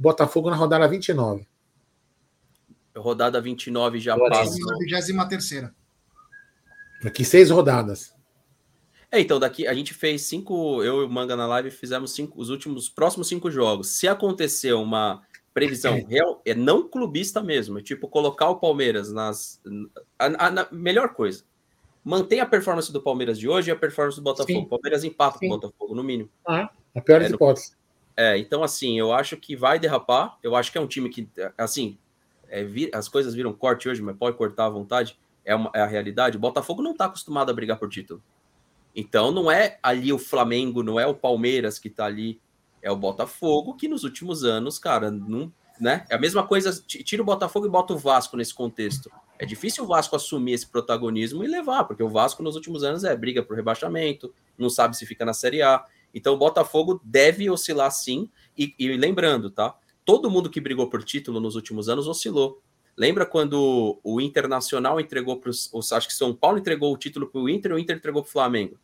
[0.00, 1.46] Botafogo na rodada 29.
[2.96, 4.56] Rodada 29 já passa.
[4.78, 5.70] 23.
[7.02, 8.14] Daqui seis rodadas.
[9.12, 10.82] É, então, daqui a gente fez cinco.
[10.82, 13.88] Eu e o Manga na live fizemos cinco, os últimos próximos cinco jogos.
[13.88, 15.22] Se acontecer uma
[15.52, 16.06] previsão é.
[16.08, 19.60] real, é não clubista mesmo, é tipo colocar o Palmeiras nas.
[20.18, 21.44] A, a, a melhor coisa.
[22.02, 24.60] Mantém a performance do Palmeiras de hoje e a performance do Botafogo.
[24.60, 24.64] Sim.
[24.64, 26.30] Palmeiras empata com o Botafogo, no mínimo.
[26.48, 27.76] Ah, a pior é, hipóteses.
[28.20, 30.36] É, então, assim, eu acho que vai derrapar.
[30.42, 31.26] Eu acho que é um time que,
[31.56, 31.96] assim,
[32.50, 35.18] é, as coisas viram corte hoje, mas pode cortar à vontade.
[35.42, 36.36] É, uma, é a realidade.
[36.36, 38.22] O Botafogo não está acostumado a brigar por título.
[38.94, 42.38] Então, não é ali o Flamengo, não é o Palmeiras que está ali.
[42.82, 46.04] É o Botafogo que nos últimos anos, cara, não, né?
[46.10, 46.78] É a mesma coisa.
[46.86, 49.10] Tira o Botafogo e bota o Vasco nesse contexto.
[49.38, 53.02] É difícil o Vasco assumir esse protagonismo e levar, porque o Vasco nos últimos anos
[53.02, 55.82] é briga por rebaixamento, não sabe se fica na Série A.
[56.14, 58.28] Então o Botafogo deve oscilar sim.
[58.56, 59.76] E, e, lembrando, tá?
[60.04, 62.60] Todo mundo que brigou por título nos últimos anos oscilou.
[62.96, 65.92] Lembra quando o Internacional entregou para os.
[65.92, 68.28] Acho que São Paulo entregou o título para o Inter e o Inter entregou para
[68.28, 68.78] o Flamengo.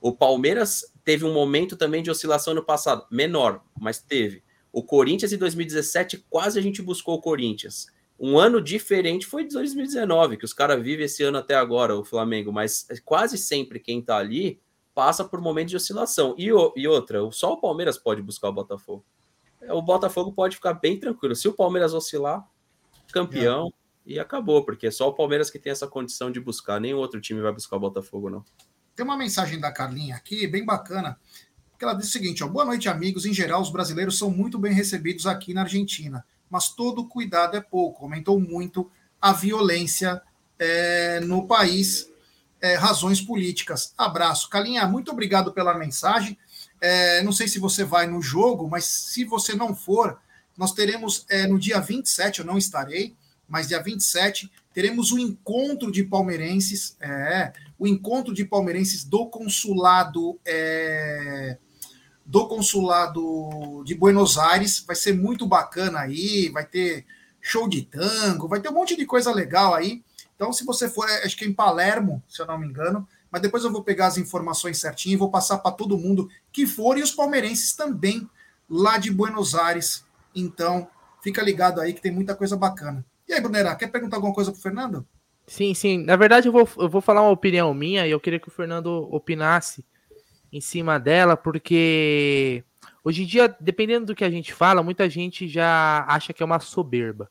[0.00, 4.42] O Palmeiras teve um momento também de oscilação no passado, menor, mas teve.
[4.72, 7.86] O Corinthians em 2017, quase a gente buscou o Corinthians.
[8.18, 12.52] Um ano diferente foi 2019, que os caras vivem esse ano até agora, o Flamengo,
[12.52, 14.60] mas quase sempre quem tá ali
[14.94, 16.34] passa por momentos de oscilação.
[16.38, 16.46] E,
[16.76, 19.04] e outra, só o Palmeiras pode buscar o Botafogo.
[19.68, 21.34] O Botafogo pode ficar bem tranquilo.
[21.34, 22.46] Se o Palmeiras oscilar,
[23.12, 23.72] campeão,
[24.06, 24.12] é.
[24.12, 26.80] e acabou, porque é só o Palmeiras que tem essa condição de buscar.
[26.80, 28.44] Nenhum outro time vai buscar o Botafogo, não.
[28.94, 31.18] Tem uma mensagem da Carlinha aqui, bem bacana,
[31.78, 33.26] que ela diz o seguinte: ó, boa noite, amigos.
[33.26, 37.60] Em geral, os brasileiros são muito bem recebidos aqui na Argentina, mas todo cuidado é
[37.60, 38.04] pouco.
[38.04, 38.90] Aumentou muito
[39.20, 40.22] a violência
[40.58, 42.08] é, no país
[42.64, 43.92] é, razões políticas.
[43.98, 44.48] Abraço.
[44.48, 46.38] Calinha, muito obrigado pela mensagem.
[46.80, 50.18] É, não sei se você vai no jogo, mas se você não for,
[50.56, 53.14] nós teremos é, no dia 27, eu não estarei,
[53.46, 60.40] mas dia 27, teremos o encontro de palmeirenses, é, o encontro de palmeirenses do consulado
[60.42, 61.58] é,
[62.24, 64.82] do consulado de Buenos Aires.
[64.86, 67.04] Vai ser muito bacana aí, vai ter
[67.42, 70.02] show de tango, vai ter um monte de coisa legal aí.
[70.34, 73.42] Então, se você for, acho que é em Palermo, se eu não me engano, mas
[73.42, 76.98] depois eu vou pegar as informações certinho e vou passar para todo mundo que for
[76.98, 78.28] e os palmeirenses também
[78.68, 80.04] lá de Buenos Aires.
[80.34, 80.88] Então,
[81.22, 83.04] fica ligado aí que tem muita coisa bacana.
[83.28, 85.06] E aí, Brunera, quer perguntar alguma coisa pro Fernando?
[85.46, 85.98] Sim, sim.
[86.04, 88.52] Na verdade, eu vou, eu vou falar uma opinião minha e eu queria que o
[88.52, 89.84] Fernando opinasse
[90.52, 92.62] em cima dela, porque
[93.02, 96.46] hoje em dia, dependendo do que a gente fala, muita gente já acha que é
[96.46, 97.30] uma soberba,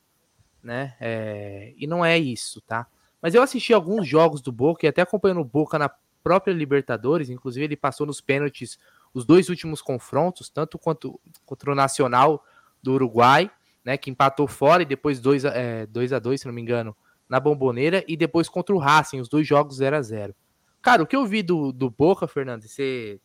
[0.62, 0.96] né?
[1.00, 2.86] É, e não é isso, tá?
[3.24, 5.90] Mas eu assisti alguns jogos do Boca e até acompanhando o Boca na
[6.22, 8.78] própria Libertadores, inclusive ele passou nos pênaltis
[9.14, 12.44] os dois últimos confrontos, tanto quanto contra o Nacional
[12.82, 13.50] do Uruguai,
[13.86, 16.94] né, que empatou fora e depois 2 é, dois a 2 se não me engano,
[17.30, 20.36] na Bomboneira, e depois contra o Racing, os dois jogos 0 a 0
[20.82, 23.22] Cara, o que eu vi do, do Boca, Fernando, você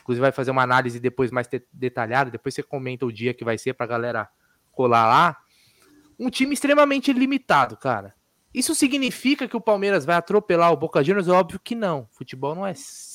[0.00, 3.58] inclusive vai fazer uma análise depois mais detalhada, depois você comenta o dia que vai
[3.58, 4.28] ser pra galera
[4.70, 5.36] colar lá.
[6.16, 8.14] Um time extremamente limitado, cara.
[8.52, 11.28] Isso significa que o Palmeiras vai atropelar o Boca Juniors?
[11.28, 12.08] Óbvio que não.
[12.10, 12.72] Futebol não é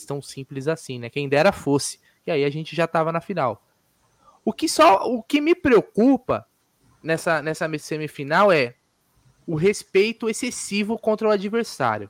[0.08, 1.10] tão simples assim, né?
[1.10, 2.00] Quem dera fosse.
[2.26, 3.62] E aí a gente já tava na final.
[4.44, 6.46] O que só o que me preocupa
[7.04, 8.76] nessa, nessa semifinal é
[9.46, 12.10] o respeito excessivo contra o adversário.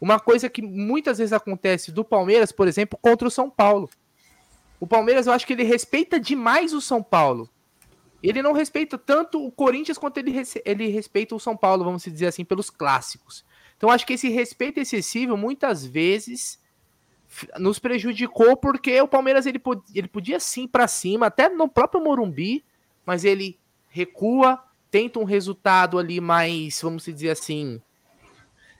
[0.00, 3.88] Uma coisa que muitas vezes acontece do Palmeiras, por exemplo, contra o São Paulo.
[4.78, 7.48] O Palmeiras, eu acho que ele respeita demais o São Paulo.
[8.22, 10.32] Ele não respeita tanto o Corinthians quanto ele,
[10.64, 13.44] ele respeita o São Paulo, vamos dizer assim, pelos clássicos.
[13.76, 16.58] Então, acho que esse respeito excessivo, muitas vezes,
[17.58, 19.60] nos prejudicou, porque o Palmeiras ele,
[19.94, 22.64] ele podia sim para cima, até no próprio Morumbi,
[23.04, 27.80] mas ele recua, tenta um resultado ali mais, vamos dizer assim,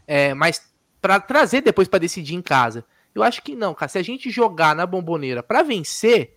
[0.07, 0.63] é, mais
[1.01, 2.85] para trazer depois para decidir em casa.
[3.15, 3.89] Eu acho que não, cara.
[3.89, 6.36] Se a gente jogar na bomboneira para vencer,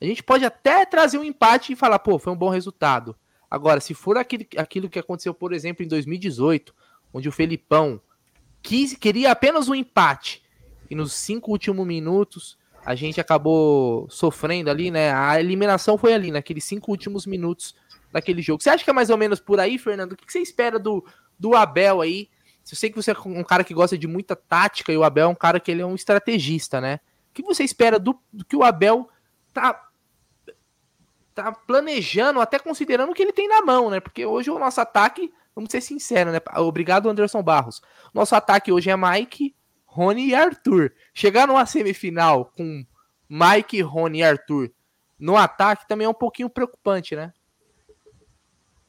[0.00, 3.16] a gente pode até trazer um empate e falar, pô, foi um bom resultado.
[3.50, 6.74] Agora, se for aquilo, aquilo que aconteceu, por exemplo, em 2018,
[7.12, 8.00] onde o Felipão
[8.62, 10.42] quis, queria apenas um empate
[10.90, 15.12] e nos cinco últimos minutos a gente acabou sofrendo ali, né?
[15.12, 17.74] A eliminação foi ali, naqueles cinco últimos minutos
[18.10, 18.62] daquele jogo.
[18.62, 20.12] Você acha que é mais ou menos por aí, Fernando?
[20.12, 21.04] O que você espera do,
[21.38, 22.30] do Abel aí?
[22.70, 25.24] Eu sei que você é um cara que gosta de muita tática e o Abel
[25.24, 27.00] é um cara que ele é um estrategista, né?
[27.30, 29.08] O que você espera do, do que o Abel
[29.52, 29.87] tá
[31.42, 34.00] tá planejando, até considerando o que ele tem na mão, né?
[34.00, 36.40] Porque hoje o nosso ataque, vamos ser sinceros, né?
[36.56, 37.80] Obrigado, Anderson Barros.
[38.12, 39.54] Nosso ataque hoje é Mike,
[39.84, 40.92] Rony e Arthur.
[41.14, 42.84] Chegar numa semifinal com
[43.28, 44.70] Mike, Rony e Arthur
[45.18, 47.32] no ataque também é um pouquinho preocupante, né?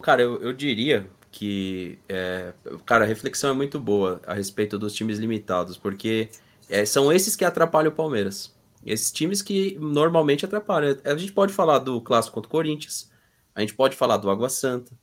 [0.01, 2.53] Cara, eu, eu diria que, é,
[2.85, 6.29] cara, a reflexão é muito boa a respeito dos times limitados, porque
[6.69, 8.55] é, são esses que atrapalham o Palmeiras.
[8.85, 10.97] Esses times que normalmente atrapalham.
[11.03, 13.11] A gente pode falar do clássico contra o Corinthians,
[13.53, 14.97] a gente pode falar do Água Santa,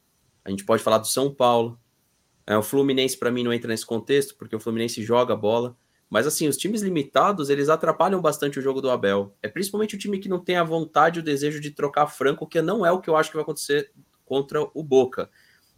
[0.44, 1.78] a gente pode falar do São Paulo.
[2.46, 5.76] É, o Fluminense, para mim, não entra nesse contexto, porque o Fluminense joga bola.
[6.08, 9.34] Mas, assim, os times limitados, eles atrapalham bastante o jogo do Abel.
[9.42, 12.46] É principalmente o time que não tem a vontade e o desejo de trocar franco,
[12.46, 13.90] que não é o que eu acho que vai acontecer
[14.24, 15.28] contra o Boca.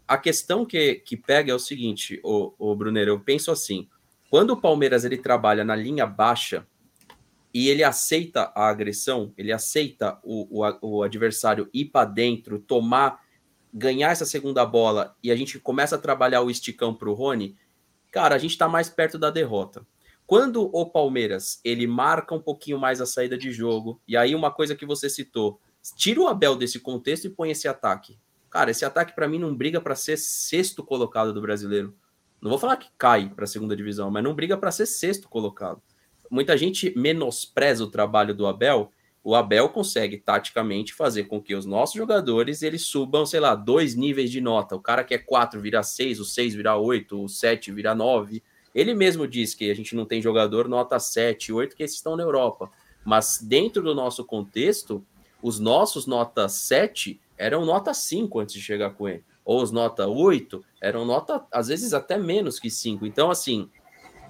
[0.06, 3.88] A questão que, que pega é o seguinte, o, o Brunner, eu penso assim,
[4.30, 6.66] quando o Palmeiras ele trabalha na linha baixa,
[7.58, 13.20] e ele aceita a agressão, ele aceita o, o, o adversário ir para dentro, tomar,
[13.74, 17.56] ganhar essa segunda bola e a gente começa a trabalhar o esticão para o Rony,
[18.12, 19.84] cara, a gente está mais perto da derrota.
[20.24, 24.52] Quando o Palmeiras ele marca um pouquinho mais a saída de jogo, e aí uma
[24.52, 25.60] coisa que você citou,
[25.96, 28.20] tira o Abel desse contexto e põe esse ataque.
[28.48, 31.92] Cara, esse ataque para mim não briga para ser sexto colocado do brasileiro.
[32.40, 35.28] Não vou falar que cai para a segunda divisão, mas não briga para ser sexto
[35.28, 35.82] colocado
[36.30, 38.92] muita gente menospreza o trabalho do Abel.
[39.22, 43.94] O Abel consegue taticamente fazer com que os nossos jogadores eles subam, sei lá, dois
[43.94, 44.76] níveis de nota.
[44.76, 48.42] O cara que é 4 vira 6, o 6 vira 8, o 7 vira 9.
[48.74, 52.16] Ele mesmo diz que a gente não tem jogador nota 7, 8, que esses estão
[52.16, 52.70] na Europa.
[53.04, 55.04] Mas dentro do nosso contexto,
[55.42, 59.24] os nossos nota 7 eram nota 5 antes de chegar com ele.
[59.44, 63.06] Ou os nota 8 eram nota, às vezes, até menos que 5.
[63.06, 63.70] Então, assim,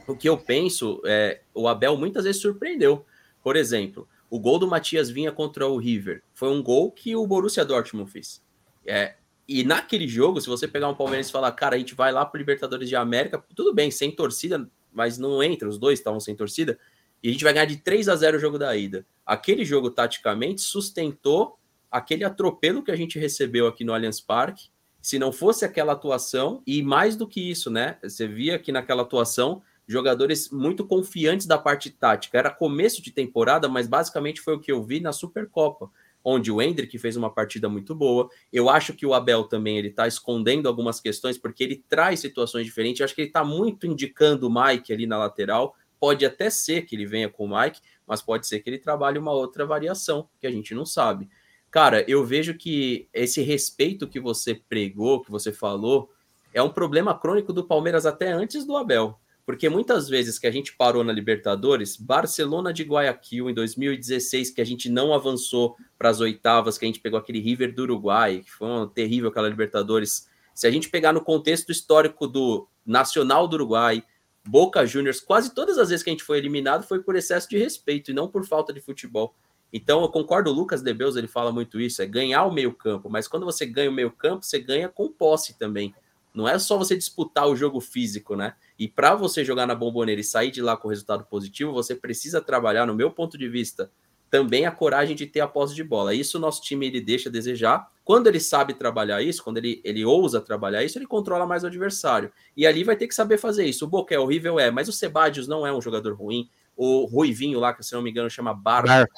[0.08, 3.04] o que eu penso é o Abel muitas vezes surpreendeu.
[3.42, 7.26] Por exemplo, o gol do Matias Vinha contra o River foi um gol que o
[7.26, 8.42] Borussia Dortmund fez.
[8.86, 9.14] É,
[9.46, 12.24] e naquele jogo, se você pegar um Palmeiras e falar, cara, a gente vai lá
[12.24, 16.34] para Libertadores de América, tudo bem, sem torcida, mas não entra, os dois estavam sem
[16.34, 16.78] torcida,
[17.22, 19.06] e a gente vai ganhar de 3 a 0 o jogo da ida.
[19.24, 21.58] Aquele jogo, taticamente, sustentou
[21.90, 24.68] aquele atropelo que a gente recebeu aqui no Allianz Parque.
[25.00, 27.98] Se não fosse aquela atuação, e mais do que isso, né?
[28.02, 32.38] Você via que naquela atuação jogadores muito confiantes da parte tática.
[32.38, 35.90] Era começo de temporada, mas basicamente foi o que eu vi na Supercopa,
[36.22, 38.28] onde o Hendrick fez uma partida muito boa.
[38.52, 42.66] Eu acho que o Abel também ele está escondendo algumas questões porque ele traz situações
[42.66, 43.00] diferentes.
[43.00, 46.82] Eu acho que ele está muito indicando o Mike ali na lateral, Pode até ser
[46.82, 50.28] que ele venha com o Mike, mas pode ser que ele trabalhe uma outra variação
[50.40, 51.28] que a gente não sabe.
[51.70, 56.10] Cara, eu vejo que esse respeito que você pregou, que você falou,
[56.54, 59.18] é um problema crônico do Palmeiras até antes do Abel.
[59.48, 64.60] Porque muitas vezes que a gente parou na Libertadores, Barcelona de Guayaquil em 2016, que
[64.60, 68.42] a gente não avançou para as oitavas, que a gente pegou aquele River do Uruguai,
[68.44, 70.28] que foi uma terrível aquela Libertadores.
[70.54, 74.04] Se a gente pegar no contexto histórico do Nacional do Uruguai,
[74.46, 77.56] Boca Juniors, quase todas as vezes que a gente foi eliminado foi por excesso de
[77.56, 79.34] respeito e não por falta de futebol.
[79.72, 83.08] Então eu concordo, o Lucas Debeus ele fala muito isso, é ganhar o meio campo,
[83.08, 85.94] mas quando você ganha o meio campo, você ganha com posse também.
[86.38, 88.54] Não é só você disputar o jogo físico, né?
[88.78, 92.40] E para você jogar na bomboneira e sair de lá com resultado positivo, você precisa
[92.40, 93.90] trabalhar, no meu ponto de vista,
[94.30, 96.14] também a coragem de ter a posse de bola.
[96.14, 97.90] Isso o nosso time ele deixa a desejar.
[98.04, 101.66] Quando ele sabe trabalhar isso, quando ele, ele ousa trabalhar isso, ele controla mais o
[101.66, 102.30] adversário.
[102.56, 103.84] E ali vai ter que saber fazer isso.
[103.84, 106.48] O Boca é horrível, é, mas o Sebadios não é um jogador ruim.
[106.76, 109.08] O Ruivinho lá, que se não me engano chama Barca,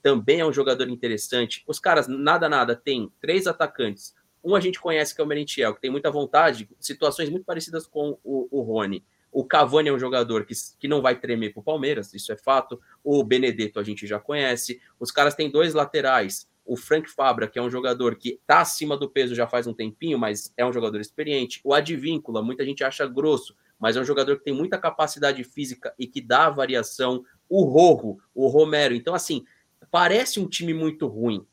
[0.00, 1.64] também é um jogador interessante.
[1.66, 5.74] Os caras, nada, nada, tem três atacantes, um a gente conhece que é o Merentiel,
[5.74, 9.04] que tem muita vontade, situações muito parecidas com o, o Rony.
[9.30, 12.36] O Cavani é um jogador que, que não vai tremer para o Palmeiras, isso é
[12.36, 12.80] fato.
[13.02, 14.80] O Benedetto a gente já conhece.
[15.00, 16.46] Os caras têm dois laterais.
[16.66, 19.72] O Frank Fabra, que é um jogador que está acima do peso já faz um
[19.72, 21.60] tempinho, mas é um jogador experiente.
[21.64, 25.94] O Advíncula, muita gente acha grosso, mas é um jogador que tem muita capacidade física
[25.98, 27.24] e que dá variação.
[27.48, 28.94] O Rojo, o Romero.
[28.94, 29.44] Então, assim,
[29.90, 31.44] parece um time muito ruim.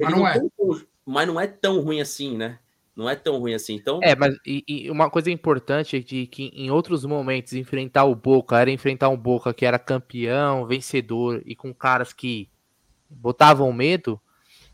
[0.00, 0.40] Mas não, não é
[1.04, 2.58] mas não é tão ruim assim, né?
[2.96, 3.74] Não é tão ruim assim.
[3.74, 4.00] Então...
[4.02, 8.14] É, mas e, e uma coisa importante é de que em outros momentos enfrentar o
[8.14, 12.48] Boca era enfrentar um Boca que era campeão, vencedor e com caras que
[13.10, 14.20] botavam medo.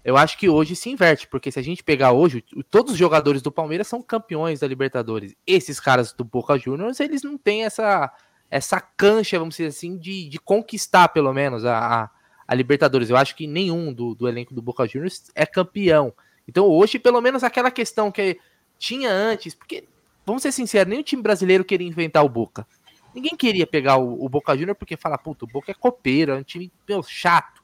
[0.05, 3.43] Eu acho que hoje se inverte, porque se a gente pegar hoje, todos os jogadores
[3.43, 5.35] do Palmeiras são campeões da Libertadores.
[5.47, 8.12] Esses caras do Boca Juniors, eles não têm essa
[8.51, 12.11] essa cancha, vamos dizer assim, de, de conquistar pelo menos a, a
[12.51, 13.09] a Libertadores.
[13.09, 16.12] Eu acho que nenhum do, do elenco do Boca Juniors é campeão.
[16.48, 18.40] Então hoje, pelo menos aquela questão que
[18.77, 19.86] tinha antes, porque,
[20.27, 22.66] vamos ser sinceros, o time brasileiro queria inventar o Boca.
[23.14, 26.35] Ninguém queria pegar o, o Boca Juniors porque fala, puta, o Boca é copeiro, é
[26.35, 27.62] um time meu, chato.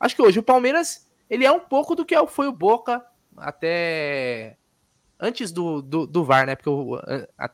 [0.00, 3.04] Acho que hoje o Palmeiras, ele é um pouco do que foi o Boca
[3.36, 4.56] até
[5.22, 6.56] antes do, do, do VAR, né?
[6.56, 6.98] Porque o,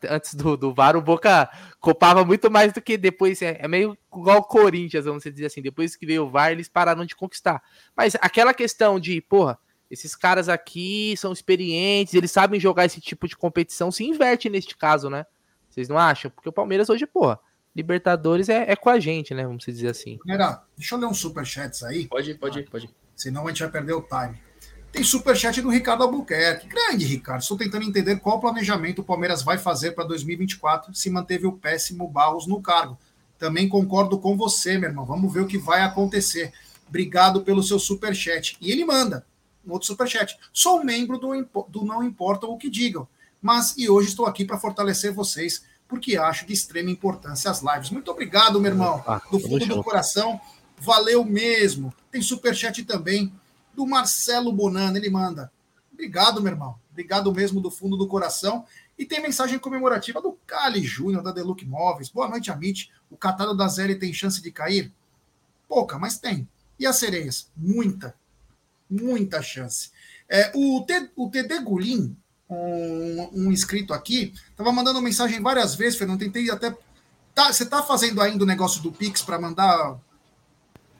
[0.08, 3.42] antes do, do VAR o Boca copava muito mais do que depois.
[3.42, 5.60] É, é meio igual o Corinthians, vamos dizer assim.
[5.60, 7.62] Depois que veio o VAR, eles pararam de conquistar.
[7.94, 9.58] Mas aquela questão de, porra,
[9.90, 14.74] esses caras aqui são experientes, eles sabem jogar esse tipo de competição, se inverte neste
[14.74, 15.26] caso, né?
[15.68, 16.30] Vocês não acham?
[16.30, 17.38] Porque o Palmeiras hoje, porra,
[17.76, 19.44] Libertadores é, é com a gente, né?
[19.44, 20.18] Vamos dizer assim.
[20.24, 22.08] Galera, deixa eu ler uns superchats aí.
[22.08, 22.90] Pode ir, pode ir, pode ir.
[23.14, 24.47] Senão a gente vai perder o time.
[24.92, 26.66] Tem superchat do Ricardo Albuquerque.
[26.66, 27.42] Grande, Ricardo.
[27.42, 32.08] Estou tentando entender qual planejamento o Palmeiras vai fazer para 2024 se manteve o péssimo
[32.08, 32.98] Barros no cargo.
[33.38, 35.04] Também concordo com você, meu irmão.
[35.04, 36.52] Vamos ver o que vai acontecer.
[36.88, 38.56] Obrigado pelo seu superchat.
[38.60, 39.24] E ele manda
[39.64, 40.36] um outro superchat.
[40.52, 41.28] Sou membro do,
[41.68, 43.06] do Não Importa o que digam,
[43.40, 47.90] mas e hoje estou aqui para fortalecer vocês, porque acho de extrema importância as lives.
[47.90, 49.04] Muito obrigado, meu irmão.
[49.06, 50.40] Ah, do fundo do coração.
[50.78, 51.92] Valeu mesmo.
[52.10, 53.32] Tem superchat também
[53.78, 54.96] do Marcelo Bonano.
[54.96, 55.52] Ele manda:
[55.92, 56.76] Obrigado, meu irmão.
[56.90, 58.66] Obrigado mesmo do fundo do coração.
[58.98, 62.08] E tem mensagem comemorativa do Cali Júnior, da Deluxe Móveis.
[62.08, 62.90] Boa noite, Amit.
[63.08, 64.92] O catado da Zé tem chance de cair?
[65.68, 66.48] Pouca, mas tem.
[66.76, 67.52] E as sereias?
[67.56, 68.16] Muita.
[68.90, 69.92] Muita chance.
[70.28, 72.16] É, o, T, o TD Gulim,
[72.50, 76.18] um, um inscrito aqui, estava mandando mensagem várias vezes, Fernando.
[76.18, 76.76] Tentei até.
[77.32, 80.00] Tá, você está fazendo ainda o negócio do Pix para mandar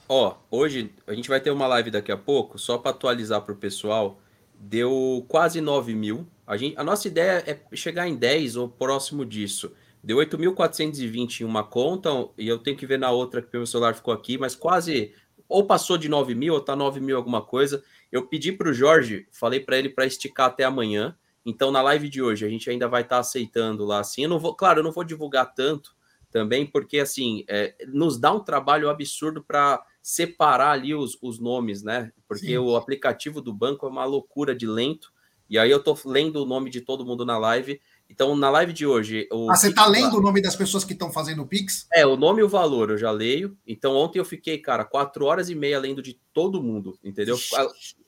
[0.08, 3.52] Ó, hoje a gente vai ter uma live daqui a pouco, só para atualizar para
[3.52, 4.18] o pessoal.
[4.58, 6.26] Deu quase 9 mil.
[6.46, 9.70] A, gente, a nossa ideia é chegar em 10 ou próximo disso.
[10.02, 12.08] Deu 8.420 em uma conta,
[12.38, 15.12] e eu tenho que ver na outra que o meu celular ficou aqui, mas quase
[15.46, 17.82] ou passou de 9 mil, ou tá 9 mil alguma coisa.
[18.10, 21.14] Eu pedi para o Jorge, falei para ele para esticar até amanhã.
[21.44, 24.22] Então, na live de hoje, a gente ainda vai estar tá aceitando lá assim.
[24.22, 25.94] Eu não vou, claro, eu não vou divulgar tanto
[26.30, 31.82] também, porque assim, é, nos dá um trabalho absurdo para separar ali os, os nomes,
[31.82, 32.10] né?
[32.26, 32.56] Porque Sim.
[32.56, 35.12] o aplicativo do banco é uma loucura de lento.
[35.50, 37.78] E aí eu tô lendo o nome de todo mundo na live.
[38.08, 39.28] Então, na live de hoje.
[39.30, 41.86] ah, você tá lendo o nome das pessoas que estão fazendo o Pix?
[41.92, 43.54] É, o nome e o valor eu já leio.
[43.66, 47.36] Então, ontem eu fiquei, cara, quatro horas e meia lendo de todo mundo, entendeu?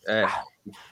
[0.09, 0.27] É.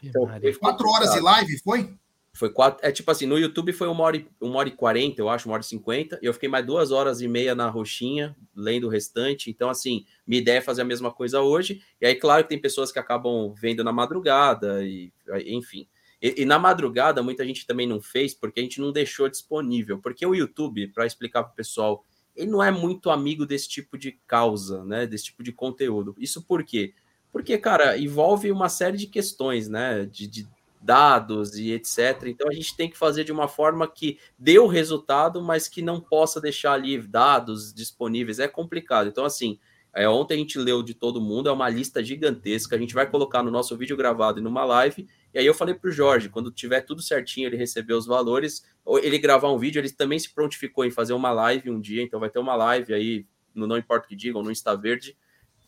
[0.02, 0.28] Então,
[0.60, 1.90] quatro horas de live, foi?
[2.38, 2.86] Foi quatro.
[2.86, 5.48] É tipo assim, no YouTube foi uma hora, e, uma hora e quarenta, eu acho,
[5.48, 6.20] uma hora e cinquenta.
[6.22, 9.50] E eu fiquei mais duas horas e meia na roxinha, lendo o restante.
[9.50, 11.82] Então, assim, minha ideia é fazer a mesma coisa hoje.
[12.00, 15.12] E aí, claro que tem pessoas que acabam vendo na madrugada, e
[15.46, 15.88] enfim.
[16.22, 19.98] E, e na madrugada, muita gente também não fez, porque a gente não deixou disponível.
[19.98, 22.04] Porque o YouTube, para explicar para o pessoal,
[22.36, 25.08] ele não é muito amigo desse tipo de causa, né?
[25.08, 26.14] Desse tipo de conteúdo.
[26.16, 26.94] Isso por quê?
[27.32, 30.06] Porque, cara, envolve uma série de questões, né?
[30.06, 30.46] De, de
[30.80, 32.24] dados e etc.
[32.26, 35.82] Então a gente tem que fazer de uma forma que dê o resultado, mas que
[35.82, 38.38] não possa deixar ali dados disponíveis.
[38.38, 39.08] É complicado.
[39.08, 39.58] Então, assim,
[39.94, 42.76] é, ontem a gente leu de todo mundo, é uma lista gigantesca.
[42.76, 45.08] A gente vai colocar no nosso vídeo gravado e numa live.
[45.34, 48.64] E aí eu falei para o Jorge, quando tiver tudo certinho, ele receber os valores,
[49.02, 52.18] ele gravar um vídeo, ele também se prontificou em fazer uma live um dia, então
[52.18, 55.16] vai ter uma live aí, no Não Importa o que digam, no Insta Verde.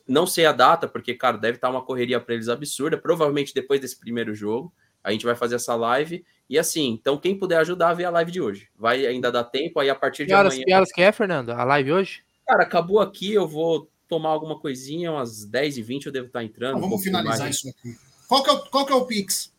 [0.06, 3.80] Não sei a data, porque, cara, deve estar uma correria para eles absurda, provavelmente depois
[3.80, 4.72] desse primeiro jogo.
[5.02, 6.24] A gente vai fazer essa live.
[6.48, 8.68] E assim, então quem puder ajudar, vê a live de hoje.
[8.76, 10.66] Vai ainda dar tempo, aí a partir de horas, amanhã...
[10.66, 11.50] Que horas que é, Fernando?
[11.50, 12.24] A live hoje?
[12.46, 16.78] Cara, acabou aqui, eu vou tomar alguma coisinha, umas 10h20 eu devo estar entrando.
[16.78, 17.54] Então, vamos um finalizar mais.
[17.56, 17.96] isso aqui.
[18.26, 19.54] Qual que, é o, qual que é o Pix?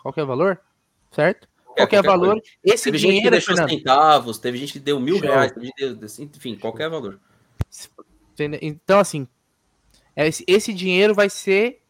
[0.01, 0.59] Qualquer valor,
[1.11, 1.47] certo?
[1.65, 2.31] Qualquer, qualquer valor.
[2.31, 2.47] Coisa.
[2.63, 3.15] Esse teve dinheiro.
[3.17, 5.53] Gente que deixou Fernando, centavos, teve gente que deu mil reais,
[6.19, 7.19] enfim, qualquer valor.
[8.61, 9.27] Então, assim,
[10.15, 11.81] esse, esse dinheiro vai ser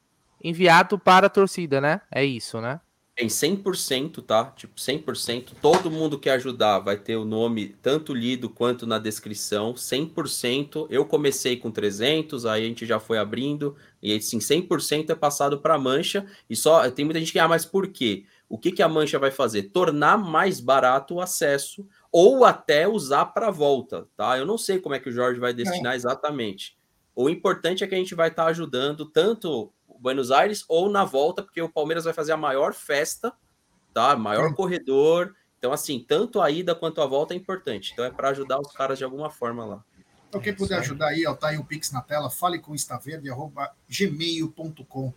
[0.43, 2.01] enviado para a torcida, né?
[2.11, 2.79] É isso, né?
[3.13, 4.45] Tem 100%, tá?
[4.55, 5.51] Tipo, 100%.
[5.61, 9.73] Todo mundo que ajudar vai ter o nome tanto lido quanto na descrição.
[9.73, 10.87] 100%.
[10.89, 13.75] Eu comecei com 300, aí a gente já foi abrindo.
[14.01, 16.25] E assim, 100% é passado para a mancha.
[16.49, 18.25] E só tem muita gente que, ah, mas por quê?
[18.51, 19.69] O que, que a mancha vai fazer?
[19.69, 24.37] Tornar mais barato o acesso ou até usar para volta, tá?
[24.37, 25.95] Eu não sei como é que o Jorge vai destinar é.
[25.95, 26.77] exatamente.
[27.15, 31.05] O importante é que a gente vai estar tá ajudando tanto Buenos Aires ou na
[31.05, 33.31] volta, porque o Palmeiras vai fazer a maior festa,
[33.93, 34.17] tá?
[34.17, 35.33] Maior corredor.
[35.57, 37.91] Então, assim, tanto a ida quanto a volta é importante.
[37.93, 39.81] Então, é para ajudar os caras de alguma forma lá.
[40.27, 42.75] Então, quem puder ajudar aí, ó, tá aí o Pix na tela, fale com
[43.87, 45.13] gmail.com.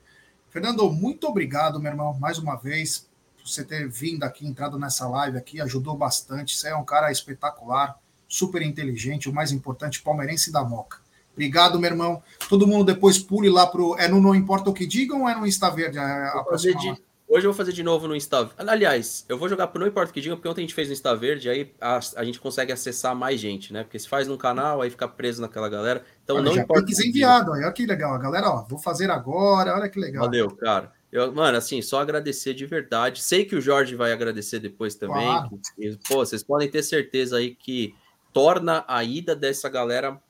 [0.50, 3.10] Fernando, muito obrigado, meu irmão, mais uma vez,
[3.44, 6.56] você ter vindo aqui, entrado nessa live aqui, ajudou bastante.
[6.56, 10.98] Você é um cara espetacular, super inteligente, o mais importante, palmeirense da Moca.
[11.34, 12.22] Obrigado, meu irmão.
[12.48, 13.96] Todo mundo depois pule lá pro.
[13.98, 15.98] É no Não Importa o que Digam ou é no Insta Verde?
[15.98, 16.96] A, a de...
[17.26, 20.10] Hoje eu vou fazer de novo no Insta Aliás, eu vou jogar pro Não Importa
[20.10, 22.38] o que Digam, porque ontem a gente fez no Insta Verde, aí a, a gente
[22.38, 23.82] consegue acessar mais gente, né?
[23.82, 26.04] Porque se faz num canal, aí fica preso naquela galera.
[26.22, 26.86] Então olha, não importa.
[26.86, 28.14] Tem enviado, olha que legal.
[28.14, 30.24] A galera, ó, vou fazer agora, olha que legal.
[30.24, 30.92] Valeu, cara.
[31.14, 33.22] Eu, mano, assim, só agradecer de verdade.
[33.22, 35.24] Sei que o Jorge vai agradecer depois também.
[35.24, 35.60] Claro.
[36.08, 37.94] Pô, vocês podem ter certeza aí que
[38.32, 40.20] torna a ida dessa galera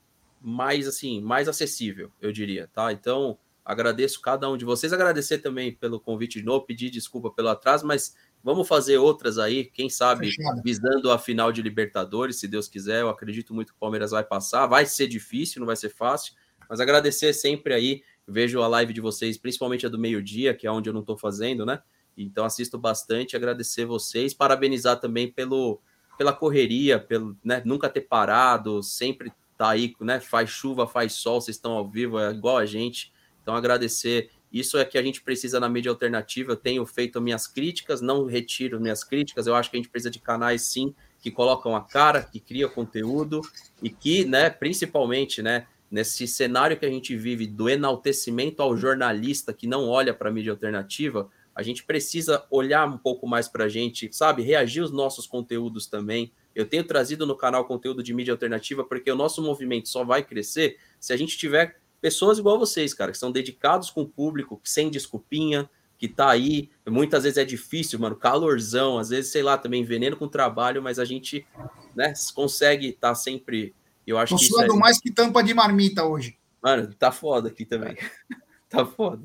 [0.43, 2.93] mais assim, mais acessível, eu diria, tá?
[2.93, 7.49] Então, agradeço cada um de vocês, agradecer também pelo convite de novo, pedir desculpa pelo
[7.49, 10.29] atraso, mas vamos fazer outras aí, quem sabe,
[10.63, 14.23] visando a final de Libertadores, se Deus quiser, eu acredito muito que o Palmeiras vai
[14.23, 16.35] passar, vai ser difícil, não vai ser fácil,
[16.69, 20.73] mas agradecer sempre aí, vejo a live de vocês, principalmente a do meio-dia, que é
[20.73, 21.81] onde eu não estou fazendo, né?
[22.17, 25.81] Então assisto bastante, agradecer vocês, parabenizar também pelo
[26.17, 30.21] pela correria, pelo né, nunca ter parado, sempre tá aí, né?
[30.21, 33.13] Faz chuva, faz sol, vocês estão ao vivo, é igual a gente.
[33.43, 34.31] Então, agradecer.
[34.53, 36.53] Isso é que a gente precisa na mídia alternativa.
[36.53, 39.47] Eu tenho feito minhas críticas, não retiro minhas críticas.
[39.47, 42.71] Eu acho que a gente precisa de canais, sim, que colocam a cara, que criam
[42.71, 43.41] conteúdo
[43.83, 49.53] e que, né, principalmente, né, nesse cenário que a gente vive do enaltecimento ao jornalista
[49.53, 53.67] que não olha para a mídia alternativa, a gente precisa olhar um pouco mais para
[53.67, 54.43] a gente, sabe?
[54.43, 56.33] Reagir os nossos conteúdos também.
[56.53, 60.25] Eu tenho trazido no canal conteúdo de mídia alternativa porque o nosso movimento só vai
[60.25, 64.61] crescer se a gente tiver pessoas igual vocês, cara, que são dedicados com o público,
[64.65, 66.71] sem desculpinha, que tá aí.
[66.85, 70.83] Muitas vezes é difícil, mano, calorzão, às vezes, sei lá, também veneno com o trabalho,
[70.83, 71.47] mas a gente,
[71.95, 73.73] né, consegue estar tá sempre.
[74.07, 74.79] Eu acho Tô que suando é...
[74.79, 76.39] mais que tampa de marmita hoje.
[76.63, 77.97] Mano, tá foda aqui também.
[78.69, 79.25] tá foda.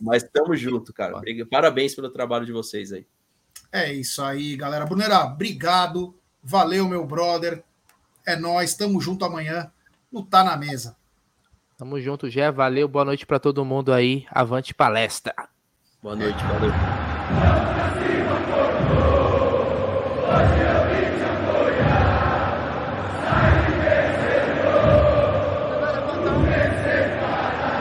[0.00, 1.20] Mas tamo junto, cara.
[1.50, 3.06] Parabéns pelo trabalho de vocês aí.
[3.72, 4.86] É isso aí, galera.
[4.86, 6.14] Brunera, obrigado.
[6.42, 7.62] Valeu, meu brother.
[8.26, 9.70] É nós, tamo junto amanhã
[10.10, 10.96] no Tá na Mesa.
[11.76, 12.50] Tamo junto, Gé.
[12.50, 14.26] Valeu, boa noite para todo mundo aí.
[14.30, 15.34] Avante palestra.
[16.02, 17.17] Boa noite, valeu.